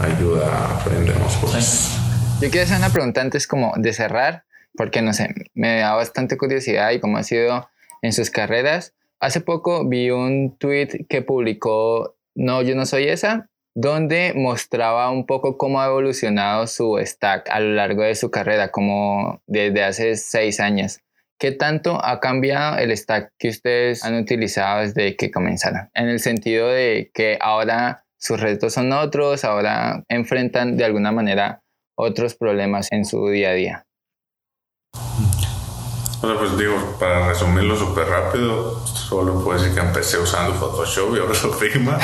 ayuda 0.00 0.48
a 0.48 0.80
aprender 0.80 1.16
más 1.18 1.36
cosas. 1.36 1.96
Yo 2.40 2.50
quiero 2.50 2.64
hacer 2.64 2.78
una 2.78 2.90
pregunta 2.90 3.20
antes 3.20 3.46
como 3.46 3.72
de 3.76 3.92
cerrar, 3.92 4.44
porque 4.76 5.00
no 5.00 5.12
sé, 5.12 5.34
me 5.54 5.78
da 5.78 5.94
bastante 5.94 6.36
curiosidad 6.36 6.90
y 6.90 7.00
cómo 7.00 7.18
ha 7.18 7.22
sido 7.22 7.68
en 8.02 8.12
sus 8.12 8.30
carreras. 8.30 8.94
Hace 9.20 9.40
poco 9.40 9.88
vi 9.88 10.10
un 10.10 10.56
tweet 10.58 11.06
que 11.08 11.22
publicó 11.22 12.16
No, 12.34 12.62
yo 12.62 12.74
no 12.76 12.86
soy 12.86 13.04
esa, 13.08 13.47
donde 13.80 14.32
mostraba 14.34 15.08
un 15.08 15.24
poco 15.24 15.56
cómo 15.56 15.80
ha 15.80 15.86
evolucionado 15.86 16.66
su 16.66 16.98
stack 17.00 17.48
a 17.48 17.60
lo 17.60 17.74
largo 17.74 18.02
de 18.02 18.16
su 18.16 18.28
carrera, 18.28 18.72
como 18.72 19.40
desde 19.46 19.84
hace 19.84 20.16
seis 20.16 20.58
años. 20.58 20.98
¿Qué 21.38 21.52
tanto 21.52 22.04
ha 22.04 22.18
cambiado 22.18 22.78
el 22.78 22.96
stack 22.96 23.30
que 23.38 23.50
ustedes 23.50 24.04
han 24.04 24.16
utilizado 24.16 24.80
desde 24.80 25.14
que 25.14 25.30
comenzaron? 25.30 25.90
En 25.94 26.08
el 26.08 26.18
sentido 26.18 26.66
de 26.66 27.12
que 27.14 27.38
ahora 27.40 28.04
sus 28.18 28.40
retos 28.40 28.72
son 28.72 28.92
otros, 28.92 29.44
ahora 29.44 30.02
enfrentan 30.08 30.76
de 30.76 30.84
alguna 30.84 31.12
manera 31.12 31.62
otros 31.96 32.34
problemas 32.34 32.88
en 32.90 33.04
su 33.04 33.28
día 33.28 33.50
a 33.50 33.54
día. 33.54 33.86
Bueno, 36.20 36.36
pues 36.36 36.58
digo, 36.58 36.96
para 36.98 37.28
resumirlo 37.28 37.76
súper 37.76 38.08
rápido, 38.08 38.82
solo 39.08 39.42
puedo 39.42 39.58
decir 39.58 39.74
que 39.74 39.80
empecé 39.80 40.18
usando 40.18 40.54
Photoshop 40.54 41.16
y 41.16 41.20
ahora 41.20 41.32
uso 41.32 41.52
Figma. 41.52 41.98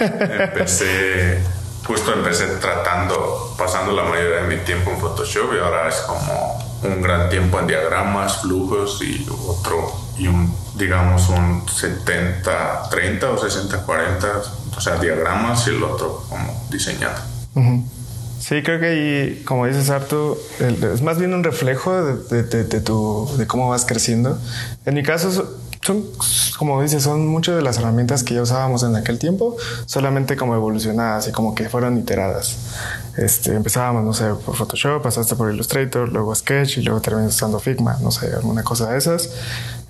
empecé, 0.00 1.40
justo 1.86 2.12
empecé 2.12 2.46
tratando, 2.60 3.54
pasando 3.56 3.92
la 3.92 4.02
mayoría 4.04 4.42
de 4.42 4.56
mi 4.56 4.64
tiempo 4.64 4.90
en 4.90 4.98
Photoshop 4.98 5.54
y 5.54 5.58
ahora 5.58 5.88
es 5.88 5.96
como 5.96 6.58
un 6.82 7.02
gran 7.02 7.28
tiempo 7.28 7.60
en 7.60 7.66
diagramas, 7.66 8.42
flujos 8.42 9.00
y 9.02 9.26
otro, 9.46 9.92
y 10.16 10.26
un, 10.26 10.54
digamos, 10.74 11.28
un 11.28 11.64
70-30 11.66 13.24
o 13.24 13.38
60-40, 13.40 14.42
o 14.76 14.80
sea, 14.80 14.96
diagramas 14.96 15.66
y 15.66 15.70
el 15.70 15.82
otro 15.82 16.24
como 16.28 16.66
diseñado. 16.70 17.20
Sí, 18.40 18.62
creo 18.62 18.78
que 18.78 18.86
ahí, 18.86 19.42
como 19.44 19.66
dices, 19.66 19.90
Artu, 19.90 20.38
es 20.60 21.02
más 21.02 21.18
bien 21.18 21.34
un 21.34 21.42
reflejo 21.42 21.92
de, 22.02 22.42
de, 22.44 22.80
tu, 22.80 23.28
de 23.36 23.46
cómo 23.48 23.68
vas 23.68 23.84
creciendo. 23.84 24.38
En 24.86 24.94
mi 24.94 25.02
caso, 25.02 25.58
son, 25.88 26.04
como 26.58 26.82
dices, 26.82 27.02
son 27.02 27.26
muchas 27.26 27.56
de 27.56 27.62
las 27.62 27.78
herramientas 27.78 28.22
que 28.22 28.34
ya 28.34 28.42
usábamos 28.42 28.82
en 28.82 28.94
aquel 28.94 29.18
tiempo, 29.18 29.56
solamente 29.86 30.36
como 30.36 30.54
evolucionadas 30.54 31.28
y 31.28 31.32
como 31.32 31.54
que 31.54 31.70
fueron 31.70 31.96
iteradas. 31.96 32.58
Este, 33.16 33.54
empezábamos, 33.54 34.04
no 34.04 34.12
sé, 34.12 34.34
por 34.44 34.54
Photoshop, 34.54 35.02
pasaste 35.02 35.34
por 35.34 35.52
Illustrator, 35.52 36.08
luego 36.10 36.34
Sketch 36.34 36.76
y 36.78 36.82
luego 36.82 37.00
terminaste 37.00 37.36
usando 37.36 37.58
Figma, 37.58 37.96
no 38.02 38.10
sé, 38.10 38.26
alguna 38.34 38.62
cosa 38.62 38.92
de 38.92 38.98
esas. 38.98 39.30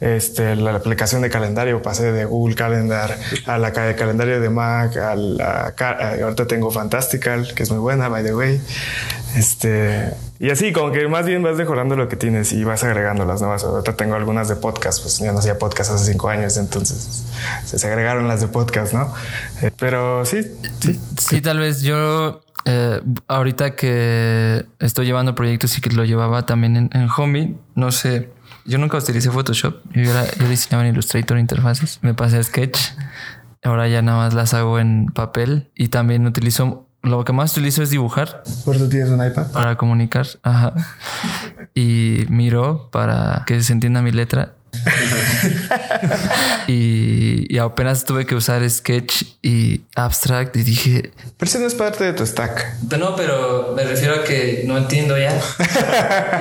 Este, 0.01 0.55
la 0.55 0.77
aplicación 0.77 1.23
de 1.23 1.31
calendario, 1.31 1.83
pasé 1.83 2.13
de 2.13 2.25
Google 2.25 2.55
Calendar 2.55 3.19
a 3.47 3.59
la 3.59 3.71
de 3.73 3.97
calendario 3.97 4.41
de 4.41 4.49
Mac, 4.49 4.97
a 4.97 5.17
la, 5.17 5.75
ahorita 6.23 6.47
tengo 6.47 6.71
Fantastical, 6.71 7.53
que 7.55 7.65
es 7.65 7.71
muy 7.71 7.81
buena, 7.81 8.09
by 8.09 8.23
the 8.23 8.35
way. 8.35 8.61
Este, 9.35 10.15
y 10.39 10.51
así, 10.51 10.73
como 10.73 10.93
que 10.93 11.09
más 11.09 11.27
bien 11.27 11.43
vas 11.43 11.57
mejorando 11.57 11.97
lo 11.97 12.09
que 12.09 12.17
tienes 12.17 12.53
y 12.53 12.65
vas 12.65 12.85
agregando 12.85 13.25
las 13.25 13.41
nuevas. 13.41 13.65
Ahorita 13.65 13.97
tengo 13.97 14.15
algunas 14.15 14.49
de 14.49 14.57
podcast, 14.57 15.03
pues 15.03 15.19
ya 15.19 15.33
no 15.33 15.39
hacía 15.39 15.59
podcast 15.59 15.91
hace 15.91 16.13
cinco 16.13 16.29
años, 16.29 16.57
entonces 16.57 17.25
se 17.65 17.87
agregaron 17.87 18.29
las 18.29 18.41
de 18.41 18.49
podcast, 18.49 18.93
¿no? 18.93 19.13
Eh, 19.63 19.71
pero 19.79 20.25
sí, 20.25 20.43
sí. 20.81 21.01
Sí, 21.19 21.41
tal 21.41 21.59
vez 21.59 21.83
yo 21.83 22.43
eh, 22.65 23.01
ahorita 23.27 23.75
que 23.75 24.67
estoy 24.79 25.07
llevando 25.07 25.35
proyectos 25.35 25.77
y 25.79 25.81
que 25.81 25.91
lo 25.91 26.05
llevaba 26.05 26.47
también 26.47 26.77
en, 26.77 26.91
en 26.93 27.09
Homey, 27.17 27.57
no 27.75 27.93
sé 27.93 28.31
yo 28.69 28.77
nunca 28.77 28.99
utilicé 28.99 29.31
Photoshop. 29.31 29.77
Yo, 29.95 30.13
yo 30.39 30.49
diseñaba 30.49 30.87
en 30.87 30.93
Illustrator 30.93 31.39
interfaces. 31.39 32.01
Me 32.03 32.13
pasé 32.13 32.37
a 32.37 32.43
Sketch. 32.43 32.79
Ahora 33.65 33.89
ya 33.89 34.03
nada 34.03 34.19
más 34.19 34.35
las 34.35 34.53
hago 34.53 34.79
en 34.79 35.07
papel. 35.07 35.71
Y 35.75 35.89
también 35.89 36.27
utilizo... 36.27 36.88
Lo 37.03 37.25
que 37.25 37.33
más 37.33 37.53
utilizo 37.53 37.83
es 37.83 37.91
dibujar. 37.91 38.43
¿Por 38.65 38.77
eso 38.77 38.89
tienes 38.89 39.11
un 39.11 39.25
iPad? 39.25 39.53
Para 39.53 39.77
comunicar. 39.77 40.27
Ajá. 40.43 40.75
Y 41.75 42.27
miro 42.29 42.89
para 42.91 43.45
que 43.47 43.63
se 43.63 43.73
entienda 43.73 44.03
mi 44.03 44.11
letra. 44.11 44.55
y, 46.69 47.59
apenas 47.59 48.05
tuve 48.05 48.25
que 48.25 48.35
usar 48.35 48.69
Sketch 48.69 49.25
y 49.43 49.83
Abstract 49.97 50.57
y 50.57 50.63
dije... 50.63 51.13
Pero 51.37 51.49
eso 51.49 51.59
no 51.59 51.67
es 51.67 51.75
parte 51.75 52.05
de 52.05 52.13
tu 52.13 52.25
stack. 52.25 52.83
No, 52.99 53.17
pero 53.17 53.73
me 53.75 53.85
refiero 53.85 54.15
a 54.15 54.25
que 54.25 54.63
no 54.67 54.79
entiendo 54.79 55.19
ya. 55.19 55.39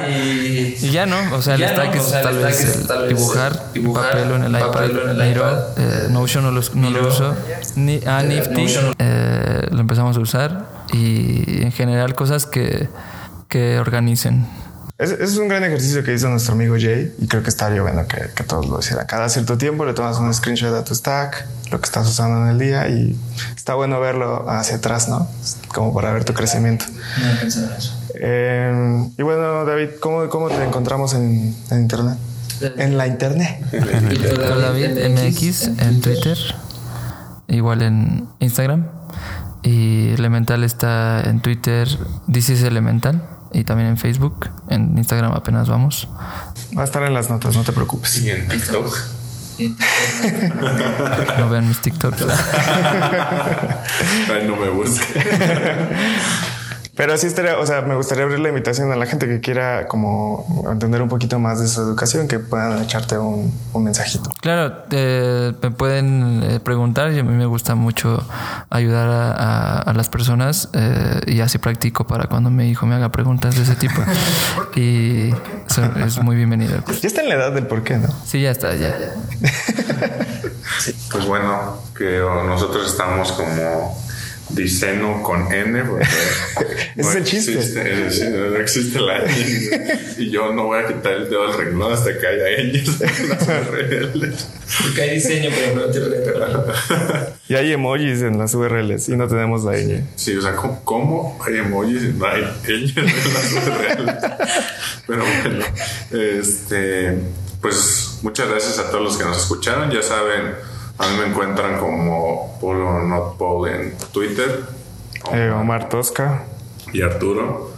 y, 0.10 0.76
ya 0.92 1.06
no, 1.06 1.18
o 1.36 1.42
sea, 1.42 1.56
el 1.56 1.68
stack, 1.68 1.96
es, 1.96 2.12
tal 2.12 2.38
vez 2.38 2.88
dibujar, 3.08 3.54
papel 3.94 4.32
en 4.32 4.44
el 4.44 4.56
iPad, 4.56 4.90
Miro, 5.16 5.74
eh, 5.78 6.08
Notion 6.10 6.44
no, 6.44 6.52
lo 6.52 7.08
uso, 7.08 7.36
ni, 7.76 8.00
ah, 8.06 8.22
eh, 8.24 8.28
Nifty 8.28 8.66
eh, 9.00 9.68
lo 9.72 9.80
empezamos 9.80 10.18
a 10.18 10.20
usar 10.20 10.66
y 10.94 11.64
en 11.64 11.72
general 11.72 12.16
cosas 12.16 12.46
que, 12.46 12.90
que 13.50 13.80
organicen. 13.80 14.46
Es, 15.00 15.12
es, 15.12 15.38
un 15.38 15.48
gran 15.48 15.64
ejercicio 15.64 16.04
que 16.04 16.12
hizo 16.12 16.28
nuestro 16.28 16.54
amigo 16.54 16.76
Jay 16.80 17.14
y 17.20 17.28
creo 17.28 17.44
que 17.44 17.50
estaría 17.50 17.84
bueno 17.84 18.08
que, 18.08 18.32
que, 18.34 18.44
todos 18.44 18.68
lo 18.68 18.80
hicieran. 18.80 19.06
Cada 19.06 19.30
cierto 19.30 19.56
tiempo 19.56 19.86
le 19.86 19.94
tomas 19.94 20.18
un 20.18 20.34
screenshot 20.34 20.74
a 20.74 20.84
tu 20.84 20.96
stack, 20.96 21.46
lo 21.72 21.80
que 21.80 21.86
estás 21.86 22.08
usando 22.08 22.44
en 22.44 22.50
el 22.50 22.58
día 22.58 22.90
y 22.90 23.16
está 23.56 23.76
bueno 23.76 24.00
verlo 24.00 24.50
hacia 24.50 24.78
atrás, 24.78 25.08
¿no? 25.08 25.30
Como 25.68 25.94
para 25.94 26.12
ver 26.14 26.26
tu 26.26 26.34
crecimiento. 26.34 26.86
No 27.22 27.48
eso. 27.48 27.62
Eh, 28.16 29.08
y 29.16 29.22
bueno, 29.22 29.66
David, 29.66 29.90
¿cómo, 30.00 30.28
cómo 30.30 30.50
te 30.50 30.64
encontramos 30.64 31.14
en, 31.14 31.56
en 31.70 31.80
Internet? 31.80 32.18
En 32.78 32.98
la 32.98 33.06
Internet. 33.06 33.62
David 33.72 34.98
MX 35.12 35.68
en 35.80 36.02
Twitter, 36.02 36.38
igual 37.48 37.84
en 37.84 38.28
Instagram. 38.40 38.88
Y 39.62 40.10
Elemental 40.14 40.64
está 40.64 41.22
en 41.22 41.40
Twitter, 41.40 41.88
This 42.32 42.50
Elemental 42.64 43.37
y 43.58 43.64
también 43.64 43.90
en 43.90 43.98
Facebook. 43.98 44.50
En 44.70 44.96
Instagram 44.98 45.34
apenas 45.34 45.68
vamos. 45.68 46.08
Va 46.78 46.84
a 46.84 46.86
estar 46.86 47.02
en 47.04 47.14
las 47.14 47.32
notas, 47.32 47.56
no 47.56 47.64
te 47.64 47.72
preocupes. 47.72 48.22
Y 48.22 48.30
en 48.30 48.48
TikTok. 48.48 48.96
no 51.40 51.50
vean 51.50 51.68
mis 51.68 51.80
TikToks. 51.82 52.22
Ay, 54.32 54.46
no 54.48 54.56
me 54.56 54.70
busquen. 54.70 55.24
Pero 56.98 57.16
sí 57.16 57.28
estaría, 57.28 57.60
o 57.60 57.66
sea, 57.68 57.84
me 57.84 57.96
gustaría 57.96 58.24
abrir 58.24 58.40
la 58.40 58.50
invitación 58.50 58.92
a 58.92 58.96
la 58.96 59.06
gente 59.06 59.28
que 59.28 59.40
quiera 59.40 59.88
como 59.88 60.68
entender 60.72 61.04
un 61.04 61.10
poquito 61.10 61.38
más 61.38 61.60
de 61.60 61.68
su 61.68 61.80
educación, 61.80 62.28
que 62.28 62.40
puedan 62.40 62.82
echarte 62.82 63.20
un, 63.20 63.54
un 63.72 63.84
mensajito. 63.84 64.32
Claro, 64.42 64.84
eh, 64.90 65.54
me 65.62 65.70
pueden 65.70 66.42
eh, 66.42 66.60
preguntar 66.60 67.14
y 67.14 67.20
a 67.20 67.24
mí 67.24 67.36
me 67.36 67.46
gusta 67.46 67.76
mucho 67.76 68.28
ayudar 68.72 69.10
a, 69.10 69.78
a, 69.78 69.94
las 69.94 70.10
personas 70.10 70.70
eh, 70.74 71.22
y 71.28 71.42
así 71.42 71.60
practico 71.60 72.08
para 72.08 72.26
cuando 72.26 72.50
mi 72.50 72.68
hijo 72.68 72.88
me 72.88 72.96
haga 72.96 73.12
preguntas 73.12 73.56
de 73.56 73.62
ese 73.62 73.76
tipo. 73.76 74.02
y 74.76 75.36
es 76.04 76.24
muy 76.24 76.36
bienvenido. 76.36 76.84
Ya 77.00 77.08
está 77.08 77.22
en 77.22 77.30
la 77.30 77.36
edad 77.36 77.52
del 77.52 77.68
por 77.68 77.84
qué, 77.84 77.98
¿no? 77.98 78.08
Sí, 78.26 78.42
ya 78.42 78.50
está, 78.50 78.74
ya. 78.74 78.96
pues 81.12 81.26
bueno, 81.28 81.78
que 81.96 82.20
nosotros 82.20 82.90
estamos 82.90 83.34
como 83.34 84.07
Diceno 84.50 85.22
con 85.24 85.52
N, 85.52 85.84
porque 85.84 86.06
es 86.96 87.16
el 87.16 87.24
chiste. 87.24 87.54
Existe, 87.54 88.30
no 88.30 88.58
existe 88.58 89.00
la 89.00 89.24
N. 89.24 90.00
Y 90.18 90.30
yo 90.30 90.54
no 90.54 90.66
voy 90.66 90.80
a 90.80 90.88
quitar 90.88 91.14
el 91.14 91.30
dedo 91.30 91.48
del 91.48 91.58
renglón 91.58 91.92
hasta 91.92 92.18
que 92.18 92.28
haya 92.28 92.48
N 92.62 92.84
Porque 94.84 95.02
hay 95.02 95.16
diseño, 95.16 95.50
pero 95.54 95.76
no 95.76 95.92
tiene 95.92 96.08
Y 97.48 97.56
hay 97.56 97.72
emojis 97.72 98.22
en 98.22 98.38
las 98.38 98.54
URLs 98.54 99.10
y 99.10 99.16
no 99.16 99.28
tenemos 99.28 99.64
la 99.64 99.74
ñ. 99.74 100.04
Sí, 100.16 100.36
o 100.36 100.42
sea, 100.42 100.56
¿cómo, 100.56 101.40
hay 101.46 101.58
emojis 101.58 102.04
y 102.04 102.14
no 102.14 102.26
hay 102.26 102.44
ñ 102.68 102.94
en 102.98 103.06
las 103.06 103.54
URLs? 103.54 104.14
Pero 105.08 105.24
bueno, 105.24 105.66
este, 106.12 107.18
pues 107.62 108.20
muchas 108.22 108.50
gracias 108.50 108.80
a 108.80 108.90
todos 108.90 109.04
los 109.04 109.18
que 109.18 109.24
nos 109.24 109.38
escucharon. 109.38 109.90
Ya 109.92 110.02
saben 110.02 110.54
a 111.00 111.08
mí 111.08 111.18
me 111.18 111.28
encuentran 111.28 111.78
como 111.78 112.58
Polo 112.60 113.04
Not 113.04 113.38
Paul 113.38 113.70
en 113.70 113.98
Twitter. 114.12 114.64
Eh, 115.32 115.52
Omar 115.52 115.90
Tosca. 115.90 116.44
Y 116.92 117.02
Arturo. 117.02 117.72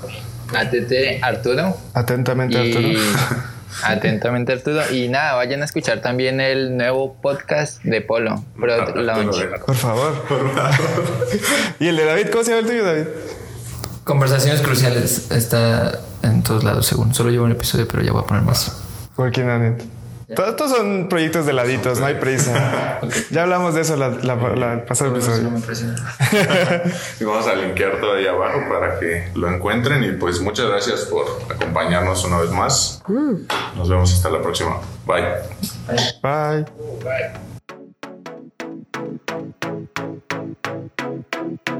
ATT 0.53 1.21
Arturo. 1.21 1.75
Atentamente 1.93 2.57
Arturo. 2.57 2.99
Atentamente 3.83 4.53
Arturo. 4.53 4.81
Y 4.91 5.09
nada, 5.09 5.35
vayan 5.35 5.61
a 5.61 5.65
escuchar 5.65 6.01
también 6.01 6.39
el 6.39 6.77
nuevo 6.77 7.15
podcast 7.21 7.83
de 7.83 8.01
Polo. 8.01 8.43
Por 8.57 9.75
favor. 9.75 10.13
¿Y 11.79 11.87
el 11.87 11.97
de 11.97 12.05
David? 12.05 12.27
¿Cómo 12.31 12.43
se 12.43 12.51
llama 12.51 12.61
el 12.61 12.67
tuyo, 12.67 12.85
David? 12.85 13.05
Conversaciones 14.05 14.61
cruciales. 14.61 15.29
Está 15.31 15.99
en 16.23 16.41
todos 16.41 16.63
lados, 16.63 16.85
según. 16.85 17.13
Solo 17.13 17.31
llevo 17.31 17.45
un 17.45 17.51
episodio, 17.51 17.87
pero 17.87 18.01
ya 18.01 18.11
voy 18.11 18.23
a 18.23 18.25
poner 18.25 18.43
más. 18.43 18.81
¿Por 19.15 19.31
quién, 19.31 19.49
Anet? 19.49 19.98
Todos 20.35 20.49
estos 20.49 20.71
son 20.71 21.09
proyectos 21.09 21.45
de 21.45 21.53
laditos, 21.53 21.99
no 21.99 22.05
hay 22.05 22.15
prisa. 22.15 22.99
Ya 23.31 23.43
hablamos 23.43 23.73
de 23.75 23.81
eso 23.81 23.95
la, 23.95 24.09
la, 24.09 24.35
la, 24.35 24.55
la 24.55 24.85
pasada 24.85 25.11
episodio. 25.11 25.49
vamos 27.21 27.47
a 27.47 27.55
linkear 27.55 27.99
todo 27.99 28.13
ahí 28.13 28.27
abajo 28.27 28.59
para 28.69 28.99
que 28.99 29.29
lo 29.35 29.49
encuentren. 29.49 30.03
Y 30.03 30.11
pues 30.13 30.41
muchas 30.41 30.67
gracias 30.67 31.01
por 31.01 31.25
acompañarnos 31.49 32.23
una 32.25 32.39
vez 32.39 32.51
más. 32.51 33.01
Nos 33.75 33.89
vemos 33.89 34.13
hasta 34.13 34.29
la 34.29 34.41
próxima. 34.41 34.79
Bye. 35.05 35.23
Bye. 36.21 36.65
Bye. 37.03 37.33
Bye. 41.65 41.78